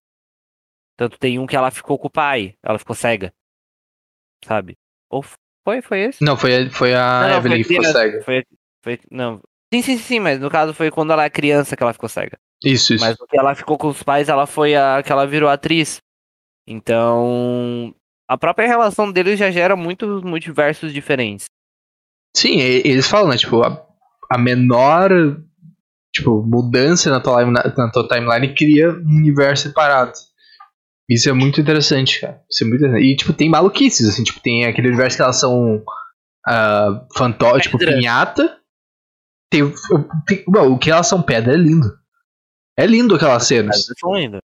Tanto 0.96 1.18
tem 1.18 1.38
um 1.40 1.46
que 1.46 1.56
ela 1.56 1.72
ficou 1.72 2.00
com 2.00 2.08
o 2.08 2.12
pai, 2.12 2.56
ela 2.64 2.80
ficou 2.80 2.96
cega. 2.96 3.34
Sabe? 4.46 4.78
Ou 5.10 5.24
foi, 5.64 5.82
foi 5.82 6.00
esse? 6.02 6.24
Não, 6.24 6.36
foi, 6.38 6.70
foi 6.70 6.94
a 6.94 7.22
Não, 7.22 7.30
não, 7.30 7.38
Evelyn 7.38 7.58
que 7.58 7.64
ficou 7.70 7.84
cega. 7.86 8.22
Foi, 8.24 8.44
foi, 8.84 9.00
não. 9.12 9.40
Sim, 9.74 9.82
sim, 9.82 9.98
sim, 9.98 10.20
mas 10.20 10.40
no 10.40 10.50
caso 10.50 10.74
foi 10.74 10.92
quando 10.92 11.14
ela 11.14 11.24
é 11.24 11.30
criança 11.30 11.76
que 11.78 11.84
ela 11.84 11.94
ficou 11.94 12.10
cega. 12.10 12.38
Isso, 12.64 12.94
isso. 12.94 13.04
Mas 13.04 13.16
ela 13.34 13.56
ficou 13.56 13.78
com 13.78 13.88
os 13.88 14.04
pais, 14.04 14.30
ela 14.30 14.46
foi 14.46 14.76
a 14.76 15.02
que 15.04 15.12
ela 15.12 15.26
virou 15.26 15.50
atriz. 15.50 15.98
Então, 16.68 17.94
a 18.30 18.38
própria 18.38 18.68
relação 18.68 19.12
deles 19.12 19.40
já 19.40 19.50
gera 19.50 19.76
muitos 19.76 20.24
multiversos 20.24 20.94
diferentes. 20.94 21.46
Sim, 22.36 22.60
e- 22.60 22.82
eles 22.86 23.08
falam, 23.08 23.30
né? 23.30 23.38
Tipo, 23.38 23.64
a, 23.64 23.86
a 24.30 24.38
menor 24.38 25.10
tipo, 26.14 26.44
mudança 26.44 27.10
na 27.10 27.20
tua, 27.22 27.46
na 27.46 27.92
tua 27.92 28.08
timeline 28.08 28.54
cria 28.54 28.90
um 28.92 29.18
universo 29.18 29.68
separado. 29.70 30.12
Isso 31.12 31.30
é 31.30 31.34
muito 31.34 31.60
interessante, 31.60 32.22
cara. 32.22 32.40
Isso 32.50 32.64
é 32.64 32.68
muito 32.68 32.80
interessante. 32.80 33.12
E, 33.12 33.16
tipo, 33.18 33.34
tem 33.34 33.50
maluquices, 33.50 34.08
assim, 34.08 34.24
tipo, 34.24 34.40
tem 34.40 34.66
aquele 34.66 34.88
universo 34.88 35.18
que 35.18 35.24
elas 35.24 35.36
são 35.36 35.76
uh, 36.48 37.08
fantó 37.18 37.60
tipo, 37.60 37.78
pinhata. 37.78 38.58
Tem, 39.52 39.74
tem, 40.26 40.44
bom, 40.48 40.72
o 40.72 40.80
que 40.80 40.90
elas 40.90 41.08
são 41.08 41.22
pedra 41.22 41.54
é 41.54 41.58
lindo. 41.58 41.92
É 42.80 42.86
lindo 42.86 43.14
aquelas 43.16 43.46
cenas. 43.46 43.76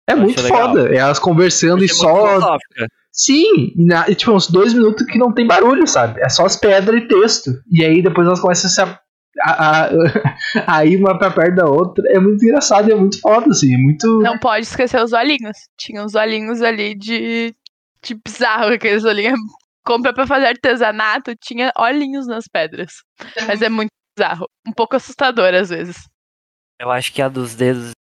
É 0.09 0.14
muito 0.14 0.40
legal. 0.40 0.69
foda. 0.69 0.88
É 0.88 0.97
elas 0.97 1.19
conversando 1.19 1.85
e 1.85 1.88
só. 1.88 2.57
Sim, 3.12 3.75
na- 3.77 4.05
tipo, 4.14 4.33
uns 4.33 4.47
dois 4.49 4.73
minutos 4.73 5.07
que 5.07 5.19
não 5.19 5.33
tem 5.33 5.47
barulho, 5.47 5.87
sabe? 5.87 6.21
É 6.23 6.29
só 6.31 6.47
as 6.47 6.57
pedras 6.57 7.03
e 7.03 7.07
texto. 7.07 7.51
E 7.71 7.85
aí 7.85 8.03
depois 8.03 8.27
elas 8.27 8.40
começam 8.40 8.69
a 8.85 8.88
se. 8.88 8.99
A, 9.42 9.51
a, 9.53 9.87
a, 9.87 9.90
a 10.79 10.85
ir 10.87 10.96
uma 10.99 11.18
pra 11.18 11.31
perto 11.31 11.57
da 11.57 11.66
outra. 11.66 12.03
É 12.09 12.18
muito 12.18 12.42
engraçado 12.44 12.88
e 12.88 12.92
é 12.92 12.94
muito 12.94 13.20
foda, 13.20 13.46
assim. 13.51 13.75
É 13.75 13.79
muito. 13.79 14.07
Não 14.20 14.38
pode 14.38 14.66
esquecer 14.66 15.03
os 15.03 15.12
olhinhos. 15.12 15.57
Tinha 15.79 16.03
uns 16.05 16.14
olhinhos 16.14 16.62
ali 16.62 16.94
de, 16.94 17.55
de 18.03 18.14
bizarro, 18.25 18.72
aqueles 18.72 19.05
olhinhos. 19.05 19.38
Compra 19.85 20.12
pra 20.12 20.27
fazer 20.27 20.46
artesanato, 20.46 21.35
tinha 21.40 21.70
olhinhos 21.79 22.27
nas 22.27 22.46
pedras. 22.53 22.92
Mas 23.46 23.62
é 23.62 23.68
muito 23.68 23.90
bizarro. 24.18 24.46
Um 24.66 24.72
pouco 24.72 24.96
assustador 24.96 25.55
às 25.55 25.68
vezes. 25.68 25.96
Eu 26.81 26.90
acho 26.90 27.12
que 27.12 27.22
a 27.22 27.29
dos 27.29 27.55
dedos. 27.55 27.92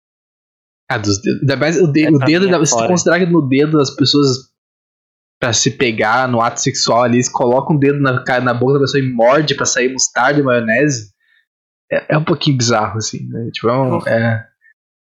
Ah, 0.90 0.98
dos 0.98 1.20
dedos. 1.20 1.40
Ainda 1.42 1.56
mais 1.56 1.80
o, 1.80 1.86
de- 1.92 2.06
É, 2.06 2.10
o 2.10 2.18
dedo, 2.18 2.46
é 2.48 2.54
ainda- 2.54 2.66
se 2.66 2.76
tu 2.76 2.86
considerar 2.88 3.18
que 3.20 3.26
no 3.26 3.46
dedo 3.48 3.80
as 3.80 3.94
pessoas. 3.94 4.54
Pra 5.38 5.52
se 5.52 5.70
pegar 5.76 6.26
no 6.26 6.40
ato 6.40 6.58
sexual 6.62 7.02
ali, 7.02 7.16
eles 7.16 7.28
colocam 7.28 7.76
o 7.76 7.78
dedo 7.78 8.00
na, 8.00 8.24
na 8.40 8.54
boca 8.54 8.72
da 8.74 8.80
pessoa 8.80 9.02
e 9.04 9.12
morde 9.12 9.54
pra 9.54 9.66
sair 9.66 9.92
mostarda 9.92 10.40
e 10.40 10.42
maionese. 10.42 11.10
É, 11.90 12.14
é 12.14 12.18
um 12.18 12.24
pouquinho 12.24 12.56
bizarro, 12.58 12.98
assim, 12.98 13.26
né? 13.28 13.50
Tipo, 13.52 13.68
é, 13.68 13.72
um- 13.78 14.08
é, 14.08 14.46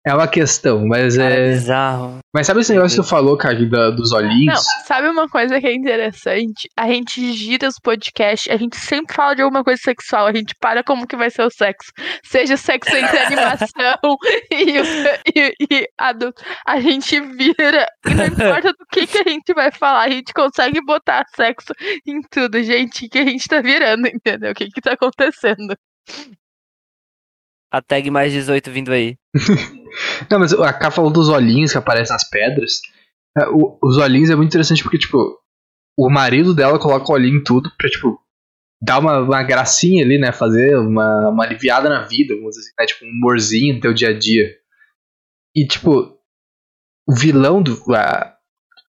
é 0.06 0.14
uma 0.14 0.26
questão, 0.26 0.86
mas 0.86 1.16
Cara, 1.16 1.34
é. 1.34 1.52
bizarro. 1.52 2.18
Mas 2.34 2.46
sabe 2.46 2.60
esse 2.60 2.72
negócio 2.72 2.96
que 2.96 3.02
tu 3.06 3.08
falou, 3.10 3.36
cara, 3.36 3.54
da- 3.68 3.90
dos 3.90 4.12
Não, 4.12 4.18
olhinhos? 4.18 4.64
sabe 4.86 5.08
uma 5.08 5.28
coisa 5.28 5.60
que 5.60 5.66
é 5.66 5.74
interessante? 5.74 6.68
A 6.78 6.86
gente 6.86 7.32
gira 7.32 7.68
os 7.68 7.74
podcasts, 7.82 8.50
a 8.50 8.56
gente 8.56 8.76
sempre 8.76 9.14
fala 9.14 9.34
de 9.34 9.42
alguma 9.42 9.62
coisa 9.64 9.78
sexual, 9.82 10.26
a 10.26 10.32
gente 10.32 10.54
para 10.58 10.82
como 10.84 11.06
que 11.06 11.16
vai 11.16 11.28
ser 11.28 11.42
o 11.42 11.50
sexo. 11.50 11.90
Seja 12.24 12.56
sexo 12.56 12.96
entre 12.96 13.18
animação 13.18 14.16
e, 14.50 14.78
e, 15.38 15.54
e 15.70 15.88
adulto. 15.98 16.42
A 16.66 16.80
gente 16.80 17.20
vira, 17.20 17.86
e 18.06 18.14
não 18.14 18.24
importa 18.26 18.72
do 18.72 18.86
que, 18.90 19.06
que 19.06 19.18
a 19.18 19.28
gente 19.30 19.52
vai 19.52 19.70
falar, 19.70 20.04
a 20.04 20.10
gente 20.10 20.32
consegue 20.32 20.80
botar 20.82 21.26
sexo 21.36 21.74
em 22.06 22.22
tudo, 22.30 22.62
gente, 22.62 23.06
que 23.08 23.18
a 23.18 23.24
gente 23.24 23.46
tá 23.46 23.60
virando, 23.60 24.06
entendeu? 24.08 24.52
O 24.52 24.54
que 24.54 24.68
que 24.70 24.80
tá 24.80 24.92
acontecendo? 24.94 25.76
A 27.70 27.80
tag 27.80 28.10
mais 28.10 28.32
18 28.32 28.70
vindo 28.70 28.92
aí. 28.92 29.16
Não, 30.30 30.38
mas 30.38 30.52
a 30.52 30.72
Ká 30.72 30.90
falou 30.90 31.10
dos 31.12 31.28
olhinhos 31.28 31.72
que 31.72 31.78
aparecem 31.78 32.12
nas 32.12 32.28
pedras. 32.28 32.80
É, 33.38 33.46
o- 33.48 33.78
os 33.82 33.96
olhinhos 33.96 34.30
é 34.30 34.36
muito 34.36 34.48
interessante 34.48 34.82
porque, 34.82 34.98
tipo, 34.98 35.38
o 35.98 36.10
marido 36.10 36.54
dela 36.54 36.78
coloca 36.78 37.10
o 37.10 37.14
olhinho 37.14 37.38
em 37.40 37.44
tudo 37.44 37.70
pra, 37.76 37.88
tipo, 37.88 38.18
dar 38.82 38.98
uma, 38.98 39.20
uma 39.20 39.42
gracinha 39.42 40.04
ali, 40.04 40.18
né? 40.18 40.32
Fazer 40.32 40.76
uma, 40.78 41.28
uma 41.30 41.44
aliviada 41.44 41.88
na 41.88 42.02
vida, 42.02 42.34
vamos 42.34 42.50
dizer 42.56 42.62
assim, 42.68 42.74
né? 42.78 42.86
Tipo, 42.86 43.04
um 43.04 43.08
humorzinho 43.08 43.74
no 43.74 43.80
teu 43.80 43.92
dia 43.94 44.08
a 44.10 44.18
dia. 44.18 44.48
E, 45.54 45.66
tipo, 45.66 46.18
o 47.08 47.14
vilão 47.14 47.62
do. 47.62 47.80
A, 47.94 48.34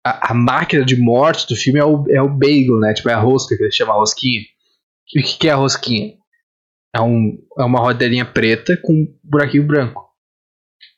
a, 0.06 0.32
a 0.32 0.34
máquina 0.34 0.84
de 0.86 0.96
morte 1.00 1.48
do 1.48 1.56
filme 1.56 1.80
é 1.80 1.86
o, 1.86 2.06
é 2.10 2.22
o 2.22 2.30
bagel, 2.30 2.80
né? 2.80 2.94
Tipo, 2.94 3.10
é 3.10 3.14
a 3.14 3.20
rosca 3.20 3.56
que 3.56 3.64
ele 3.64 3.72
chama 3.72 3.94
rosquinha. 3.94 4.42
E 5.14 5.20
o 5.20 5.24
que, 5.24 5.38
que 5.40 5.48
é 5.48 5.52
a 5.52 5.56
rosquinha? 5.56 6.14
É, 6.94 7.02
um, 7.02 7.38
é 7.58 7.64
uma 7.64 7.80
rodelinha 7.80 8.26
preta 8.26 8.78
com 8.78 8.94
um 8.94 9.20
buraquinho 9.24 9.66
branco. 9.66 10.10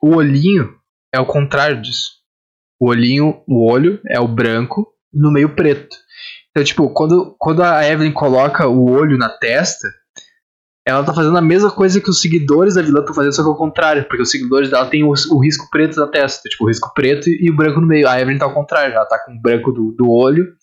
O 0.01 0.15
olhinho 0.15 0.75
é 1.13 1.19
o 1.19 1.25
contrário 1.25 1.81
disso. 1.81 2.11
O 2.79 2.89
olhinho, 2.89 3.43
o 3.47 3.71
olho 3.71 4.01
é 4.09 4.19
o 4.19 4.27
branco 4.27 4.87
e 5.13 5.19
no 5.19 5.31
meio 5.31 5.55
preto. 5.55 5.95
Então, 6.49 6.63
tipo, 6.63 6.89
quando, 6.89 7.35
quando 7.39 7.63
a 7.63 7.87
Evelyn 7.87 8.11
coloca 8.11 8.67
o 8.67 8.89
olho 8.89 9.17
na 9.17 9.29
testa, 9.29 9.87
ela 10.85 11.03
tá 11.03 11.13
fazendo 11.13 11.37
a 11.37 11.41
mesma 11.41 11.71
coisa 11.71 12.01
que 12.01 12.09
os 12.09 12.21
seguidores 12.21 12.75
da 12.75 12.81
vilã 12.81 12.99
estão 12.99 13.15
fazendo, 13.15 13.33
só 13.33 13.41
que 13.41 13.49
ao 13.49 13.55
contrário, 13.55 14.03
porque 14.05 14.21
os 14.21 14.29
seguidores 14.29 14.69
dela 14.69 14.85
têm 14.85 15.03
o, 15.03 15.13
o 15.31 15.39
risco 15.39 15.69
preto 15.71 15.97
na 15.99 16.07
testa, 16.07 16.47
tipo, 16.49 16.65
o 16.65 16.67
risco 16.67 16.91
preto 16.93 17.29
e 17.29 17.49
o 17.49 17.55
branco 17.55 17.79
no 17.79 17.87
meio. 17.87 18.07
A 18.07 18.19
Evelyn 18.19 18.37
tá 18.37 18.45
ao 18.45 18.53
contrário, 18.53 18.93
ela 18.93 19.05
tá 19.05 19.17
com 19.25 19.33
o 19.33 19.41
branco 19.41 19.71
do, 19.71 19.93
do 19.97 20.09
olho 20.11 20.53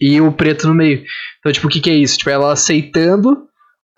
e 0.00 0.20
o 0.20 0.32
preto 0.32 0.66
no 0.66 0.74
meio. 0.74 1.04
Então, 1.38 1.52
tipo, 1.52 1.66
o 1.66 1.70
que, 1.70 1.80
que 1.80 1.90
é 1.90 1.94
isso? 1.94 2.16
Tipo, 2.18 2.30
ela 2.30 2.52
aceitando 2.52 3.47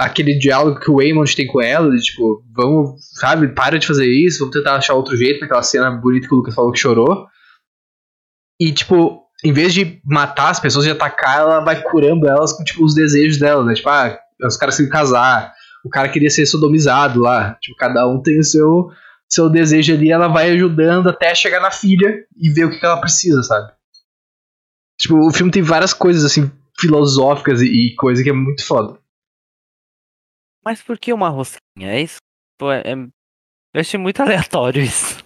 aquele 0.01 0.39
diálogo 0.39 0.81
que 0.81 0.91
o 0.91 0.97
Waymond 0.97 1.37
tem 1.37 1.47
com 1.47 1.61
ela, 1.61 1.91
de 1.95 2.03
tipo, 2.03 2.43
vamos, 2.55 2.97
sabe, 3.19 3.49
para 3.49 3.79
de 3.79 3.87
fazer 3.87 4.07
isso, 4.07 4.39
vamos 4.39 4.57
tentar 4.57 4.77
achar 4.77 4.95
outro 4.95 5.15
jeito 5.15 5.41
naquela 5.41 5.63
cena 5.63 5.91
bonita 5.91 6.27
que 6.27 6.35
o 6.35 6.39
Lucas 6.39 6.55
falou 6.55 6.73
que 6.73 6.79
chorou. 6.79 7.27
E, 8.59 8.73
tipo, 8.73 9.23
em 9.45 9.53
vez 9.53 9.75
de 9.75 10.01
matar 10.05 10.49
as 10.49 10.59
pessoas 10.59 10.87
e 10.87 10.91
atacar, 10.91 11.41
ela 11.41 11.61
vai 11.61 11.83
curando 11.83 12.27
elas 12.27 12.53
com, 12.53 12.65
tipo, 12.65 12.83
os 12.83 12.95
desejos 12.95 13.39
dela, 13.39 13.63
né? 13.63 13.75
Tipo, 13.75 13.91
ah, 13.91 14.19
os 14.43 14.57
caras 14.57 14.77
queriam 14.77 14.91
casar, 14.91 15.53
o 15.85 15.91
cara 15.91 16.09
queria 16.09 16.31
ser 16.31 16.47
sodomizado 16.47 17.21
lá. 17.21 17.57
Tipo, 17.61 17.77
cada 17.77 18.09
um 18.09 18.23
tem 18.23 18.39
o 18.39 18.45
seu, 18.45 18.89
seu 19.29 19.51
desejo 19.51 19.93
ali, 19.93 20.11
ela 20.11 20.29
vai 20.29 20.51
ajudando 20.51 21.11
até 21.11 21.35
chegar 21.35 21.61
na 21.61 21.71
filha 21.71 22.25
e 22.39 22.49
ver 22.49 22.65
o 22.65 22.71
que, 22.71 22.81
que 22.81 22.87
ela 22.87 23.01
precisa, 23.01 23.43
sabe? 23.43 23.71
Tipo, 24.99 25.27
o 25.27 25.33
filme 25.33 25.53
tem 25.53 25.63
várias 25.63 25.93
coisas, 25.93 26.25
assim, 26.25 26.51
filosóficas 26.79 27.61
e, 27.61 27.67
e 27.67 27.95
coisa 27.97 28.23
que 28.23 28.31
é 28.31 28.35
muito 28.35 28.65
foda. 28.65 29.00
Mas 30.65 30.83
por 30.83 30.99
que 30.99 31.13
uma 31.13 31.29
rosquinha? 31.29 31.93
É 31.93 32.01
isso? 32.01 32.19
Pô, 32.59 32.71
é, 32.71 32.81
é- 32.81 32.95
Eu 33.75 33.81
achei 33.81 33.99
muito 33.99 34.21
aleatório 34.23 34.83
isso. 34.83 35.23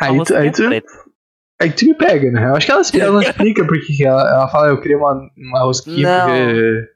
Aí 0.00 0.22
tu, 0.24 0.34
aí, 0.36 0.48
rosquinha 0.48 0.82
tu, 0.82 1.12
aí 1.60 1.72
tu 1.72 1.84
me 1.86 1.94
pega, 1.96 2.30
né? 2.30 2.48
Eu 2.48 2.56
acho 2.56 2.66
que 2.66 2.72
ela, 2.72 2.82
ela 3.00 3.12
não 3.12 3.22
explica 3.22 3.66
porque 3.66 3.96
que 3.96 4.04
ela, 4.04 4.22
ela 4.28 4.48
fala, 4.48 4.68
eu 4.68 4.80
queria 4.80 4.98
uma, 4.98 5.30
uma 5.36 5.60
rosquinha 5.60 6.06
Não. 6.06 6.26
porque. 6.26 6.94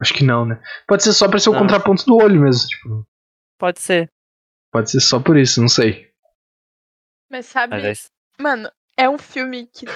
Acho 0.00 0.14
que 0.14 0.24
não, 0.24 0.46
né? 0.46 0.62
Pode 0.86 1.02
ser 1.02 1.12
só 1.12 1.28
pra 1.28 1.40
ser 1.40 1.50
o 1.50 1.52
Não. 1.52 1.60
contraponto 1.60 2.04
do 2.06 2.16
olho 2.16 2.40
mesmo, 2.40 2.68
tipo. 2.68 3.06
Pode 3.58 3.80
ser. 3.80 4.08
Pode 4.72 4.90
ser 4.90 5.00
só 5.00 5.20
por 5.20 5.36
isso, 5.36 5.60
não 5.60 5.68
sei. 5.68 6.08
Mas 7.30 7.46
sabe, 7.46 7.74
Mas 7.80 8.10
é 8.38 8.42
mano, 8.42 8.70
é 8.96 9.08
um 9.08 9.18
filme 9.18 9.66
que, 9.66 9.86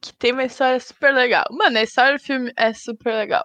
que 0.00 0.12
tem 0.16 0.32
uma 0.32 0.44
história 0.44 0.78
super 0.78 1.12
legal. 1.12 1.44
Mano, 1.50 1.78
a 1.78 1.82
história 1.82 2.16
do 2.18 2.22
filme 2.22 2.52
é 2.56 2.72
super 2.74 3.14
legal. 3.14 3.44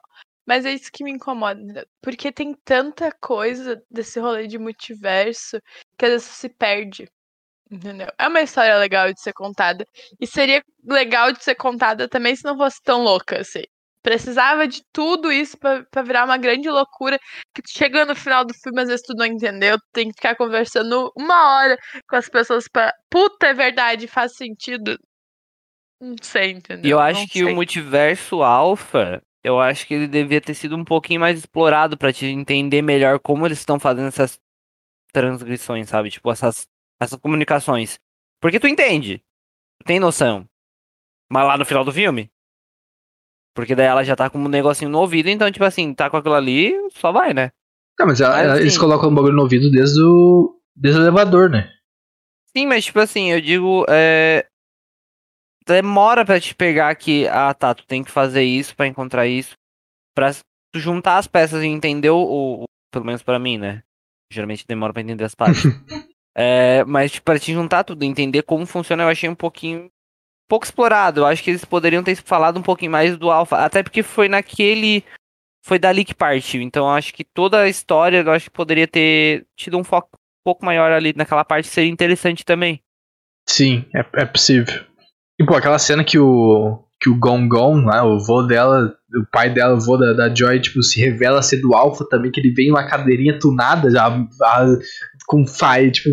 Mas 0.50 0.66
é 0.66 0.74
isso 0.74 0.92
que 0.92 1.04
me 1.04 1.12
incomoda, 1.12 1.62
entendeu? 1.62 1.86
porque 2.02 2.32
tem 2.32 2.56
tanta 2.66 3.12
coisa 3.22 3.80
desse 3.88 4.20
rolê 4.20 4.48
de 4.48 4.58
multiverso 4.58 5.62
que 5.96 6.06
às 6.06 6.12
vezes 6.14 6.28
se 6.28 6.50
perde. 6.50 7.08
Entendeu? 7.70 8.08
É 8.18 8.28
uma 8.28 8.42
história 8.42 8.76
legal 8.78 9.14
de 9.14 9.22
ser 9.22 9.32
contada. 9.32 9.86
E 10.20 10.26
seria 10.26 10.64
legal 10.84 11.32
de 11.32 11.44
ser 11.44 11.54
contada 11.54 12.10
também 12.10 12.36
se 12.36 12.44
não 12.44 12.58
fosse 12.58 12.82
tão 12.82 13.04
louca, 13.04 13.42
assim. 13.42 13.62
Precisava 14.02 14.68
de 14.68 14.82
tudo 14.92 15.32
isso 15.32 15.56
pra, 15.56 15.84
pra 15.92 16.02
virar 16.02 16.26
uma 16.26 16.38
grande 16.38 16.68
loucura. 16.68 17.20
Que 17.54 17.62
chega 17.68 18.04
no 18.04 18.16
final 18.16 18.44
do 18.44 18.54
filme, 18.56 18.82
às 18.82 18.88
vezes 18.88 19.06
tu 19.06 19.14
não 19.14 19.28
entendeu. 19.28 19.78
Tu 19.78 19.86
tem 19.94 20.08
que 20.08 20.16
ficar 20.16 20.36
conversando 20.36 21.12
uma 21.16 21.58
hora 21.60 21.78
com 22.10 22.16
as 22.16 22.28
pessoas 22.28 22.68
pra. 22.68 22.92
Puta, 23.08 23.46
é 23.46 23.54
verdade, 23.54 24.08
faz 24.08 24.36
sentido. 24.36 24.98
Não 26.02 26.16
sei, 26.24 26.52
entendeu? 26.54 26.90
E 26.90 26.92
eu 26.92 27.00
acho 27.00 27.20
Não 27.20 27.28
que 27.28 27.44
sei. 27.44 27.44
o 27.44 27.54
multiverso 27.54 28.42
alfa, 28.42 29.22
eu 29.44 29.60
acho 29.60 29.86
que 29.88 29.94
ele 29.94 30.08
devia 30.08 30.42
ter 30.42 30.54
sido 30.54 30.76
um 30.76 30.84
pouquinho 30.84 31.20
mais 31.20 31.38
explorado 31.40 31.98
pra 31.98 32.12
te 32.14 32.26
entender 32.26 32.82
melhor 32.82 33.20
como 33.20 33.46
eles 33.46 33.60
estão 33.60 33.80
fazendo 33.80 34.08
essas 34.08 34.40
transgressões, 35.12 35.90
sabe? 35.90 36.10
Tipo, 36.12 36.32
essas, 36.32 36.68
essas 37.00 37.20
comunicações. 37.20 38.00
Porque 38.42 38.60
tu 38.60 38.68
entende, 38.68 39.24
tu 39.80 39.86
tem 39.86 40.00
noção. 40.00 40.48
Mas 41.32 41.46
lá 41.48 41.58
no 41.58 41.66
final 41.66 41.84
do 41.84 41.92
filme. 41.92 42.30
Porque 43.56 43.76
daí 43.76 43.88
ela 43.88 44.04
já 44.04 44.16
tá 44.16 44.30
com 44.30 44.38
um 44.40 44.48
negocinho 44.48 44.90
no 44.90 45.00
ouvido, 45.00 45.28
então, 45.30 45.52
tipo 45.52 45.66
assim, 45.66 45.94
tá 45.94 46.10
com 46.10 46.18
aquilo 46.18 46.36
ali, 46.36 46.74
só 46.92 47.12
vai, 47.12 47.34
né? 47.34 47.52
Não, 48.00 48.08
mas, 48.08 48.22
ela- 48.22 48.36
Mas, 48.38 48.60
eles 48.62 48.74
assim- 48.74 48.80
colocam 48.80 49.10
o 49.10 49.14
bagulho 49.14 49.36
no 49.36 49.42
ouvido 49.42 49.70
desde 49.70 50.02
o, 50.02 50.56
desde 50.76 51.02
o 51.02 51.04
elevador, 51.04 51.50
né? 51.50 51.70
Sim, 52.56 52.66
mas 52.68 52.86
tipo 52.86 53.00
assim, 53.00 53.32
eu 53.32 53.42
digo, 53.42 53.86
é... 53.90 54.48
demora 55.74 56.26
pra 56.26 56.40
te 56.40 56.54
pegar 56.56 56.94
que, 56.96 57.28
ah 57.28 57.54
tá, 57.54 57.74
tu 57.74 57.86
tem 57.86 58.04
que 58.04 58.12
fazer 58.12 58.44
isso 58.44 58.76
pra 58.76 58.88
encontrar 58.88 59.28
isso, 59.28 59.54
pra 60.16 60.32
tu 60.34 60.80
juntar 60.80 61.18
as 61.18 61.28
peças 61.28 61.64
e 61.64 61.68
entender 61.68 62.10
o, 62.10 62.20
o- 62.64 62.64
pelo 62.92 63.06
menos 63.06 63.22
pra 63.24 63.40
mim, 63.40 63.58
né? 63.58 63.82
Geralmente 64.32 64.66
demora 64.68 64.92
pra 64.94 65.02
entender 65.02 65.24
as 65.24 65.36
partes. 65.36 65.64
é, 66.36 66.84
mas 66.86 67.12
tipo, 67.12 67.26
pra 67.26 67.40
te 67.40 67.54
juntar 67.54 67.84
tudo, 67.84 68.04
entender 68.04 68.44
como 68.44 68.66
funciona, 68.66 69.04
eu 69.04 69.08
achei 69.10 69.30
um 69.30 69.36
pouquinho 69.36 69.90
pouco 70.50 70.66
explorado. 70.66 71.22
Eu 71.22 71.26
acho 71.28 71.44
que 71.44 71.52
eles 71.52 71.64
poderiam 71.64 72.04
ter 72.04 72.16
falado 72.16 72.58
um 72.60 72.64
pouquinho 72.64 72.92
mais 72.92 73.16
do 73.18 73.30
Alpha, 73.32 73.58
até 73.58 73.84
porque 73.84 74.02
foi 74.04 74.28
naquele 74.28 75.04
foi 75.66 75.78
dali 75.78 76.04
que 76.04 76.16
partiu. 76.16 76.62
Então 76.62 76.86
eu 76.88 76.92
acho 76.94 77.14
que 77.14 77.24
toda 77.24 77.62
a 77.62 77.70
história, 77.70 78.24
eu 78.26 78.32
acho 78.32 78.46
que 78.46 78.56
poderia 78.56 78.88
ter 78.88 79.46
tido 79.56 79.78
um 79.78 79.84
foco 79.84 80.10
um 80.16 80.44
pouco 80.44 80.66
maior 80.66 80.92
ali 80.92 81.14
naquela 81.16 81.46
parte, 81.46 81.68
seria 81.68 81.92
interessante 81.92 82.44
também. 82.44 82.82
Sim, 83.48 83.86
é, 83.96 84.00
é 84.22 84.26
possível. 84.26 84.84
E, 85.40 85.46
pô, 85.46 85.56
aquela 85.56 85.80
cena 85.80 86.04
que 86.04 86.18
o. 86.20 86.80
Que 87.02 87.10
o 87.10 87.18
Gon 87.18 87.48
Gon, 87.48 87.86
lá, 87.86 88.04
o 88.04 88.20
vô 88.20 88.42
dela, 88.44 88.94
o 89.16 89.26
pai 89.32 89.50
dela, 89.54 89.76
o 89.76 89.80
vô 89.80 89.96
da, 89.96 90.12
da 90.12 90.36
Joy, 90.36 90.60
tipo, 90.60 90.84
se 90.84 91.00
revela 91.00 91.42
ser 91.42 91.62
do 91.62 91.74
Alpha 91.74 92.06
também, 92.10 92.30
que 92.30 92.42
ele 92.42 92.52
vem 92.54 92.68
numa 92.68 92.86
cadeirinha 92.90 93.40
tunada, 93.40 93.90
já 93.90 94.08
a- 94.08 94.76
com 95.26 95.48
fire, 95.48 95.92
tipo, 95.94 96.10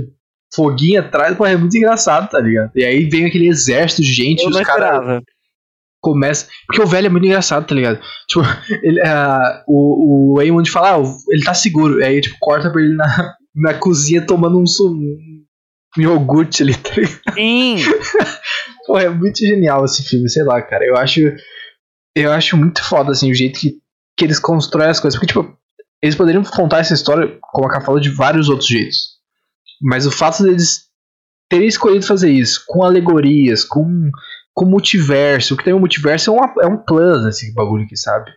foguinho 0.54 1.00
atrás, 1.00 1.36
pô, 1.36 1.44
é 1.44 1.56
muito 1.56 1.76
engraçado, 1.76 2.30
tá 2.30 2.38
ligado? 2.38 2.70
E 2.76 2.84
aí 2.84 3.08
vem 3.08 3.24
aquele 3.26 3.48
exército 3.48 4.00
de 4.00 4.12
gente, 4.12 4.44
Eu 4.44 4.50
os 4.50 4.60
caras 4.60 5.22
começa. 6.00 6.46
Porque 6.68 6.80
o 6.80 6.86
velho 6.86 7.06
é 7.06 7.10
muito 7.10 7.26
engraçado, 7.26 7.66
tá 7.66 7.74
ligado? 7.74 7.98
Tipo, 8.28 8.42
ele, 8.84 9.00
ah, 9.00 9.64
o, 9.66 10.34
o 10.36 10.40
Eamon 10.42 10.64
fala, 10.66 10.98
ah, 10.98 11.02
ele 11.30 11.42
tá 11.42 11.52
seguro. 11.52 12.00
Aí, 12.04 12.20
tipo, 12.20 12.36
corta 12.38 12.70
pra 12.70 12.80
ele 12.80 12.94
na, 12.94 13.34
na 13.56 13.74
cozinha 13.74 14.24
tomando 14.24 14.56
um, 14.56 14.64
um 15.98 16.00
iogurte 16.00 16.62
ali, 16.62 16.76
tá 16.76 16.90
ligado? 16.94 17.34
Sim, 17.34 17.76
Pô, 18.86 18.98
é 18.98 19.08
muito 19.08 19.38
genial 19.38 19.84
esse 19.84 20.02
filme, 20.02 20.28
sei 20.28 20.44
lá, 20.44 20.62
cara. 20.62 20.84
Eu 20.84 20.96
acho. 20.96 21.20
Eu 22.14 22.32
acho 22.32 22.56
muito 22.56 22.82
foda, 22.82 23.12
assim, 23.12 23.30
o 23.30 23.34
jeito 23.34 23.60
que, 23.60 23.72
que 24.16 24.24
eles 24.24 24.38
constroem 24.38 24.88
as 24.88 25.00
coisas. 25.00 25.18
Porque, 25.18 25.32
tipo, 25.32 25.56
eles 26.02 26.14
poderiam 26.14 26.42
contar 26.44 26.78
essa 26.78 26.94
história, 26.94 27.36
como 27.40 27.66
a 27.66 27.70
Ká 27.70 27.80
falou, 27.80 28.00
de 28.00 28.10
vários 28.10 28.48
outros 28.48 28.68
jeitos. 28.68 29.16
Mas 29.82 30.06
o 30.06 30.10
fato 30.10 30.42
deles 30.42 30.86
terem 31.50 31.68
escolhido 31.68 32.06
fazer 32.06 32.30
isso, 32.30 32.64
com 32.66 32.84
alegorias, 32.84 33.64
com, 33.64 34.10
com 34.54 34.64
multiverso. 34.64 35.54
O 35.54 35.56
que 35.56 35.64
tem 35.64 35.74
o 35.74 35.80
multiverso 35.80 36.30
é, 36.30 36.32
uma, 36.32 36.54
é 36.62 36.66
um 36.66 36.78
plus, 36.78 37.26
esse 37.26 37.52
bagulho 37.52 37.84
aqui, 37.84 37.96
sabe? 37.96 38.30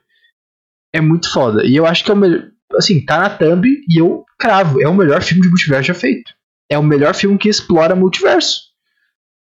É 0.94 1.00
muito 1.00 1.32
foda. 1.32 1.66
E 1.66 1.76
eu 1.76 1.86
acho 1.86 2.04
que 2.04 2.12
é 2.12 2.14
o 2.14 2.18
melhor. 2.18 2.50
Assim, 2.76 3.04
tá 3.04 3.18
na 3.18 3.30
thumb 3.30 3.68
e 3.68 4.00
eu 4.00 4.24
cravo. 4.38 4.82
É 4.82 4.88
o 4.88 4.94
melhor 4.94 5.22
filme 5.22 5.42
de 5.42 5.50
multiverso 5.50 5.88
já 5.88 5.94
feito. 5.94 6.32
É 6.70 6.78
o 6.78 6.84
melhor 6.84 7.16
filme 7.16 7.38
que 7.38 7.50
explora 7.50 7.96
multiverso. 7.96 8.69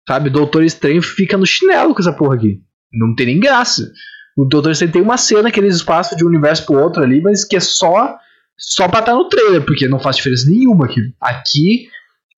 Sabe? 0.08 0.30
Doutor 0.30 0.64
Estranho 0.64 1.02
fica 1.02 1.38
no 1.38 1.46
chinelo 1.46 1.94
com 1.94 2.02
essa 2.02 2.14
porra 2.14 2.36
aqui. 2.36 2.62
Não 2.94 3.16
tem 3.16 3.26
nem 3.28 3.40
graça. 3.40 3.92
O 4.38 4.46
Doutor 4.46 4.72
Estranho 4.72 4.94
tem 4.94 5.02
uma 5.02 5.18
cena 5.18 5.52
que 5.52 5.60
eles 5.60 5.82
passam 5.82 6.18
de 6.18 6.24
um 6.24 6.28
universo 6.28 6.66
pro 6.66 6.80
outro 6.82 7.04
ali, 7.04 7.22
mas 7.22 7.44
que 7.44 7.56
é 7.56 7.60
só 7.60 8.18
só 8.58 8.88
pra 8.88 9.00
estar 9.00 9.14
no 9.14 9.28
trailer, 9.28 9.66
porque 9.66 9.88
não 9.88 10.00
faz 10.00 10.16
diferença 10.16 10.50
nenhuma 10.50 10.86
aqui. 10.86 11.02
Aqui 11.20 11.88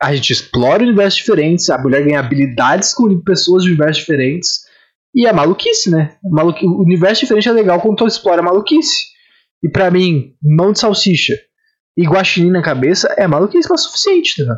a 0.02 0.16
gente 0.16 0.32
explora 0.32 0.84
universos 0.84 1.20
diferentes, 1.20 1.70
a 1.70 1.78
mulher 1.78 2.04
ganha 2.04 2.20
habilidades 2.20 2.94
com 2.94 3.20
pessoas 3.22 3.64
de 3.64 3.70
universos 3.70 3.98
diferentes. 3.98 4.62
E 5.14 5.26
é 5.26 5.34
maluquice, 5.34 5.90
né? 5.90 6.16
Maluqui... 6.24 6.66
O 6.66 6.82
universo 6.82 7.22
diferente 7.22 7.50
é 7.50 7.52
legal 7.52 7.82
quando 7.82 7.98
tu 7.98 8.08
explora 8.08 8.42
a 8.42 8.46
maluquice. 8.46 9.08
E 9.64 9.70
pra 9.70 9.90
mim, 9.90 10.36
mão 10.42 10.72
de 10.72 10.80
salsicha 10.80 11.34
e 11.96 12.04
guaxinim 12.04 12.52
na 12.52 12.62
cabeça 12.62 13.14
é 13.18 13.26
maluquice 13.26 13.68
mas 13.70 13.82
suficiente, 13.82 14.46
tá? 14.46 14.56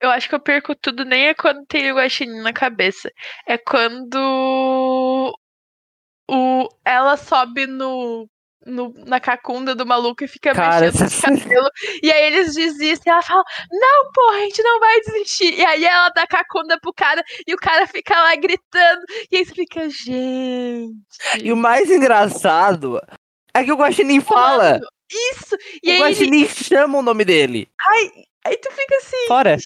Eu 0.00 0.10
acho 0.10 0.28
que 0.28 0.34
eu 0.34 0.40
perco 0.40 0.74
tudo, 0.74 1.04
nem 1.04 1.28
é 1.28 1.34
quando 1.34 1.66
tem 1.66 1.92
o 1.92 1.96
guaxinim 1.96 2.40
na 2.40 2.52
cabeça. 2.52 3.10
É 3.46 3.58
quando 3.58 5.34
o, 6.28 6.68
ela 6.84 7.16
sobe 7.16 7.66
no, 7.66 8.28
no, 8.64 8.94
na 9.06 9.18
cacunda 9.20 9.74
do 9.74 9.84
maluco 9.84 10.24
e 10.24 10.28
fica 10.28 10.54
Cara, 10.54 10.86
mexendo 10.86 11.10
no 11.10 11.40
cabelo. 11.40 11.70
E 12.02 12.10
aí 12.10 12.24
eles 12.32 12.54
desistem. 12.54 13.12
Ela 13.12 13.22
fala, 13.22 13.42
não, 13.70 14.10
porra, 14.12 14.36
a 14.36 14.40
gente 14.40 14.62
não 14.62 14.80
vai 14.80 15.00
desistir. 15.00 15.54
E 15.54 15.64
aí 15.64 15.84
ela 15.84 16.08
dá 16.10 16.26
cacunda 16.26 16.78
pro 16.80 16.94
cara 16.94 17.22
e 17.46 17.54
o 17.54 17.58
cara 17.58 17.86
fica 17.86 18.14
lá 18.14 18.34
gritando. 18.36 19.02
E 19.30 19.36
aí 19.36 19.44
você 19.44 19.54
fica, 19.54 19.88
gente. 19.90 20.94
E 21.42 21.52
o 21.52 21.56
mais 21.56 21.90
engraçado 21.90 23.00
é 23.52 23.64
que 23.64 23.72
o 23.72 23.76
Guaxinim 23.76 24.20
fala. 24.20 24.80
Isso! 25.10 25.56
E 25.82 25.88
o 25.88 25.90
aí, 25.90 25.96
ele, 25.96 26.02
Guaxinim 26.02 26.48
chama 26.48 26.98
o 26.98 27.02
nome 27.02 27.24
dele. 27.24 27.68
aí 28.46 28.56
tu 28.56 28.70
fica 28.70 28.96
assim. 28.96 29.26
Fora. 29.26 29.56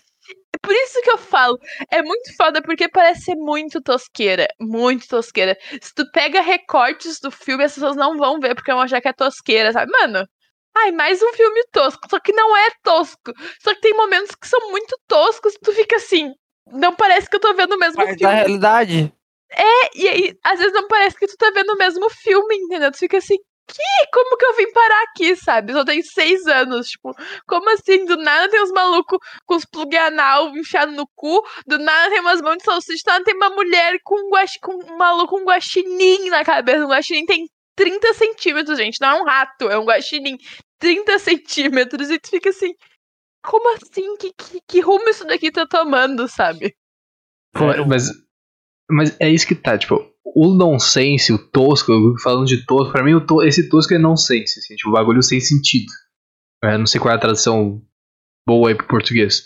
É 0.65 0.67
por 0.67 0.75
isso 0.75 1.03
que 1.03 1.11
eu 1.11 1.19
falo, 1.19 1.59
é 1.91 2.03
muito 2.03 2.35
foda, 2.37 2.63
porque 2.63 2.89
parece 2.89 3.25
ser 3.25 3.35
muito 3.37 3.83
tosqueira. 3.83 4.49
Muito 4.59 5.07
tosqueira. 5.07 5.57
Se 5.83 5.95
tu 5.95 6.11
pega 6.11 6.41
recortes 6.41 7.21
do 7.21 7.31
filme, 7.31 7.65
as 7.65 7.75
pessoas 7.75 7.97
não 7.97 8.17
vão 8.17 8.41
ver, 8.41 8.55
porque 8.55 8.73
vão 8.73 8.81
achar 8.81 9.01
que 9.01 9.09
é 9.09 9.13
tosqueira, 9.13 9.73
sabe? 9.73 9.93
Mano, 9.93 10.27
ai, 10.75 10.91
mais 10.91 11.23
um 11.23 11.33
filme 11.35 11.63
tosco. 11.71 12.09
Só 12.09 12.19
que 12.19 12.33
não 12.33 12.57
é 12.57 12.69
tosco. 12.83 13.33
Só 13.63 13.75
que 13.75 13.81
tem 13.81 13.95
momentos 13.95 14.35
que 14.35 14.49
são 14.49 14.71
muito 14.71 14.99
toscos, 15.07 15.55
tu 15.63 15.73
fica 15.73 15.97
assim. 15.97 16.33
Não 16.73 16.95
parece 16.95 17.29
que 17.29 17.37
eu 17.37 17.41
tô 17.41 17.53
vendo 17.53 17.75
o 17.75 17.79
mesmo 17.79 17.97
da 17.97 18.07
filme. 18.17 18.35
realidade. 18.35 19.13
E 19.95 20.09
aí, 20.09 20.35
às 20.43 20.59
vezes 20.59 20.73
não 20.73 20.89
parece 20.89 21.17
que 21.17 21.27
tu 21.27 21.37
tá 21.37 21.51
vendo 21.55 21.75
o 21.75 21.77
mesmo 21.77 22.09
filme, 22.09 22.57
entendeu? 22.57 22.91
Tu 22.91 22.99
fica 22.99 23.19
assim, 23.19 23.37
que? 23.67 24.11
Como 24.13 24.37
que 24.37 24.45
eu 24.45 24.57
vim 24.57 24.73
parar 24.73 25.03
aqui, 25.05 25.37
sabe? 25.37 25.73
Só 25.73 25.85
tenho 25.85 26.03
seis 26.05 26.47
anos, 26.47 26.89
tipo, 26.89 27.15
como 27.47 27.71
assim? 27.71 28.05
Do 28.05 28.17
nada 28.17 28.49
tem 28.51 28.63
uns 28.63 28.73
malucos 28.73 29.19
com 29.47 29.57
os 29.57 29.65
plug 29.65 29.97
anal 29.97 30.57
enfiados 30.57 30.95
no 30.95 31.07
cu, 31.15 31.43
do 31.67 31.79
nada 31.79 32.11
tem 32.11 32.21
umas 32.21 32.41
mãos 32.41 32.59
de 32.59 32.65
salsicha, 32.65 33.03
do 33.05 33.11
nada 33.11 33.25
tem 33.25 33.35
uma 33.35 33.51
mulher 33.51 33.99
com 34.03 34.15
um, 34.17 34.31
guaxi, 34.31 34.59
com 34.61 34.73
um 34.73 34.97
maluco 34.97 35.35
com 35.35 35.43
um 35.43 35.45
guaxinim 35.45 36.29
na 36.31 36.45
cabeça. 36.45 36.85
Um 36.85 36.91
guaxinim 36.91 37.27
tem 37.27 37.49
30 37.77 38.15
centímetros, 38.15 38.79
gente, 38.79 39.01
não 39.01 39.09
é 39.09 39.23
um 39.23 39.25
rato, 39.25 39.69
é 39.69 39.79
um 39.79 39.85
guaxinim. 39.85 40.37
30 40.79 41.19
centímetros, 41.19 42.11
e 42.11 42.19
tu 42.19 42.29
fica 42.29 42.51
assim, 42.51 42.75
como 43.43 43.75
assim? 43.75 44.17
Que, 44.17 44.33
que, 44.33 44.61
que 44.67 44.81
rumo 44.81 45.09
isso 45.09 45.25
daqui 45.25 45.51
tá 45.51 45.67
tomando, 45.67 46.29
sabe? 46.29 46.77
Pô, 47.53 47.71
Zero. 47.71 47.87
mas, 47.87 48.11
mas 48.91 49.19
é 49.21 49.31
isso 49.31 49.47
que 49.47 49.55
tá, 49.55 49.79
tipo, 49.79 50.14
o 50.25 50.55
nonsense, 50.55 51.33
o 51.33 51.39
tosco, 51.39 51.93
eu 51.93 52.15
falando 52.23 52.47
de 52.47 52.65
tosco, 52.65 52.93
pra 52.93 53.05
mim 53.05 53.19
to- 53.27 53.43
esse 53.43 53.69
tosco 53.69 53.95
é 53.95 53.99
nonsense, 53.99 54.59
assim, 54.59 54.75
tipo, 54.75 54.91
bagulho 54.93 55.23
sem 55.23 55.41
sentido. 55.41 55.87
É, 56.63 56.79
não 56.79 56.87
sei 56.87 57.01
qual 57.01 57.13
é 57.13 57.17
a 57.17 57.21
tradução 57.21 57.83
boa 58.47 58.69
aí 58.71 58.75
pro 58.75 58.87
português. 58.87 59.43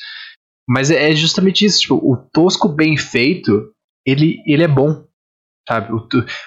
Mas 0.69 0.91
é, 0.91 1.11
é 1.11 1.17
justamente 1.17 1.65
isso, 1.65 1.81
tipo, 1.81 1.95
o 1.97 2.17
tosco 2.33 2.69
bem 2.69 2.97
feito, 2.97 3.73
ele, 4.07 4.43
ele 4.47 4.63
é 4.63 4.69
bom. 4.69 5.05
Sabe? 5.69 5.93
O, 5.93 6.07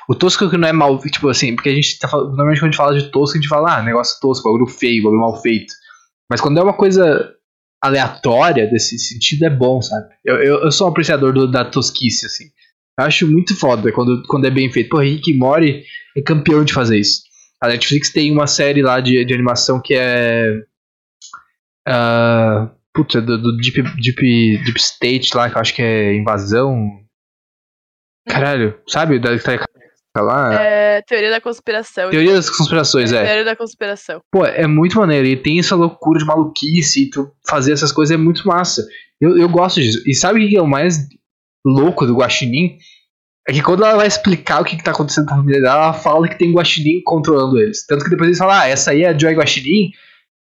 o 0.09 0.15
tosco 0.15 0.49
que 0.49 0.57
não 0.57 0.67
é 0.67 0.73
mal, 0.73 0.97
tipo 0.99 1.27
assim, 1.29 1.55
porque 1.55 1.69
a 1.69 1.75
gente 1.75 1.99
tá 1.99 2.07
normalmente 2.11 2.59
quando 2.59 2.69
a 2.69 2.71
gente 2.71 2.77
fala 2.77 2.97
de 2.99 3.11
tosco, 3.11 3.37
a 3.37 3.41
gente 3.41 3.49
fala, 3.49 3.77
ah, 3.77 3.83
negócio 3.83 4.19
tosco, 4.19 4.43
bagulho 4.49 4.65
feio, 4.67 5.03
bagulho 5.03 5.21
mal 5.21 5.39
feito. 5.41 5.71
Mas 6.29 6.41
quando 6.41 6.59
é 6.59 6.63
uma 6.63 6.73
coisa 6.75 7.31
aleatória 7.83 8.67
desse 8.67 8.97
sentido, 8.97 9.45
é 9.45 9.49
bom, 9.49 9.81
sabe? 9.81 10.07
Eu, 10.23 10.35
eu, 10.37 10.63
eu 10.63 10.71
sou 10.71 10.87
um 10.87 10.91
apreciador 10.91 11.33
do- 11.33 11.49
da 11.51 11.65
tosquice, 11.65 12.25
assim. 12.25 12.45
Eu 12.99 13.05
acho 13.05 13.27
muito 13.27 13.57
foda 13.57 13.91
quando, 13.91 14.23
quando 14.27 14.45
é 14.45 14.51
bem 14.51 14.71
feito. 14.71 14.89
Pô, 14.89 14.99
Rick 14.99 15.33
Mori 15.33 15.83
é 16.15 16.21
campeão 16.21 16.63
de 16.63 16.73
fazer 16.73 16.99
isso. 16.99 17.21
A 17.61 17.67
Netflix 17.67 18.11
tem 18.11 18.31
uma 18.31 18.47
série 18.47 18.81
lá 18.81 18.99
de, 18.99 19.23
de 19.23 19.33
animação 19.33 19.81
que 19.81 19.93
é. 19.93 20.61
Uh, 21.87 22.69
putz, 22.93 23.15
é 23.15 23.21
do, 23.21 23.41
do 23.41 23.57
Deep, 23.57 23.81
Deep, 24.01 24.63
Deep 24.63 24.79
State 24.79 25.35
lá, 25.35 25.49
que 25.49 25.57
eu 25.57 25.61
acho 25.61 25.73
que 25.73 25.81
é 25.81 26.15
Invasão. 26.15 26.99
Caralho, 28.27 28.79
sabe? 28.87 29.19
Da, 29.19 29.37
que 29.37 29.65
lá. 30.19 30.53
É, 30.53 31.01
teoria 31.03 31.29
da 31.29 31.39
conspiração. 31.39 32.09
Teoria 32.09 32.33
das 32.33 32.49
conspirações, 32.49 33.13
é. 33.13 33.23
Teoria 33.23 33.45
da 33.45 33.55
conspiração. 33.55 34.21
Pô, 34.31 34.45
é 34.45 34.67
muito 34.67 34.97
maneiro. 34.97 35.25
E 35.27 35.37
tem 35.37 35.59
essa 35.59 35.75
loucura 35.75 36.19
de 36.19 36.25
maluquice 36.25 37.03
e 37.03 37.09
tu 37.09 37.31
fazer 37.47 37.71
essas 37.71 37.91
coisas 37.91 38.13
é 38.13 38.17
muito 38.17 38.45
massa. 38.47 38.85
Eu, 39.19 39.37
eu 39.37 39.47
gosto 39.47 39.79
disso. 39.79 40.01
E 40.05 40.13
sabe 40.13 40.43
o 40.43 40.49
que 40.49 40.57
é 40.57 40.61
o 40.61 40.67
mais 40.67 40.97
louco 41.65 42.05
do 42.05 42.15
Guaxinim? 42.15 42.77
É 43.47 43.53
que 43.53 43.63
quando 43.63 43.83
ela 43.83 43.97
vai 43.97 44.07
explicar 44.07 44.61
o 44.61 44.65
que, 44.65 44.77
que 44.77 44.83
tá 44.83 44.91
acontecendo 44.91 45.27
com 45.27 45.33
a 45.33 45.37
família 45.37 45.61
dela, 45.61 45.85
ela 45.85 45.93
fala 45.93 46.27
que 46.27 46.37
tem 46.37 46.53
Guaxinim 46.53 47.01
controlando 47.03 47.59
eles. 47.59 47.85
Tanto 47.85 48.03
que 48.03 48.09
depois 48.09 48.27
eles 48.27 48.37
falam, 48.37 48.55
ah, 48.55 48.67
essa 48.67 48.91
aí 48.91 49.03
é 49.03 49.09
a 49.09 49.17
Joy 49.17 49.33
Guaxinim. 49.33 49.91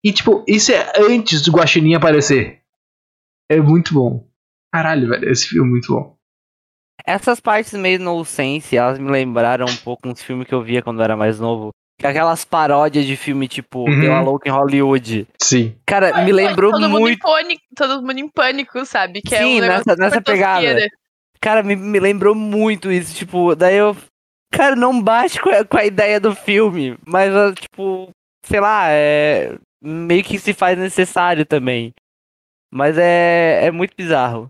E 0.04 0.12
tipo, 0.12 0.44
isso 0.46 0.70
é 0.70 0.92
antes 0.98 1.40
do 1.40 1.52
Guaxinim 1.52 1.94
aparecer. 1.94 2.60
É 3.50 3.58
muito 3.60 3.94
bom. 3.94 4.28
Caralho, 4.72 5.08
velho, 5.08 5.30
esse 5.30 5.46
filme 5.48 5.66
é 5.66 5.70
muito 5.70 5.92
bom. 5.92 6.14
Essas 7.06 7.40
partes 7.40 7.72
meio 7.74 7.98
nonsense, 7.98 8.76
elas 8.76 8.98
me 8.98 9.10
lembraram 9.10 9.66
um 9.66 9.76
pouco 9.76 10.08
uns 10.08 10.22
filmes 10.22 10.46
que 10.46 10.54
eu 10.54 10.62
via 10.62 10.82
quando 10.82 11.00
eu 11.00 11.04
era 11.04 11.16
mais 11.16 11.38
novo. 11.38 11.70
Que 11.98 12.06
é 12.06 12.10
Aquelas 12.10 12.44
paródias 12.44 13.04
de 13.06 13.16
filme 13.16 13.46
tipo 13.46 13.88
Uhum. 13.88 14.00
The 14.00 14.20
Louca 14.20 14.48
em 14.48 14.52
Hollywood. 14.52 15.26
Sim. 15.40 15.76
Cara, 15.86 16.24
me 16.24 16.32
lembrou 16.32 16.72
todo 16.72 16.82
Mundo 16.88 16.98
em 16.98 17.00
muito. 17.02 17.20
pânico, 17.20 17.62
todo 17.76 18.00
mundo 18.02 18.18
em 18.18 18.28
pânico, 18.28 18.84
sabe? 18.84 19.22
Que 19.22 19.34
é 19.34 19.38
Sim, 19.38 19.56
um 19.58 19.60
negócio 19.60 19.84
nessa- 19.86 19.96
nessa 20.00 20.20
pegada. 20.20 20.60
tosqueira. 20.60 20.90
Cara, 21.40 21.62
me, 21.62 21.76
me 21.76 22.00
lembrou 22.00 22.34
muito 22.34 22.90
isso. 22.90 23.14
Tipo, 23.14 23.54
daí 23.54 23.76
eu. 23.76 23.96
Cara, 24.52 24.74
não 24.74 25.00
bate 25.02 25.40
com 25.40 25.50
a, 25.50 25.64
com 25.64 25.76
a 25.76 25.84
ideia 25.84 26.18
do 26.18 26.34
filme. 26.34 26.96
Mas, 27.06 27.34
ah, 27.34 27.52
tipo, 27.52 28.08
sei 28.44 28.60
lá, 28.60 28.86
é. 28.88 29.56
Meio 29.82 30.24
que 30.24 30.38
se 30.38 30.52
faz 30.54 30.78
necessário 30.78 31.44
também. 31.44 31.92
Mas 32.72 32.96
é, 32.98 33.66
é 33.66 33.70
muito 33.70 33.94
bizarro. 33.96 34.46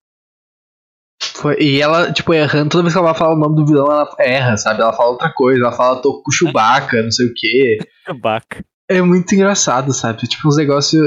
Foi- 1.36 1.56
e 1.60 1.80
ela, 1.80 2.12
tipo, 2.12 2.32
errando, 2.32 2.70
toda 2.70 2.82
vez 2.84 2.94
que 2.94 2.98
ela 2.98 3.10
vai 3.10 3.18
falar 3.18 3.34
o 3.34 3.38
nome 3.38 3.56
do 3.56 3.66
vilão, 3.66 3.86
ela 3.86 4.08
erra, 4.20 4.56
sabe? 4.56 4.80
Ela 4.80 4.92
fala 4.92 5.10
outra 5.10 5.32
coisa, 5.32 5.60
ela 5.60 5.72
fala 5.72 6.00
tô 6.00 6.22
com 6.22 6.30
Chewbacca, 6.30 7.02
não 7.02 7.10
sei 7.10 7.26
o 7.26 7.34
quê. 7.34 7.78
Baca. 8.20 8.64
É 8.88 9.00
muito 9.02 9.34
engraçado, 9.34 9.92
sabe? 9.92 10.26
Tipo, 10.28 10.48
uns 10.48 10.56
negócios. 10.56 11.02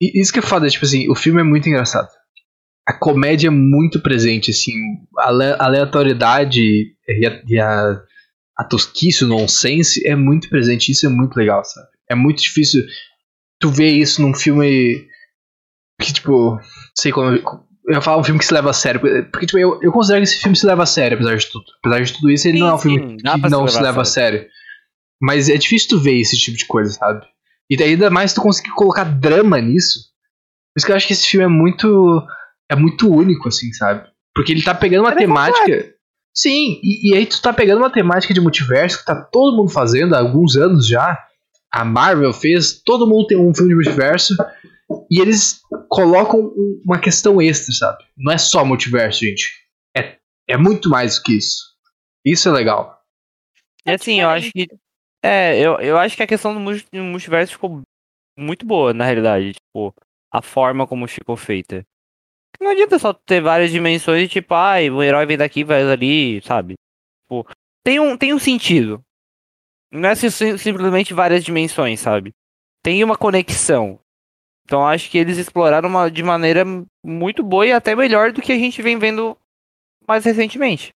Isso 0.00 0.32
que 0.32 0.38
é 0.40 0.42
foda, 0.42 0.68
tipo 0.68 0.84
assim, 0.84 1.08
o 1.08 1.14
filme 1.14 1.40
é 1.40 1.44
muito 1.44 1.68
engraçado. 1.68 2.08
A 2.86 2.92
comédia 2.92 3.46
é 3.46 3.50
muito 3.50 4.00
presente, 4.00 4.50
assim, 4.50 4.72
a 5.18 5.28
ale- 5.28 5.56
aleatoriedade 5.58 6.60
e 7.08 7.26
a, 7.26 7.42
e 7.46 7.58
a, 7.60 8.02
a 8.58 8.64
tosquice, 8.64 9.24
o 9.24 9.28
nonsense 9.28 10.06
é 10.06 10.14
muito 10.16 10.50
presente, 10.50 10.90
isso 10.92 11.06
é 11.06 11.08
muito 11.08 11.36
legal, 11.36 11.64
sabe? 11.64 11.86
É 12.10 12.14
muito 12.14 12.42
difícil 12.42 12.82
tu 13.60 13.70
ver 13.70 13.88
isso 13.88 14.20
num 14.20 14.34
filme 14.34 15.06
que, 16.00 16.12
tipo, 16.12 16.58
sei 16.98 17.12
como. 17.12 17.38
Eu 17.86 18.00
falar 18.00 18.18
um 18.18 18.24
filme 18.24 18.38
que 18.38 18.46
se 18.46 18.54
leva 18.54 18.70
a 18.70 18.72
sério, 18.72 19.00
porque, 19.30 19.46
tipo, 19.46 19.58
eu, 19.58 19.78
eu 19.82 19.92
considero 19.92 20.22
que 20.22 20.28
esse 20.28 20.40
filme 20.40 20.56
se 20.56 20.64
leva 20.64 20.84
a 20.84 20.86
sério, 20.86 21.16
apesar 21.16 21.36
de 21.36 21.50
tudo. 21.50 21.64
Apesar 21.80 22.02
de 22.02 22.12
tudo 22.14 22.30
isso, 22.30 22.48
ele 22.48 22.56
Sim, 22.56 22.62
não 22.62 22.70
é 22.70 22.74
um 22.74 22.78
filme 22.78 22.98
sim, 22.98 23.16
que 23.16 23.50
não 23.50 23.68
se 23.68 23.82
leva 23.82 24.00
a 24.00 24.04
sério. 24.04 24.46
Mas 25.20 25.48
é 25.48 25.56
difícil 25.56 25.90
tu 25.90 26.00
ver 26.00 26.18
esse 26.18 26.36
tipo 26.38 26.56
de 26.56 26.66
coisa, 26.66 26.92
sabe? 26.92 27.26
E 27.68 27.76
daí 27.76 27.90
ainda 27.90 28.10
mais 28.10 28.32
tu 28.32 28.40
conseguir 28.40 28.70
colocar 28.70 29.04
drama 29.04 29.60
nisso. 29.60 30.00
Por 30.74 30.78
isso 30.78 30.86
que 30.86 30.92
eu 30.92 30.96
acho 30.96 31.06
que 31.06 31.12
esse 31.12 31.26
filme 31.26 31.44
é 31.44 31.48
muito. 31.48 32.22
É 32.70 32.74
muito 32.74 33.12
único, 33.12 33.48
assim, 33.48 33.72
sabe? 33.72 34.08
Porque 34.34 34.52
ele 34.52 34.62
tá 34.62 34.74
pegando 34.74 35.04
uma 35.04 35.12
É 35.12 35.16
temática. 35.16 35.94
Sim, 36.34 36.80
e, 36.82 37.12
e 37.12 37.16
aí 37.16 37.26
tu 37.26 37.40
tá 37.40 37.52
pegando 37.52 37.78
uma 37.78 37.90
temática 37.90 38.34
de 38.34 38.40
multiverso 38.40 38.98
que 38.98 39.04
tá 39.04 39.14
todo 39.14 39.56
mundo 39.56 39.70
fazendo 39.70 40.14
há 40.14 40.18
alguns 40.18 40.56
anos 40.56 40.88
já. 40.88 41.16
A 41.70 41.84
Marvel 41.84 42.32
fez, 42.32 42.82
todo 42.82 43.06
mundo 43.06 43.26
tem 43.26 43.38
um 43.38 43.54
filme 43.54 43.70
de 43.70 43.76
multiverso. 43.76 44.34
E 45.10 45.20
eles 45.20 45.60
colocam 45.88 46.40
um- 46.40 46.82
uma 46.84 47.00
questão 47.00 47.40
extra, 47.40 47.72
sabe? 47.74 48.04
Não 48.16 48.32
é 48.32 48.38
só 48.38 48.64
multiverso, 48.64 49.20
gente. 49.20 49.50
É, 49.96 50.18
é 50.48 50.56
muito 50.56 50.88
mais 50.90 51.16
do 51.18 51.22
que 51.24 51.36
isso. 51.38 51.74
Isso 52.24 52.48
é 52.48 52.52
legal. 52.52 53.00
E 53.86 53.90
assim, 53.90 54.20
eu 54.20 54.28
acho 54.28 54.50
que. 54.52 54.66
É, 55.22 55.58
eu, 55.58 55.78
eu 55.80 55.96
acho 55.98 56.16
que 56.16 56.22
a 56.22 56.26
questão 56.26 56.52
do 56.52 56.60
multi- 56.60 56.86
do 56.92 57.02
multiverso 57.02 57.52
ficou 57.52 57.80
muito 58.38 58.66
boa, 58.66 58.92
na 58.92 59.04
realidade. 59.04 59.54
Tipo, 59.54 59.94
a 60.32 60.42
forma 60.42 60.86
como 60.86 61.06
ficou 61.08 61.36
feita. 61.36 61.82
Não 62.60 62.70
adianta 62.70 62.98
só 62.98 63.12
ter 63.12 63.40
várias 63.40 63.70
dimensões 63.70 64.22
e 64.24 64.28
tipo, 64.28 64.54
ai, 64.54 64.90
o 64.90 65.02
herói 65.02 65.26
vem 65.26 65.36
daqui, 65.36 65.64
vai 65.64 65.82
ali, 65.82 66.40
sabe? 66.42 66.74
Tipo, 67.24 67.46
tem 67.84 67.98
um, 68.00 68.16
tem 68.16 68.32
um 68.34 68.38
sentido. 68.38 69.02
Não 69.92 70.08
é 70.08 70.14
sim- 70.14 70.30
sim- 70.30 70.56
simplesmente 70.58 71.14
várias 71.14 71.42
dimensões, 71.44 72.00
sabe? 72.00 72.32
Tem 72.82 73.02
uma 73.02 73.16
conexão. 73.16 73.98
Então 74.64 74.86
acho 74.86 75.10
que 75.10 75.18
eles 75.18 75.36
exploraram 75.38 75.88
uma, 75.88 76.10
de 76.10 76.22
maneira 76.22 76.64
muito 77.04 77.42
boa 77.42 77.66
e 77.66 77.72
até 77.72 77.94
melhor 77.94 78.32
do 78.32 78.40
que 78.40 78.52
a 78.52 78.58
gente 78.58 78.80
vem 78.80 78.98
vendo 78.98 79.36
mais 80.06 80.24
recentemente. 80.24 80.92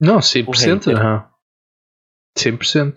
Não, 0.00 0.18
100%. 0.18 0.86
hater. 0.86 0.96
aham. 0.96 1.32
100%. 2.36 2.94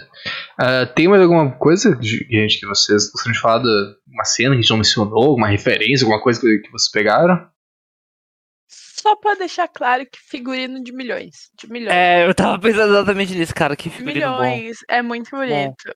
Ah, 0.57 0.86
tem 0.86 1.07
mais 1.07 1.22
alguma 1.22 1.51
coisa, 1.51 1.97
gente, 2.01 2.59
que 2.59 2.66
vocês 2.66 3.11
gostariam 3.11 3.34
de 3.34 3.39
falar? 3.39 3.59
Da, 3.59 3.95
uma 4.07 4.24
cena 4.24 4.51
que 4.51 4.59
a 4.59 4.61
gente 4.61 4.70
não 4.70 4.78
mencionou? 4.78 5.36
Uma 5.36 5.49
referência? 5.49 6.05
Alguma 6.05 6.22
coisa 6.22 6.39
que, 6.39 6.59
que 6.59 6.72
vocês 6.72 6.89
pegaram? 6.89 7.49
Só 8.68 9.16
pra 9.18 9.36
deixar 9.36 9.68
claro 9.68 10.05
que 10.05 10.18
figurino 10.20 10.82
de 10.82 10.91
milhões. 10.93 11.49
De 11.59 11.70
milhões. 11.70 11.93
É, 11.93 12.26
eu 12.28 12.34
tava 12.34 12.57
pensando 12.59 12.93
exatamente 12.93 13.36
nisso, 13.36 13.53
cara. 13.53 13.76
Que 13.76 13.89
figurino 13.89 14.26
bom. 14.32 14.41
milhões. 14.41 14.78
É 14.89 15.01
muito 15.01 15.30
bonito. 15.30 15.93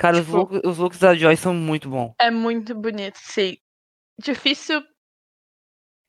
Cara, 0.00 0.16
os, 0.18 0.24
Tipo- 0.24 0.36
looks, 0.38 0.60
os 0.64 0.78
looks 0.78 0.98
da 0.98 1.14
Joy 1.14 1.36
são 1.36 1.52
muito 1.52 1.90
bons. 1.90 2.14
É 2.18 2.30
muito 2.30 2.74
bonito, 2.74 3.18
sim. 3.18 3.58
Difícil. 4.18 4.82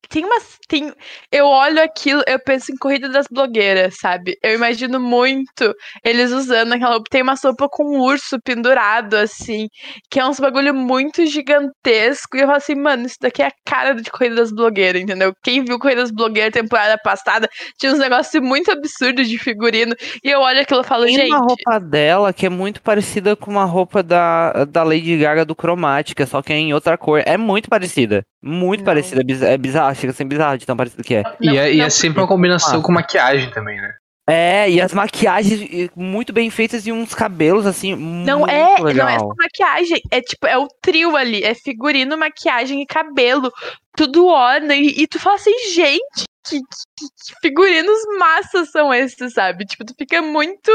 Tem 0.10 0.26
umas. 0.26 0.58
Tem... 0.68 0.92
Eu 1.32 1.46
olho 1.46 1.82
aquilo, 1.82 2.22
eu 2.28 2.40
penso 2.40 2.72
em 2.72 2.78
corrida 2.78 3.08
das 3.10 3.28
blogueiras, 3.32 3.98
sabe? 3.98 4.38
Eu 4.44 4.54
imagino 4.56 5.00
muito 5.00 5.74
eles 6.04 6.32
usando 6.32 6.74
aquela 6.74 6.94
roupa. 6.94 7.10
Tem 7.10 7.22
uma 7.22 7.36
sopa 7.36 7.68
com 7.70 7.84
um 7.98 8.00
urso 8.02 8.38
pendurado, 8.44 9.16
assim, 9.16 9.68
que 10.10 10.20
é 10.20 10.26
uns 10.26 10.40
bagulho 10.40 10.74
muito 10.74 11.26
gigantesco. 11.26 12.36
E 12.36 12.42
eu 12.42 12.46
falo 12.46 12.58
assim, 12.58 12.76
mano, 12.76 13.06
isso 13.06 13.18
daqui 13.22 13.42
é 13.42 13.48
a 13.48 13.52
cara 13.66 13.94
de 13.94 14.10
corrida 14.10 14.36
das 14.36 14.52
blogueiras, 14.52 15.02
entendeu? 15.02 15.34
Quem 15.44 15.64
viu 15.64 15.80
corrida 15.80 16.02
das 16.02 16.12
blogueiras 16.12 16.52
temporada 16.54 16.98
passada 17.04 17.50
tinha 17.78 17.92
uns 17.94 18.00
negócios 18.00 18.42
muito 18.44 18.72
absurdos 18.72 19.28
de 19.28 19.38
figurino. 19.38 19.96
E 20.24 20.30
eu 20.30 20.40
olho 20.42 20.60
aquilo 20.62 20.82
e 20.82 20.86
falo, 20.86 21.06
Tem 21.06 21.16
gente. 21.16 21.30
uma 21.32 21.40
roupa 21.40 21.80
dela 21.80 22.34
que 22.34 22.46
é 22.46 22.50
muito 22.50 22.82
parecida 22.82 23.36
com 23.36 23.52
uma 23.52 23.66
roupa 23.66 24.04
da, 24.04 24.66
da 24.66 24.84
Lady 24.84 25.18
Gaga 25.18 25.46
do 25.46 25.56
Cromática, 25.56 26.26
só 26.26 26.42
que 26.42 26.52
é 26.52 26.58
em 26.58 26.74
outra 26.74 26.98
cor. 26.98 27.22
É 27.26 27.38
muito 27.38 27.70
parecida. 27.70 28.26
Muito 28.44 28.80
Não. 28.80 28.86
parecida. 28.86 29.22
É 29.22 29.58
biz- 29.58 29.91
É 29.92 29.94
bizarro, 29.94 30.02
chega 30.02 30.12
a 30.12 30.16
ser 30.16 30.24
bizarro 30.26 30.58
de 30.58 30.66
tão 30.66 30.78
parecido 30.78 31.04
que 31.04 31.16
é. 31.16 31.24
Não, 31.40 31.54
e 31.54 31.58
é, 31.58 31.74
e 31.74 31.80
é 31.80 31.84
não, 31.84 31.90
sempre 31.90 32.22
uma 32.22 32.28
combinação 32.28 32.80
Ah. 32.80 32.84
com 32.84 32.92
maquiagem 32.92 33.50
também, 33.52 33.80
né? 33.80 33.94
É, 34.30 34.70
e 34.70 34.80
as 34.80 34.94
maquiagens 34.94 35.90
muito 35.96 36.32
bem 36.32 36.50
feitas 36.50 36.86
e 36.88 36.92
uns 36.92 37.14
cabelos 37.14 37.66
assim. 37.66 37.96
Não 37.96 38.40
muito 38.40 38.52
é, 38.52 38.76
legal. 38.82 39.08
não 39.08 39.10
é 39.16 39.20
só 39.20 39.28
maquiagem, 39.38 40.02
é 40.12 40.22
tipo, 40.22 40.48
é 40.48 40.58
o 40.58 40.68
trio 40.82 41.16
ali, 41.18 41.44
é 41.44 41.54
figurino, 41.56 42.18
maquiagem 42.18 42.82
e 42.82 42.86
cabelo, 42.86 43.52
tudo 43.98 44.28
orna, 44.28 44.76
e, 44.76 45.02
e 45.02 45.08
tu 45.08 45.20
fala 45.20 45.36
assim, 45.36 45.52
gente, 45.74 46.24
que, 46.48 46.60
que- 46.60 47.08
que 47.28 47.36
figurinos 47.42 48.00
massas 48.20 48.70
são 48.72 48.94
esses, 48.94 49.34
sabe? 49.34 49.66
Tipo, 49.66 49.84
tu 49.86 49.94
fica 49.98 50.22
muito 50.22 50.72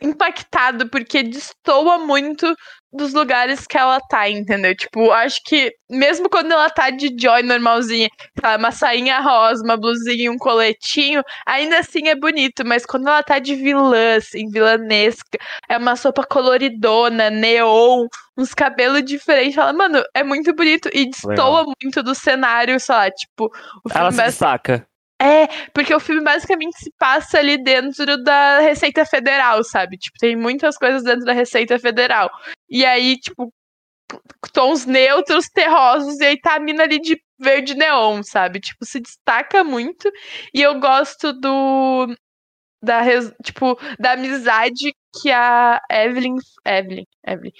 impactado, 0.00 0.88
porque 0.88 1.22
destoa 1.22 1.98
muito 1.98 2.54
dos 2.94 3.12
lugares 3.12 3.66
que 3.66 3.76
ela 3.76 4.00
tá, 4.00 4.28
entendeu? 4.30 4.74
Tipo, 4.76 5.10
acho 5.10 5.42
que 5.44 5.74
mesmo 5.90 6.30
quando 6.30 6.52
ela 6.52 6.70
tá 6.70 6.90
de 6.90 7.14
Joy 7.18 7.42
normalzinha, 7.42 8.08
tá, 8.40 8.56
uma 8.56 8.70
sainha 8.70 9.20
rosa, 9.20 9.62
uma 9.64 9.76
blusinha 9.76 10.24
e 10.24 10.28
um 10.30 10.38
coletinho, 10.38 11.22
ainda 11.44 11.78
assim 11.80 12.08
é 12.08 12.14
bonito, 12.14 12.64
mas 12.64 12.86
quando 12.86 13.08
ela 13.08 13.22
tá 13.22 13.38
de 13.38 13.54
vilã, 13.56 14.16
assim, 14.16 14.48
vilanesca, 14.48 15.38
é 15.68 15.76
uma 15.76 15.96
sopa 15.96 16.24
coloridona, 16.24 17.30
neon, 17.30 18.06
uns 18.36 18.54
cabelos 18.54 19.04
diferentes, 19.04 19.54
fala, 19.56 19.72
mano, 19.72 20.02
é 20.14 20.22
muito 20.22 20.54
bonito 20.54 20.88
e 20.92 21.10
destoa 21.10 21.64
muito 21.82 22.02
do 22.02 22.14
cenário, 22.14 22.78
sei 22.78 22.94
lá, 22.94 23.10
tipo, 23.10 23.46
o 23.84 23.88
Ela 23.92 24.10
se 24.10 24.16
basi- 24.18 24.30
destaca. 24.30 24.86
É, 25.24 25.46
porque 25.72 25.94
o 25.94 26.00
filme 26.00 26.22
basicamente 26.22 26.76
se 26.76 26.92
passa 26.98 27.38
ali 27.38 27.56
dentro 27.56 28.22
da 28.22 28.58
Receita 28.60 29.06
Federal, 29.06 29.64
sabe? 29.64 29.96
Tipo, 29.96 30.18
tem 30.18 30.36
muitas 30.36 30.76
coisas 30.76 31.02
dentro 31.02 31.24
da 31.24 31.32
Receita 31.32 31.78
Federal. 31.78 32.30
E 32.68 32.84
aí, 32.84 33.16
tipo, 33.18 33.50
tons 34.52 34.84
neutros, 34.84 35.48
terrosos, 35.48 36.20
e 36.20 36.24
aí 36.26 36.40
tá 36.40 36.56
a 36.56 36.60
mina 36.60 36.82
ali 36.84 37.00
de 37.00 37.18
verde 37.38 37.74
neon, 37.74 38.22
sabe? 38.22 38.60
Tipo, 38.60 38.84
se 38.84 39.00
destaca 39.00 39.64
muito. 39.64 40.10
E 40.52 40.60
eu 40.60 40.78
gosto 40.78 41.32
do. 41.32 42.14
Da, 42.82 43.00
tipo, 43.42 43.78
da 43.98 44.12
amizade 44.12 44.94
que 45.22 45.30
a 45.32 45.80
Evelyn. 45.90 46.36
Evelyn. 46.66 47.04
Evelyn. 47.26 47.52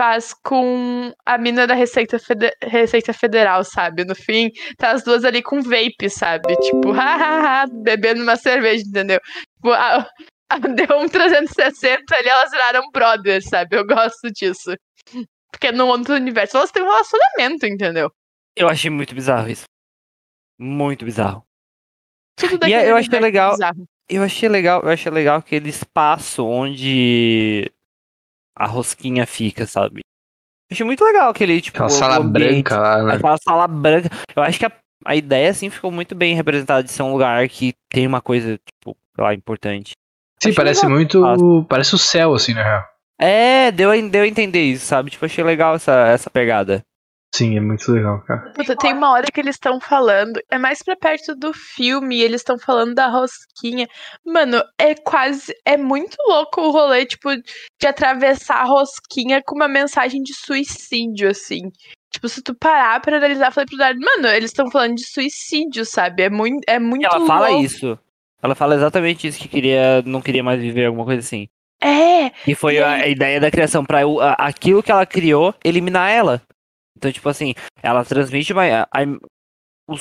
Faz 0.00 0.32
com 0.32 1.12
a 1.26 1.36
mina 1.36 1.66
da 1.66 1.74
Receita, 1.74 2.18
Fede- 2.18 2.56
Receita 2.62 3.12
Federal, 3.12 3.62
sabe? 3.62 4.02
No 4.02 4.14
fim, 4.14 4.50
tá 4.78 4.92
as 4.92 5.04
duas 5.04 5.26
ali 5.26 5.42
com 5.42 5.60
vape, 5.60 6.08
sabe? 6.08 6.56
Tipo, 6.56 6.90
hahaha, 6.96 7.66
bebendo 7.70 8.22
uma 8.22 8.34
cerveja, 8.36 8.82
entendeu? 8.82 9.20
Tipo, 9.56 9.72
a- 9.72 10.08
a- 10.48 10.58
deu 10.88 10.98
um 10.98 11.06
360 11.06 12.16
ali, 12.16 12.28
elas 12.30 12.50
viraram 12.50 12.90
brothers, 12.90 13.44
sabe? 13.44 13.76
Eu 13.76 13.86
gosto 13.86 14.30
disso. 14.32 14.74
Porque 15.52 15.70
no 15.70 15.86
outro 15.88 16.14
universo 16.14 16.56
elas 16.56 16.70
têm 16.70 16.82
um 16.82 16.86
relacionamento, 16.90 17.66
entendeu? 17.66 18.10
Eu 18.56 18.70
achei 18.70 18.88
muito 18.90 19.14
bizarro 19.14 19.50
isso. 19.50 19.64
Muito 20.58 21.04
bizarro. 21.04 21.44
Tudo 22.38 22.66
E 22.66 22.72
eu 22.72 22.96
achei 22.96 23.18
é 23.18 23.20
legal- 23.20 23.50
bizarro. 23.50 23.84
Eu 24.08 24.22
achei 24.22 24.48
legal, 24.48 24.80
eu 24.82 24.88
achei 24.88 25.12
legal 25.12 25.36
aquele 25.36 25.68
espaço 25.68 26.44
onde 26.46 27.70
a 28.60 28.66
rosquinha 28.66 29.26
fica, 29.26 29.64
sabe? 29.64 30.00
Eu 30.70 30.74
achei 30.74 30.84
muito 30.84 31.02
legal 31.02 31.30
aquele, 31.30 31.60
tipo, 31.62 31.78
Aquela 31.78 31.88
sala 31.88 32.18
ambiente, 32.18 32.68
branca 32.68 32.78
lá, 32.78 33.02
né? 33.02 33.14
Aquela 33.14 33.38
sala 33.38 33.66
branca. 33.66 34.10
Eu 34.36 34.42
acho 34.42 34.58
que 34.58 34.66
a, 34.66 34.72
a 35.06 35.16
ideia, 35.16 35.50
assim, 35.50 35.70
ficou 35.70 35.90
muito 35.90 36.14
bem 36.14 36.34
representada 36.34 36.84
de 36.84 36.92
ser 36.92 37.02
um 37.02 37.10
lugar 37.10 37.48
que 37.48 37.72
tem 37.88 38.06
uma 38.06 38.20
coisa, 38.20 38.58
tipo, 38.58 38.94
sei 39.16 39.24
lá, 39.24 39.32
importante. 39.32 39.92
Sim, 40.42 40.50
Achei 40.50 40.54
parece 40.54 40.84
legal. 40.86 40.98
muito. 40.98 41.66
Parece 41.68 41.94
o 41.94 41.98
céu, 41.98 42.34
assim, 42.34 42.52
na 42.52 42.62
real. 42.62 42.84
É, 43.18 43.72
deu, 43.72 43.90
deu 44.10 44.22
a 44.22 44.28
entender 44.28 44.62
isso, 44.62 44.84
sabe? 44.84 45.10
Tipo, 45.10 45.24
achei 45.24 45.42
legal 45.42 45.74
essa, 45.74 46.08
essa 46.08 46.28
pegada. 46.30 46.82
Sim, 47.32 47.56
é 47.56 47.60
muito 47.60 47.90
legal, 47.92 48.20
cara. 48.22 48.52
Puta, 48.54 48.74
tem 48.76 48.92
uma 48.92 49.12
hora 49.12 49.26
que 49.32 49.40
eles 49.40 49.54
estão 49.54 49.80
falando, 49.80 50.40
é 50.50 50.58
mais 50.58 50.82
pra 50.82 50.96
perto 50.96 51.34
do 51.36 51.52
filme, 51.54 52.16
e 52.16 52.22
eles 52.22 52.40
estão 52.40 52.58
falando 52.58 52.92
da 52.94 53.06
rosquinha. 53.06 53.86
Mano, 54.26 54.60
é 54.76 54.94
quase. 54.96 55.54
É 55.64 55.76
muito 55.76 56.16
louco 56.26 56.60
o 56.60 56.70
rolê, 56.72 57.06
tipo, 57.06 57.30
de 57.36 57.86
atravessar 57.86 58.56
a 58.62 58.64
rosquinha 58.64 59.40
com 59.46 59.54
uma 59.54 59.68
mensagem 59.68 60.20
de 60.22 60.34
suicídio, 60.34 61.30
assim. 61.30 61.70
Tipo, 62.12 62.28
se 62.28 62.42
tu 62.42 62.52
parar 62.54 63.00
pra 63.00 63.16
analisar, 63.18 63.46
eu 63.46 63.52
falei 63.52 63.66
pro 63.66 63.76
Dário, 63.78 64.00
mano, 64.00 64.26
eles 64.28 64.50
estão 64.50 64.68
falando 64.68 64.96
de 64.96 65.04
suicídio, 65.06 65.84
sabe? 65.84 66.24
É 66.24 66.30
muito, 66.30 66.64
é 66.68 66.80
muito 66.80 67.06
ela 67.06 67.24
fala 67.26 67.48
louco. 67.50 67.64
isso. 67.64 67.96
Ela 68.42 68.54
fala 68.56 68.74
exatamente 68.74 69.28
isso, 69.28 69.38
que 69.38 69.46
queria, 69.46 70.02
não 70.04 70.20
queria 70.20 70.42
mais 70.42 70.60
viver, 70.60 70.86
alguma 70.86 71.04
coisa 71.04 71.20
assim. 71.20 71.46
É, 71.80 72.32
E 72.46 72.54
foi 72.56 72.74
E 72.74 72.78
a, 72.82 72.90
aí- 72.90 73.02
a 73.02 73.08
ideia 73.08 73.40
da 73.40 73.50
criação, 73.50 73.84
pra 73.84 74.04
o- 74.06 74.20
a- 74.20 74.32
aquilo 74.32 74.82
que 74.82 74.90
ela 74.90 75.06
criou, 75.06 75.54
eliminar 75.64 76.10
ela. 76.10 76.42
Então, 77.00 77.10
tipo 77.10 77.30
assim, 77.30 77.54
ela 77.82 78.04
transmite 78.04 78.52
uma, 78.52 78.62
a, 78.66 78.82
a, 78.82 79.00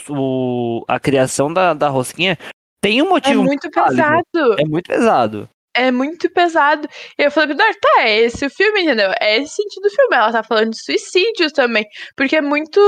o- 0.10 0.84
a 0.86 1.00
criação 1.00 1.52
da, 1.54 1.74
da 1.74 1.88
rosquinha 1.88 2.38
tem 2.84 3.02
um 3.02 3.06
é 3.06 3.10
motivo. 3.10 3.44
muito 3.44 3.70
válido. 3.74 3.96
pesado. 3.96 4.56
É 4.60 4.66
muito 4.66 4.88
pesado. 4.88 5.50
É 5.74 5.92
muito 5.92 6.30
pesado. 6.30 6.90
E 7.18 7.24
eu 7.24 7.32
falei 7.32 7.56
Dário, 7.56 7.78
tá, 7.80 8.02
é 8.02 8.18
esse 8.20 8.46
o 8.46 8.50
filme, 8.50 8.82
entendeu? 8.82 9.12
É 9.22 9.38
esse 9.38 9.56
sentido 9.56 9.84
do 9.84 9.90
filme. 9.90 10.14
Ela 10.16 10.32
tá 10.34 10.44
falando 10.44 10.72
de 10.72 10.84
suicídio 10.84 11.50
também. 11.54 11.86
Porque 12.18 12.36
é 12.36 12.42
muito 12.42 12.82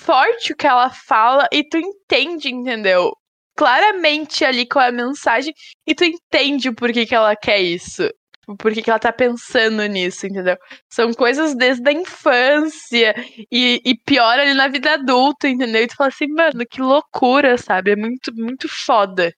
forte 0.00 0.52
o 0.52 0.56
que 0.56 0.66
ela 0.66 0.90
fala 0.90 1.48
e 1.50 1.66
tu 1.66 1.78
entende, 1.78 2.52
entendeu? 2.52 3.10
Claramente 3.56 4.44
ali 4.44 4.66
com 4.66 4.80
a 4.80 4.92
mensagem 4.92 5.54
e 5.86 5.94
tu 5.94 6.04
entende 6.04 6.70
por 6.72 6.92
que, 6.92 7.06
que 7.06 7.14
ela 7.14 7.34
quer 7.36 7.60
isso. 7.60 8.02
Tipo, 8.44 8.56
Por 8.58 8.72
que, 8.72 8.82
que 8.82 8.90
ela 8.90 8.98
tá 8.98 9.10
pensando 9.10 9.82
nisso, 9.86 10.26
entendeu? 10.26 10.56
São 10.88 11.12
coisas 11.14 11.56
desde 11.56 11.88
a 11.88 11.92
infância 11.92 13.14
e, 13.50 13.80
e 13.82 13.96
pior 13.96 14.38
ali 14.38 14.52
na 14.52 14.68
vida 14.68 14.92
adulta, 14.92 15.48
entendeu? 15.48 15.82
E 15.82 15.86
tu 15.86 15.96
fala 15.96 16.08
assim, 16.08 16.26
mano, 16.28 16.64
que 16.70 16.82
loucura, 16.82 17.56
sabe? 17.56 17.92
É 17.92 17.96
muito, 17.96 18.34
muito 18.34 18.68
foda. 18.68 19.32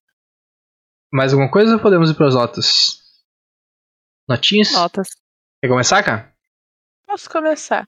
Mais 1.11 1.31
alguma 1.31 1.49
coisa 1.49 1.75
ou 1.75 1.79
podemos 1.79 2.11
ir 2.11 2.15
pras 2.15 2.35
notas? 2.35 3.01
Notinhas? 4.27 4.73
Notas. 4.73 5.07
Quer 5.61 5.69
começar, 5.69 6.03
cara? 6.03 6.35
Posso 7.05 7.29
começar? 7.29 7.87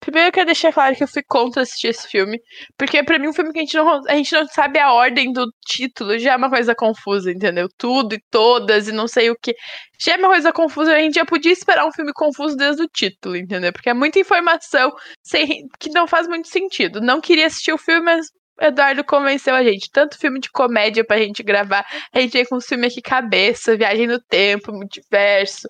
Primeiro 0.00 0.28
eu 0.28 0.32
quero 0.32 0.46
deixar 0.46 0.72
claro 0.72 0.94
que 0.94 1.02
eu 1.02 1.08
fui 1.08 1.22
contra 1.26 1.62
assistir 1.62 1.88
esse 1.88 2.06
filme, 2.08 2.38
porque 2.76 3.02
pra 3.02 3.18
mim 3.18 3.28
um 3.28 3.32
filme 3.32 3.52
que 3.52 3.58
a 3.58 3.62
gente 3.62 3.76
não, 3.76 4.00
a 4.06 4.14
gente 4.14 4.32
não 4.32 4.46
sabe 4.46 4.78
a 4.78 4.92
ordem 4.92 5.32
do 5.32 5.44
título 5.66 6.18
já 6.18 6.34
é 6.34 6.36
uma 6.36 6.48
coisa 6.48 6.74
confusa, 6.74 7.30
entendeu? 7.32 7.68
Tudo 7.76 8.14
e 8.14 8.22
todas 8.30 8.88
e 8.88 8.92
não 8.92 9.08
sei 9.08 9.30
o 9.30 9.36
que. 9.36 9.54
Já 10.00 10.14
é 10.14 10.16
uma 10.16 10.28
coisa 10.28 10.52
confusa, 10.52 10.94
a 10.94 11.00
gente 11.00 11.14
já 11.14 11.24
podia 11.24 11.52
esperar 11.52 11.86
um 11.86 11.92
filme 11.92 12.12
confuso 12.12 12.56
desde 12.56 12.82
o 12.82 12.88
título, 12.88 13.36
entendeu? 13.36 13.72
Porque 13.72 13.90
é 13.90 13.94
muita 13.94 14.18
informação 14.20 14.92
sem, 15.22 15.66
que 15.80 15.90
não 15.90 16.06
faz 16.06 16.28
muito 16.28 16.48
sentido. 16.48 17.00
Não 17.00 17.20
queria 17.20 17.46
assistir 17.46 17.72
o 17.72 17.78
filme, 17.78 18.02
mas 18.02 18.26
Eduardo 18.60 19.04
convenceu 19.04 19.54
a 19.54 19.62
gente. 19.62 19.90
Tanto 19.90 20.18
filme 20.18 20.40
de 20.40 20.50
comédia 20.50 21.04
pra 21.04 21.18
gente 21.18 21.42
gravar, 21.42 21.84
a 22.12 22.20
gente 22.20 22.32
veio 22.32 22.48
com 22.48 22.56
um 22.56 22.60
filme 22.60 22.86
aqui 22.86 23.00
cabeça, 23.00 23.76
viagem 23.76 24.06
no 24.06 24.20
tempo, 24.20 24.72
multiverso, 24.72 25.68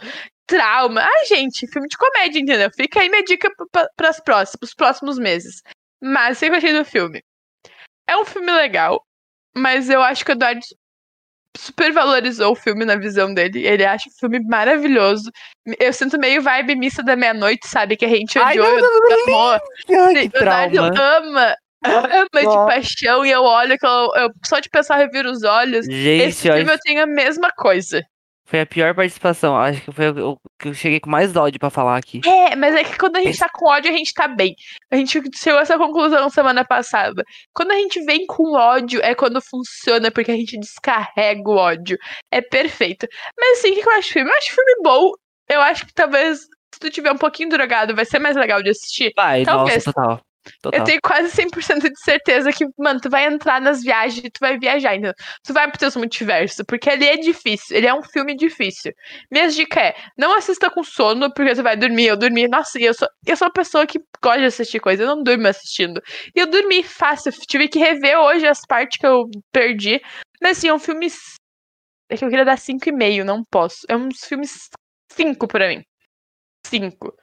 trauma. 0.49 1.01
Ai, 1.03 1.27
gente, 1.27 1.71
filme 1.71 1.87
de 1.87 1.97
comédia, 1.97 2.41
entendeu? 2.41 2.71
Fica 2.75 3.01
aí 3.01 3.09
minha 3.09 3.23
dica 3.23 3.49
para 3.97 4.11
os 4.11 4.19
próximos, 4.21 4.75
próximos 4.75 5.19
meses. 5.19 5.63
Mas 6.03 6.39
o 6.39 6.41
que 6.41 6.47
eu 6.47 6.55
achei 6.55 6.73
do 6.73 6.85
filme? 6.85 7.23
É 8.09 8.17
um 8.17 8.25
filme 8.25 8.51
legal, 8.51 9.01
mas 9.55 9.89
eu 9.91 10.03
acho 10.03 10.25
que 10.25 10.33
o 10.33 10.35
Eduardo 10.35 10.61
supervalorizou 11.57 12.53
o 12.53 12.57
filme 12.57 12.85
na 12.85 12.97
visão 12.97 13.33
dele. 13.33 13.67
Ele 13.67 13.85
acha 13.85 14.09
o 14.09 14.19
filme 14.19 14.41
maravilhoso. 14.47 15.31
Eu 15.79 15.93
sinto 15.93 16.19
meio 16.19 16.41
vibe 16.43 16.77
missa 16.77 17.03
da 17.03 17.17
meia-noite, 17.17 17.69
sabe? 17.69 17.97
Que 17.97 18.05
a 18.05 18.09
gente 18.09 18.39
Ai, 18.39 18.59
odiou 18.59 18.67
não, 18.67 18.79
e 18.79 18.83
não, 18.83 18.91
o 18.91 19.37
amor. 19.37 19.61
Ai, 19.91 20.27
O 20.27 20.31
que 20.31 20.37
Eduardo 20.37 20.75
trauma. 20.75 21.17
ama. 21.17 21.57
Ama 21.85 22.41
de 22.41 22.67
paixão 22.67 23.25
e 23.25 23.31
eu 23.31 23.43
olho 23.43 23.79
que 23.79 23.87
eu, 23.87 24.11
eu 24.17 24.31
só 24.45 24.59
de 24.59 24.69
pensar 24.69 24.97
eu 24.99 25.07
reviro 25.07 25.31
os 25.31 25.45
olhos. 25.45 25.87
Esse 25.87 25.93
Gente, 26.03 26.35
filme 26.35 26.61
olha, 26.63 26.73
eu 26.73 26.79
tenho 26.81 27.03
a 27.03 27.07
mesma 27.07 27.51
coisa. 27.53 28.03
Foi 28.49 28.63
a 28.63 28.67
pior 28.67 28.95
participação. 28.95 29.55
Acho 29.55 29.83
que 29.83 29.93
foi 29.93 30.09
o 30.09 30.39
que 30.59 30.69
eu 30.69 30.75
cheguei 30.75 30.99
com 30.99 31.11
mais 31.11 31.37
ódio 31.37 31.61
pra 31.61 31.69
falar 31.69 31.99
aqui. 31.99 32.23
É, 32.27 32.57
mas 32.57 32.75
é 32.75 32.83
que 32.83 32.97
quando 32.97 33.17
a 33.17 33.21
gente 33.21 33.39
tá 33.39 33.49
com 33.53 33.69
ódio, 33.69 33.93
a 33.93 33.97
gente 33.97 34.15
tá 34.15 34.27
bem. 34.27 34.57
A 34.91 34.97
gente 34.97 35.21
chegou 35.35 35.59
a 35.59 35.63
essa 35.63 35.77
conclusão 35.77 36.31
semana 36.31 36.65
passada. 36.65 37.23
Quando 37.55 37.73
a 37.73 37.77
gente 37.77 38.03
vem 38.07 38.27
com 38.27 38.57
ódio, 38.57 39.01
é 39.03 39.15
quando 39.15 39.39
funciona, 39.43 40.11
porque 40.11 40.31
a 40.31 40.37
gente 40.37 40.59
descarrega 40.59 41.43
o 41.47 41.57
ódio. 41.57 41.99
É 42.31 42.41
perfeito. 42.41 43.07
Mas 43.39 43.59
assim, 43.59 43.73
o 43.73 43.75
que 43.75 43.87
eu 43.87 43.93
acho 43.93 44.13
filme? 44.15 44.31
Eu 44.31 44.37
acho 44.37 44.55
filme 44.55 44.75
bom. 44.83 45.11
Eu 45.47 45.61
acho 45.61 45.87
que 45.87 45.93
talvez, 45.93 46.39
se 46.41 46.81
tu 46.81 46.91
tiver 46.91 47.13
um 47.13 47.19
pouquinho 47.19 47.51
drogado, 47.51 47.95
vai 47.95 48.07
ser 48.07 48.19
mais 48.19 48.35
legal 48.35 48.63
de 48.63 48.71
assistir. 48.71 49.13
Vai, 49.15 49.45
Talvez. 49.45 49.85
nossa, 49.85 49.93
total. 49.93 50.21
Total. 50.63 50.81
Eu 50.81 50.85
tenho 50.85 51.01
quase 51.03 51.31
100% 51.31 51.91
de 51.91 52.01
certeza 52.01 52.53
que, 52.53 52.67
mano, 52.79 53.01
tu 53.01 53.11
vai 53.11 53.27
entrar 53.27 53.61
nas 53.61 53.83
viagens 53.83 54.25
e 54.25 54.31
tu 54.31 54.39
vai 54.41 54.59
viajar, 54.59 54.95
entendeu? 54.95 55.15
Tu 55.45 55.53
vai 55.53 55.69
pro 55.69 55.79
teus 55.79 55.97
multiverso, 55.97 56.65
porque 56.67 56.91
ele 56.91 57.05
é 57.05 57.17
difícil, 57.17 57.77
ele 57.77 57.87
é 57.87 57.95
um 57.95 58.03
filme 58.03 58.37
difícil. 58.37 58.93
Minha 59.31 59.49
dica 59.49 59.81
é, 59.81 59.95
não 60.17 60.37
assista 60.37 60.71
com 60.71 60.83
sono, 60.83 61.33
porque 61.33 61.55
tu 61.55 61.63
vai 61.63 61.77
dormir, 61.77 62.07
eu 62.07 62.17
dormi, 62.17 62.49
nossa, 62.49 62.79
e 62.79 62.85
eu 62.85 62.95
sou, 62.95 63.09
eu 63.27 63.37
sou 63.37 63.47
uma 63.47 63.53
pessoa 63.53 63.87
que 63.87 63.99
gosta 64.23 64.41
de 64.41 64.47
assistir 64.47 64.81
coisa, 64.81 65.03
eu 65.03 65.07
não 65.07 65.23
durmo 65.23 65.47
assistindo. 65.49 66.01
E 66.35 66.41
eu 66.41 66.47
dormi 66.47 66.83
fácil, 66.83 67.33
tive 67.47 67.69
que 67.69 67.79
rever 67.79 68.19
hoje 68.19 68.47
as 68.47 68.61
partes 68.67 68.99
que 68.99 69.07
eu 69.07 69.25
perdi, 69.53 70.01
mas 70.41 70.59
assim, 70.59 70.69
é 70.69 70.75
um 70.75 70.79
filme, 70.79 71.09
é 72.09 72.17
que 72.17 72.25
eu 72.25 72.29
queria 72.29 72.45
dar 72.45 72.59
5,5, 72.59 73.25
não 73.25 73.43
posso, 73.51 73.79
é 73.89 73.97
uns 73.97 74.21
filmes 74.25 74.69
5 75.13 75.47
pra 75.49 75.69
mim. 75.69 75.83
5. 76.67 77.15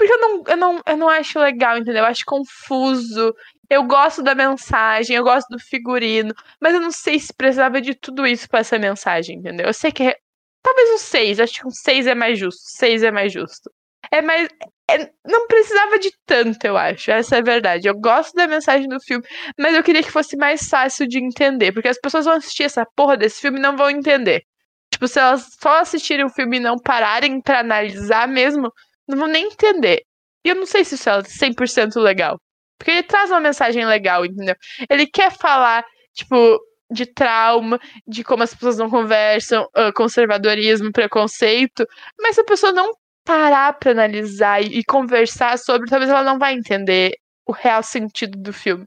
Porque 0.00 0.14
eu 0.14 0.18
não, 0.18 0.42
eu, 0.48 0.56
não, 0.56 0.80
eu 0.86 0.96
não 0.96 1.08
acho 1.10 1.38
legal, 1.38 1.76
entendeu? 1.76 2.02
Eu 2.04 2.06
acho 2.06 2.24
confuso. 2.24 3.34
Eu 3.68 3.82
gosto 3.84 4.22
da 4.22 4.34
mensagem, 4.34 5.14
eu 5.14 5.22
gosto 5.22 5.46
do 5.50 5.58
figurino, 5.58 6.34
mas 6.58 6.72
eu 6.72 6.80
não 6.80 6.90
sei 6.90 7.18
se 7.18 7.34
precisava 7.34 7.82
de 7.82 7.94
tudo 7.94 8.26
isso 8.26 8.48
pra 8.48 8.60
essa 8.60 8.78
mensagem, 8.78 9.36
entendeu? 9.36 9.66
Eu 9.66 9.74
sei 9.74 9.92
que. 9.92 10.04
é- 10.04 10.16
Talvez 10.62 10.90
um 10.92 10.96
6, 10.98 11.38
acho 11.38 11.52
que 11.60 11.66
um 11.66 11.70
6 11.70 12.06
é 12.06 12.14
mais 12.14 12.38
justo. 12.38 12.62
6 12.64 13.02
é 13.02 13.10
mais 13.10 13.30
justo. 13.30 13.70
É 14.10 14.22
mais. 14.22 14.48
é- 14.90 15.10
não 15.26 15.46
precisava 15.46 15.98
de 15.98 16.10
tanto, 16.24 16.64
eu 16.64 16.78
acho. 16.78 17.10
Essa 17.10 17.36
é 17.36 17.38
a 17.40 17.42
verdade. 17.42 17.86
Eu 17.86 17.94
gosto 18.00 18.32
da 18.34 18.46
mensagem 18.48 18.88
do 18.88 18.98
filme, 19.02 19.22
mas 19.58 19.74
eu 19.74 19.82
queria 19.82 20.02
que 20.02 20.10
fosse 20.10 20.34
mais 20.34 20.66
fácil 20.66 21.06
de 21.06 21.18
entender. 21.22 21.72
Porque 21.72 21.88
as 21.88 22.00
pessoas 22.00 22.24
vão 22.24 22.36
assistir 22.36 22.62
essa 22.62 22.86
porra 22.96 23.18
desse 23.18 23.38
filme 23.42 23.58
e 23.58 23.62
não 23.62 23.76
vão 23.76 23.90
entender. 23.90 24.44
Tipo, 24.90 25.06
se 25.06 25.18
elas 25.20 25.46
só 25.62 25.80
assistirem 25.80 26.24
o 26.24 26.30
filme 26.30 26.56
e 26.56 26.60
não 26.60 26.76
pararem 26.78 27.38
pra 27.42 27.60
analisar 27.60 28.26
mesmo, 28.26 28.72
não 29.10 29.18
vão 29.18 29.28
nem 29.28 29.46
entender. 29.46 30.02
E 30.44 30.48
eu 30.48 30.54
não 30.54 30.66
sei 30.66 30.84
se 30.84 30.94
isso 30.94 31.08
é 31.08 31.22
100% 31.22 32.00
legal. 32.00 32.38
Porque 32.78 32.90
ele 32.90 33.02
traz 33.02 33.30
uma 33.30 33.40
mensagem 33.40 33.84
legal, 33.84 34.24
entendeu? 34.24 34.54
Ele 34.88 35.06
quer 35.06 35.30
falar, 35.30 35.84
tipo, 36.14 36.58
de 36.90 37.04
trauma, 37.06 37.78
de 38.06 38.24
como 38.24 38.42
as 38.42 38.54
pessoas 38.54 38.78
não 38.78 38.88
conversam, 38.88 39.68
conservadorismo, 39.94 40.90
preconceito. 40.90 41.86
Mas 42.18 42.34
se 42.34 42.40
a 42.40 42.44
pessoa 42.44 42.72
não 42.72 42.92
parar 43.24 43.74
pra 43.74 43.92
analisar 43.92 44.62
e, 44.62 44.82
conversar 44.82 45.58
sobre, 45.58 45.88
talvez 45.88 46.10
ela 46.10 46.24
não 46.24 46.38
vai 46.38 46.54
entender 46.54 47.12
o 47.46 47.52
real 47.52 47.82
sentido 47.82 48.38
do 48.38 48.52
filme. 48.52 48.86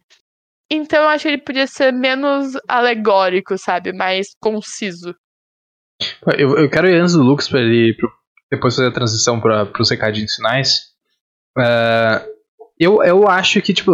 Então 0.71 1.03
eu 1.03 1.09
acho 1.09 1.23
que 1.23 1.27
ele 1.29 1.41
podia 1.41 1.67
ser 1.67 1.93
menos 1.93 2.53
alegórico, 2.67 3.57
sabe? 3.57 3.93
Mais 3.93 4.27
conciso. 4.39 5.15
Eu, 6.37 6.57
eu 6.57 6.69
quero 6.69 6.89
ir 6.89 6.99
antes 6.99 7.13
do 7.13 7.21
Lucas 7.21 7.47
pra 7.47 7.59
ele 7.59 7.95
depois 8.55 8.75
fazer 8.75 8.87
a 8.87 8.93
transição 8.93 9.39
para 9.39 9.69
os 9.79 9.89
recadinhos 9.89 10.35
finais. 10.35 10.93
É, 11.57 12.29
eu, 12.79 13.03
eu 13.03 13.27
acho 13.27 13.61
que, 13.61 13.73
tipo, 13.73 13.91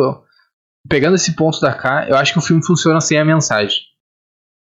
pegando 0.87 1.15
esse 1.15 1.35
ponto 1.35 1.59
da 1.61 1.73
cá, 1.73 2.07
eu 2.09 2.15
acho 2.15 2.33
que 2.33 2.39
o 2.39 2.41
filme 2.41 2.65
funciona 2.65 2.99
sem 2.99 3.17
a 3.17 3.25
mensagem. 3.25 3.77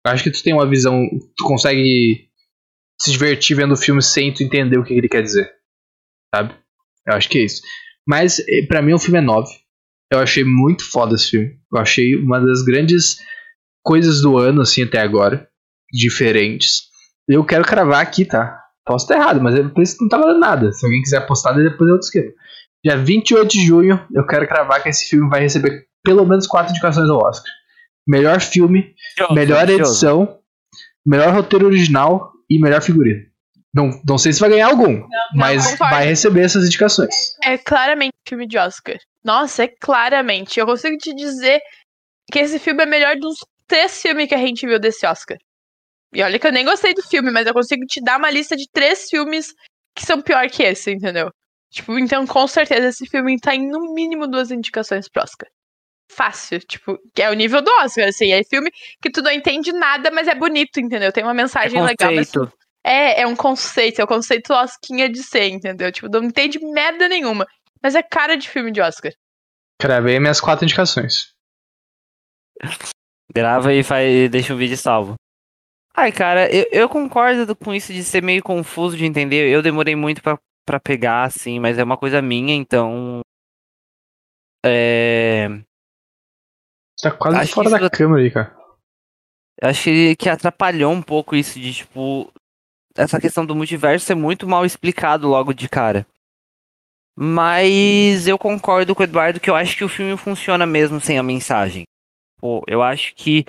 Eu 0.05 0.11
acho 0.11 0.23
que 0.23 0.31
tu 0.31 0.43
tem 0.43 0.53
uma 0.53 0.67
visão, 0.67 1.07
tu 1.35 1.43
consegue 1.45 2.29
se 2.99 3.11
divertir 3.11 3.55
vendo 3.55 3.73
o 3.73 3.77
filme 3.77 4.01
sem 4.01 4.33
tu 4.33 4.43
entender 4.43 4.77
o 4.77 4.83
que 4.83 4.93
ele 4.93 5.09
quer 5.09 5.23
dizer. 5.23 5.51
Sabe? 6.33 6.55
Eu 7.07 7.15
acho 7.15 7.29
que 7.29 7.39
é 7.39 7.45
isso. 7.45 7.61
Mas, 8.07 8.39
eh, 8.39 8.65
pra 8.67 8.81
mim, 8.81 8.93
o 8.93 8.99
filme 8.99 9.19
é 9.19 9.21
9. 9.21 9.51
Eu 10.11 10.19
achei 10.19 10.43
muito 10.43 10.89
foda 10.89 11.15
esse 11.15 11.29
filme. 11.29 11.59
Eu 11.73 11.79
achei 11.79 12.15
uma 12.15 12.39
das 12.39 12.61
grandes 12.61 13.17
coisas 13.83 14.21
do 14.21 14.37
ano, 14.37 14.61
assim, 14.61 14.83
até 14.83 14.99
agora. 14.99 15.47
Diferentes. 15.91 16.89
Eu 17.27 17.43
quero 17.43 17.63
cravar 17.63 18.01
aqui, 18.01 18.25
tá? 18.25 18.60
Posso 18.85 19.05
estar 19.05 19.15
errado, 19.15 19.41
mas 19.41 19.55
por 19.71 19.83
isso 19.83 19.97
não 20.01 20.09
tá 20.09 20.17
valendo 20.17 20.39
nada. 20.39 20.71
Se 20.71 20.85
alguém 20.85 21.01
quiser 21.01 21.17
apostar, 21.17 21.55
depois 21.55 21.89
é 21.89 21.93
outro 21.93 22.05
esquema. 22.05 22.31
Dia 22.83 22.97
28 22.97 23.51
de 23.51 23.65
junho, 23.65 24.05
eu 24.13 24.25
quero 24.25 24.47
cravar 24.47 24.81
que 24.81 24.89
esse 24.89 25.07
filme 25.07 25.29
vai 25.29 25.41
receber 25.41 25.85
pelo 26.03 26.25
menos 26.25 26.47
4 26.47 26.71
indicações 26.71 27.09
ao 27.09 27.17
Oscar. 27.19 27.51
Melhor 28.07 28.41
filme, 28.41 28.95
Ansioso, 29.13 29.33
melhor 29.35 29.63
ansioso. 29.63 29.81
edição, 29.91 30.39
melhor 31.05 31.31
roteiro 31.33 31.67
original 31.67 32.31
e 32.49 32.59
melhor 32.59 32.81
figurino. 32.81 33.21
Não, 33.73 33.89
não 34.05 34.17
sei 34.17 34.33
se 34.33 34.39
vai 34.39 34.49
ganhar 34.49 34.67
algum, 34.67 35.01
mas 35.35 35.63
concordo. 35.71 35.95
vai 35.95 36.05
receber 36.05 36.41
essas 36.41 36.65
indicações. 36.65 37.13
É 37.43 37.57
claramente 37.57 38.11
filme 38.27 38.47
de 38.47 38.57
Oscar. 38.57 38.97
Nossa, 39.23 39.63
é 39.63 39.67
claramente. 39.79 40.59
Eu 40.59 40.65
consigo 40.65 40.97
te 40.97 41.13
dizer 41.15 41.61
que 42.31 42.39
esse 42.39 42.59
filme 42.59 42.83
é 42.83 42.85
melhor 42.85 43.15
dos 43.17 43.35
três 43.67 44.01
filmes 44.01 44.27
que 44.27 44.35
a 44.35 44.39
gente 44.39 44.65
viu 44.67 44.79
desse 44.79 45.05
Oscar. 45.05 45.37
E 46.13 46.21
olha 46.21 46.37
que 46.37 46.45
eu 46.47 46.51
nem 46.51 46.65
gostei 46.65 46.93
do 46.93 47.01
filme, 47.03 47.31
mas 47.31 47.47
eu 47.47 47.53
consigo 47.53 47.85
te 47.85 48.01
dar 48.01 48.17
uma 48.17 48.29
lista 48.29 48.55
de 48.55 48.67
três 48.71 49.07
filmes 49.09 49.53
que 49.95 50.05
são 50.05 50.21
pior 50.21 50.49
que 50.49 50.63
esse, 50.63 50.91
entendeu? 50.91 51.29
Tipo, 51.71 51.97
então 51.97 52.27
com 52.27 52.45
certeza 52.47 52.87
esse 52.87 53.05
filme 53.07 53.39
tá 53.39 53.55
em 53.55 53.65
no 53.67 53.93
mínimo 53.93 54.27
duas 54.27 54.51
indicações 54.51 55.07
pro 55.07 55.23
Oscar. 55.23 55.49
Fácil, 56.11 56.59
tipo, 56.59 56.97
que 57.15 57.21
é 57.21 57.29
o 57.29 57.33
nível 57.33 57.61
do 57.61 57.71
Oscar, 57.81 58.09
assim. 58.09 58.33
É 58.33 58.43
filme 58.43 58.69
que 59.01 59.09
tu 59.09 59.21
não 59.21 59.31
entende 59.31 59.71
nada, 59.71 60.11
mas 60.11 60.27
é 60.27 60.35
bonito, 60.35 60.77
entendeu? 60.81 61.11
Tem 61.13 61.23
uma 61.23 61.31
É 61.31 61.35
mensagem 61.35 61.81
legal. 61.81 62.13
mas- 62.13 62.29
conceito. 62.29 62.53
é, 62.85 63.21
é 63.21 63.27
um 63.27 63.35
conceito, 63.35 64.01
é 64.01 64.03
o 64.03 64.07
conceito 64.07 64.51
Osquinha 64.53 65.07
de 65.09 65.23
ser, 65.23 65.47
entendeu? 65.47 65.89
Tipo, 65.93 66.09
não 66.09 66.23
entende 66.25 66.59
merda 66.59 67.07
nenhuma. 67.07 67.47
Mas 67.81 67.95
é 67.95 68.03
cara 68.03 68.35
de 68.35 68.49
filme 68.49 68.71
de 68.73 68.81
Oscar. 68.81 69.13
Gravei 69.81 70.19
minhas 70.19 70.41
quatro 70.41 70.65
indicações. 70.65 71.31
Grava 73.33 73.73
e 73.73 73.81
faz, 73.81 74.07
e 74.13 74.27
deixa 74.29 74.53
o 74.53 74.57
vídeo 74.57 74.77
salvo. 74.77 75.15
Ai, 75.93 76.11
cara, 76.11 76.49
eu, 76.53 76.67
eu 76.71 76.89
concordo 76.89 77.55
com 77.55 77.73
isso 77.73 77.93
de 77.93 78.03
ser 78.03 78.23
meio 78.23 78.41
confuso 78.41 78.95
de 78.95 79.05
entender. 79.05 79.49
Eu 79.49 79.61
demorei 79.61 79.95
muito 79.95 80.21
pra, 80.21 80.39
pra 80.65 80.79
pegar, 80.79 81.23
assim, 81.23 81.59
mas 81.59 81.77
é 81.77 81.83
uma 81.83 81.97
coisa 81.97 82.21
minha, 82.21 82.55
então. 82.55 83.21
É. 84.65 85.49
Tá 87.01 87.11
quase 87.11 87.37
Acho 87.37 87.53
fora 87.53 87.69
da 87.69 87.89
câmera 87.89 88.21
aí, 88.21 88.31
cara. 88.31 88.55
Eu 89.61 89.69
acho 89.69 89.89
que, 90.17 90.29
atrapalhou 90.29 90.91
um 90.91 91.01
pouco 91.01 91.35
isso 91.35 91.59
de, 91.59 91.73
tipo. 91.73 92.31
Essa 92.95 93.19
questão 93.19 93.45
do 93.45 93.55
multiverso 93.55 94.05
ser 94.05 94.15
muito 94.15 94.47
mal 94.47 94.65
explicado 94.65 95.27
logo 95.27 95.53
de 95.53 95.69
cara. 95.69 96.05
Mas 97.15 98.27
eu 98.27 98.37
concordo 98.37 98.95
com 98.95 99.01
o 99.01 99.03
Eduardo 99.03 99.39
que 99.39 99.49
eu 99.49 99.55
acho 99.55 99.77
que 99.77 99.83
o 99.83 99.89
filme 99.89 100.17
funciona 100.17 100.65
mesmo 100.65 100.99
sem 100.99 101.17
a 101.17 101.23
mensagem. 101.23 101.83
Pô, 102.37 102.63
eu 102.67 102.81
acho 102.81 103.13
que. 103.15 103.45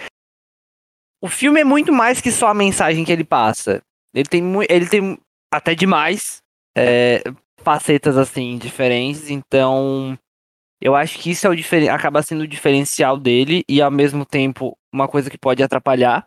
O 1.23 1.29
filme 1.29 1.61
é 1.61 1.64
muito 1.64 1.93
mais 1.93 2.20
que 2.20 2.33
só 2.33 2.49
a 2.49 2.55
mensagem 2.55 3.05
que 3.05 3.12
ele 3.12 3.23
passa. 3.23 3.81
Ele 4.12 4.29
tem, 4.29 4.43
ele 4.68 4.89
tem 4.89 5.18
até 5.53 5.75
demais 5.75 6.43
é, 6.77 7.23
facetas 7.59 8.16
assim 8.16 8.59
diferentes, 8.59 9.31
então 9.31 10.18
eu 10.81 10.97
acho 10.97 11.18
que 11.18 11.31
isso 11.31 11.47
é 11.47 11.51
o 11.51 11.91
acaba 11.93 12.23
sendo 12.23 12.43
o 12.43 12.49
diferencial 12.49 13.16
dele 13.16 13.62
e 13.68 13.81
ao 13.81 13.91
mesmo 13.91 14.27
tempo 14.27 14.77
uma 14.93 15.07
coisa 15.07 15.31
que 15.31 15.39
pode 15.39 15.62
atrapalhar. 15.62 16.27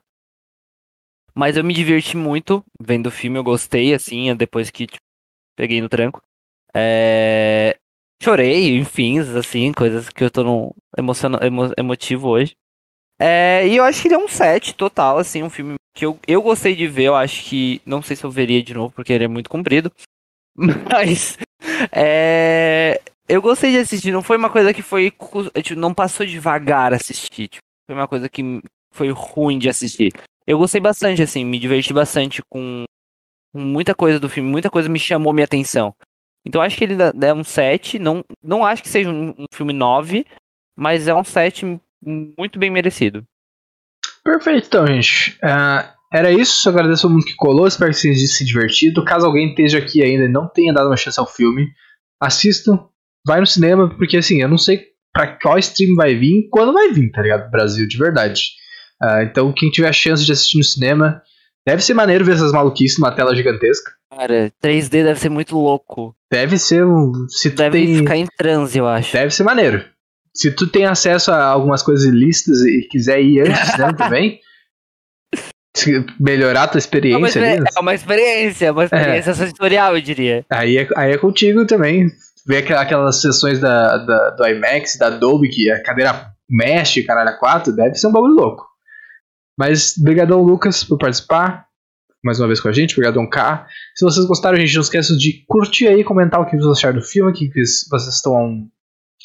Mas 1.36 1.58
eu 1.58 1.64
me 1.64 1.74
diverti 1.74 2.16
muito 2.16 2.64
vendo 2.80 3.08
o 3.08 3.12
filme, 3.12 3.38
eu 3.38 3.43
gostei, 3.43 3.93
assim, 3.93 4.34
depois 4.36 4.72
que 4.72 4.88
tipo, 4.88 5.04
peguei 5.58 5.82
no 5.82 5.89
tranco. 5.89 6.22
É, 6.74 7.78
Chorei, 8.24 8.78
enfim, 8.78 9.20
assim, 9.20 9.74
coisas 9.74 10.10
que 10.10 10.24
eu 10.24 10.32
tô 10.32 10.43
no 10.43 10.76
emociona... 10.98 11.38
emo... 11.46 11.74
emotivo 11.78 12.30
hoje. 12.30 12.56
É, 13.20 13.68
E 13.68 13.76
eu 13.76 13.84
acho 13.84 14.01
que 14.01 14.07
ele 14.07 14.16
é 14.16 14.18
um 14.18 14.28
7 14.28 14.76
total, 14.76 15.18
assim, 15.18 15.41
um 15.43 15.49
filme 15.49 15.76
que 15.95 16.05
eu, 16.05 16.20
eu 16.28 16.41
gostei 16.41 16.76
de 16.76 16.88
ver, 16.88 17.05
eu 17.05 17.16
acho 17.16 17.43
que. 17.45 17.82
Não 17.86 18.01
sei 18.01 18.16
se 18.16 18.24
eu 18.26 18.32
veria 18.32 18.61
de 18.61 18.74
novo, 18.74 18.93
porque 18.93 19.13
ele 19.13 19.24
é 19.24 19.28
muito 19.28 19.49
comprido. 19.49 19.91
Mas. 20.55 21.38
É, 21.91 23.01
eu 23.28 23.41
gostei 23.41 23.72
de 23.72 23.78
assistir, 23.80 24.11
não 24.11 24.22
foi 24.22 24.38
uma 24.38 24.49
coisa 24.49 24.74
que 24.74 24.82
foi. 24.82 25.11
tipo, 25.63 25.80
não 25.80 25.93
passou 25.93 26.26
devagar 26.26 26.93
assistir. 26.93 27.47
Tipo, 27.47 27.63
foi 27.88 27.95
uma 27.95 28.07
coisa 28.07 28.28
que 28.30 28.61
foi 28.93 29.09
ruim 29.09 29.57
de 29.57 29.70
assistir. 29.70 30.11
Eu 30.45 30.57
gostei 30.57 30.82
bastante, 30.82 31.24
assim, 31.24 31.43
me 31.43 31.57
diverti 31.57 31.93
bastante 31.93 32.41
com, 32.49 32.84
com 33.53 33.59
muita 33.59 33.95
coisa 33.95 34.20
do 34.20 34.30
filme, 34.30 34.49
muita 34.49 34.70
coisa 34.70 34.89
me 34.89 34.99
chamou 34.99 35.34
minha 35.34 35.45
atenção. 35.45 35.95
Então 36.45 36.61
acho 36.61 36.78
que 36.78 36.84
ele 36.84 36.95
é 37.24 37.34
um 37.34 37.43
7, 37.43 37.97
não, 37.97 38.24
não 38.43 38.63
acho 38.63 38.84
que 38.84 38.89
seja 38.89 39.09
um, 39.09 39.30
um 39.32 39.45
filme 39.51 39.74
9, 39.74 40.26
mas 40.78 41.07
é 41.07 41.16
um 41.16 41.24
7 41.24 41.80
muito 42.02 42.58
bem 42.60 42.70
merecido. 42.70 43.24
Perfeito, 44.24 44.68
então, 44.68 44.88
gente. 44.88 45.38
Ah, 45.43 45.93
era 46.12 46.32
isso. 46.32 46.68
Agradeço 46.70 47.06
ao 47.08 47.14
mundo 47.14 47.26
que 47.26 47.36
colou. 47.36 47.68
Espero 47.68 47.91
que 47.91 47.98
vocês 47.98 48.16
tenham 48.18 48.28
se 48.28 48.46
divertido. 48.46 49.06
Caso 49.06 49.26
alguém 49.26 49.50
esteja 49.50 49.78
aqui 49.78 50.04
ainda 50.04 50.26
e 50.26 50.32
não 50.32 50.48
tenha 50.48 50.74
dado 50.74 50.88
uma 50.88 50.98
chance 50.98 51.20
ao 51.20 51.28
filme, 51.28 51.68
assistam. 52.20 52.88
Vai 53.26 53.39
no 53.39 53.46
cinema, 53.48 53.89
porque 53.96 54.18
assim, 54.18 54.41
eu 54.41 54.48
não 54.48 54.58
sei 54.58 54.84
pra 55.12 55.28
qual 55.28 55.58
stream 55.58 55.96
vai 55.96 56.14
vir, 56.14 56.48
quando 56.52 56.74
vai 56.74 56.91
vir, 56.91 57.12
tá 57.12 57.22
ligado? 57.22 57.50
Brasil, 57.50 57.88
de 57.88 57.98
verdade. 57.98 58.52
Ah, 59.02 59.24
então, 59.24 59.52
quem 59.52 59.70
tiver 59.70 59.89
a 59.89 59.93
chance 59.93 60.24
de 60.26 60.32
assistir 60.32 60.58
no 60.58 60.64
cinema, 60.64 61.22
deve 61.66 61.82
ser 61.82 61.93
maneiro 61.93 62.24
ver 62.26 62.34
essas 62.34 62.52
maluquices 62.52 63.00
numa 63.00 63.16
tela 63.16 63.36
gigantesca. 63.36 63.91
Cara, 64.12 64.52
3D 64.64 64.89
deve 65.04 65.20
ser 65.20 65.30
muito 65.30 65.58
louco. 65.58 66.16
Deve 66.32 66.58
ser 66.58 66.86
um. 66.86 67.12
Se 67.28 67.50
Deve 67.50 67.86
tem. 67.86 67.98
ficar 67.98 68.18
em 68.18 68.28
transe, 68.38 68.78
eu 68.78 68.88
acho. 68.88 69.12
Deve 69.14 69.32
ser 69.34 69.43
maneiro. 69.43 69.84
Se 70.36 70.52
tu 70.52 70.68
tem 70.68 70.86
acesso 70.86 71.32
a 71.32 71.44
algumas 71.46 71.82
coisas 71.82 72.06
ilícitas 72.06 72.62
e 72.62 72.88
quiser 72.90 73.22
ir 73.22 73.42
antes 73.42 73.78
né, 73.78 73.94
também, 73.98 74.40
melhorar 76.20 76.64
a 76.64 76.68
tua 76.68 76.80
É 76.80 77.16
uma, 77.18 77.28
experiência 77.28 77.28
experi- 77.28 77.46
ali, 77.48 77.60
né? 77.62 77.66
é 77.76 77.80
uma 77.80 77.94
experiência, 77.94 78.72
uma 78.72 78.84
experiência 78.86 79.34
sensorial, 79.34 79.96
eu 79.96 80.02
diria. 80.02 80.46
aí, 80.50 80.78
é, 80.78 80.88
aí 80.96 81.12
é 81.12 81.18
contigo 81.18 81.66
também. 81.66 82.08
Ver 82.48 82.58
aquela- 82.58 82.82
aquelas 82.82 83.22
sessões 83.22 83.60
da, 83.60 83.98
da- 83.98 84.30
do 84.32 84.48
IMAX, 84.48 84.98
da 84.98 85.10
Dolby, 85.10 85.50
que 85.50 85.72
a 85.72 85.82
cadeira 85.82 86.28
mexe, 86.50 87.02
caralho, 87.04 87.30
a 87.30 87.34
4, 87.40 87.76
deve 87.76 87.96
ser 87.96 88.08
um 88.08 88.12
bagulho 88.12 88.36
louco. 88.36 88.66
Mas, 89.58 89.96
brigadão, 89.98 90.42
Lucas, 90.44 90.84
por 90.84 90.98
participar. 90.98 91.66
Mais 92.24 92.40
uma 92.40 92.48
vez 92.48 92.60
com 92.60 92.68
a 92.68 92.72
gente, 92.72 92.96
brigadão, 92.96 93.28
K. 93.30 93.68
Se 93.96 94.04
vocês 94.04 94.26
gostaram, 94.26 94.58
gente, 94.58 94.74
não 94.76 94.82
esqueça 94.82 95.16
de 95.16 95.44
curtir 95.48 95.88
aí, 95.88 96.04
comentar 96.04 96.40
o 96.42 96.46
que 96.46 96.58
vocês 96.58 96.78
acharam 96.78 96.96
do 97.00 97.06
filme, 97.06 97.32
o 97.32 97.34
que 97.34 97.50
vocês 97.52 98.08
estão 98.16 98.68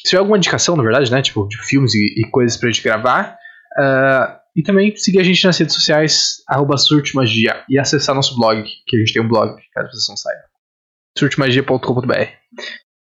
se 0.02 0.10
tiver 0.10 0.18
alguma 0.18 0.36
indicação, 0.36 0.76
na 0.76 0.82
verdade, 0.82 1.10
né? 1.10 1.20
Tipo, 1.20 1.46
de 1.46 1.58
filmes 1.58 1.94
e, 1.94 2.20
e 2.20 2.30
coisas 2.30 2.56
pra 2.56 2.70
gente 2.70 2.82
gravar. 2.82 3.36
Ah, 3.76 4.40
e 4.56 4.62
também 4.62 4.96
seguir 4.96 5.20
a 5.20 5.22
gente 5.22 5.44
nas 5.44 5.58
redes 5.58 5.74
sociais, 5.74 6.42
arroba 6.48 6.76
surtmagia, 6.76 7.62
e 7.68 7.78
acessar 7.78 8.14
nosso 8.14 8.36
blog, 8.36 8.64
que 8.86 8.96
a 8.96 8.98
gente 8.98 9.12
tem 9.12 9.22
um 9.22 9.28
blog, 9.28 9.56
caso 9.72 9.90
vocês 9.90 10.08
não 10.08 10.16
saibam. 10.16 10.44
surtmagia.com.br 11.16 12.14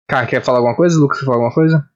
Cara, 0.08 0.26
quer 0.26 0.42
falar 0.42 0.58
alguma 0.58 0.76
coisa? 0.76 0.98
Lucas, 0.98 1.18
quer 1.18 1.24
falar 1.24 1.38
alguma 1.38 1.54
coisa? 1.54 1.88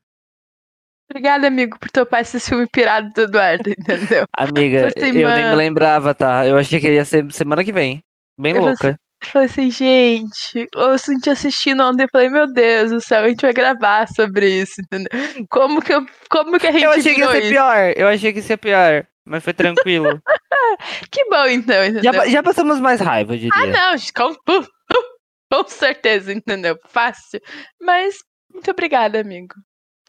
Obrigada, 1.11 1.47
amigo, 1.47 1.79
por 1.79 1.91
topar 1.91 2.21
esse 2.21 2.41
filme 2.41 2.67
pirado 2.67 3.11
do 3.15 3.23
Eduardo, 3.23 3.71
entendeu? 3.79 4.27
Amiga, 4.37 4.93
eu 4.97 5.13
nem 5.13 5.13
me 5.13 5.55
lembrava, 5.55 6.15
tá? 6.15 6.47
Eu 6.47 6.57
achei 6.57 6.81
que 6.81 6.91
ia 6.91 7.05
ser 7.05 7.31
semana 7.33 7.65
que 7.65 7.73
vem. 7.73 8.03
Bem 8.39 8.55
Eu 8.55 8.63
louca. 8.63 8.99
Eu 9.21 9.29
falei 9.31 9.47
assim, 9.47 9.71
gente, 9.71 10.69
eu 10.75 10.97
senti 10.99 11.29
assistindo 11.29 11.83
ontem 11.83 12.05
e 12.05 12.09
falei, 12.11 12.29
meu 12.29 12.47
Deus 12.53 12.91
do 12.91 13.01
céu, 13.01 13.25
a 13.25 13.29
gente 13.29 13.43
vai 13.43 13.53
gravar 13.53 14.07
sobre 14.09 14.49
isso, 14.49 14.81
entendeu? 14.81 15.11
Como 15.51 15.83
que, 15.83 15.93
eu, 15.93 16.07
como 16.31 16.59
que 16.59 16.67
a 16.67 16.73
gente 16.73 16.85
Eu 16.85 16.93
achei 16.93 17.15
que 17.15 17.21
ia 17.21 17.31
ser 17.31 17.41
isso? 17.41 17.51
pior. 17.51 17.93
Eu 17.97 18.09
achei 18.09 18.33
que 18.33 18.39
ia 18.39 18.45
ser 18.45 18.57
pior. 18.57 19.07
Mas 19.27 19.45
foi 19.45 19.53
tranquilo. 19.53 20.21
Que 21.11 21.25
bom, 21.25 21.47
então, 21.47 21.85
entendeu? 21.85 22.13
já, 22.13 22.27
já 22.29 22.43
passamos 22.43 22.79
mais 22.79 23.01
raiva, 23.01 23.35
eu 23.35 23.39
diria. 23.39 23.53
Ah, 23.55 23.67
não, 23.67 23.97
com, 24.15 24.67
com 25.51 25.69
certeza, 25.69 26.33
entendeu? 26.33 26.79
Fácil. 26.87 27.41
Mas, 27.81 28.17
muito 28.53 28.71
obrigada, 28.71 29.21
amigo. 29.21 29.55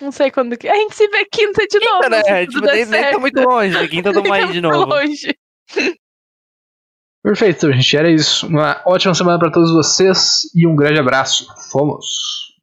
Não 0.01 0.11
sei 0.11 0.31
quando 0.31 0.57
que. 0.57 0.67
A 0.67 0.75
gente 0.75 0.95
se 0.95 1.07
vê 1.07 1.25
quinta 1.25 1.65
de 1.65 1.79
novo. 1.79 2.09
Né? 2.09 2.45
Tipo, 2.45 2.65
nem, 2.65 2.85
nem 2.85 3.11
tá 3.11 3.19
muito 3.19 3.41
longe. 3.41 3.87
Quinta 3.87 4.09
aí 4.09 4.47
de 4.53 4.61
Nem 4.61 4.71
tá 4.71 4.77
novo. 4.77 4.93
longe. 4.93 5.35
Perfeito, 7.23 7.71
gente. 7.71 7.97
Era 7.97 8.09
isso. 8.09 8.47
Uma 8.47 8.81
ótima 8.85 9.13
semana 9.13 9.37
pra 9.37 9.51
todos 9.51 9.71
vocês 9.71 10.41
e 10.55 10.65
um 10.65 10.75
grande 10.75 10.99
abraço. 10.99 11.45
Fomos! 11.71 12.58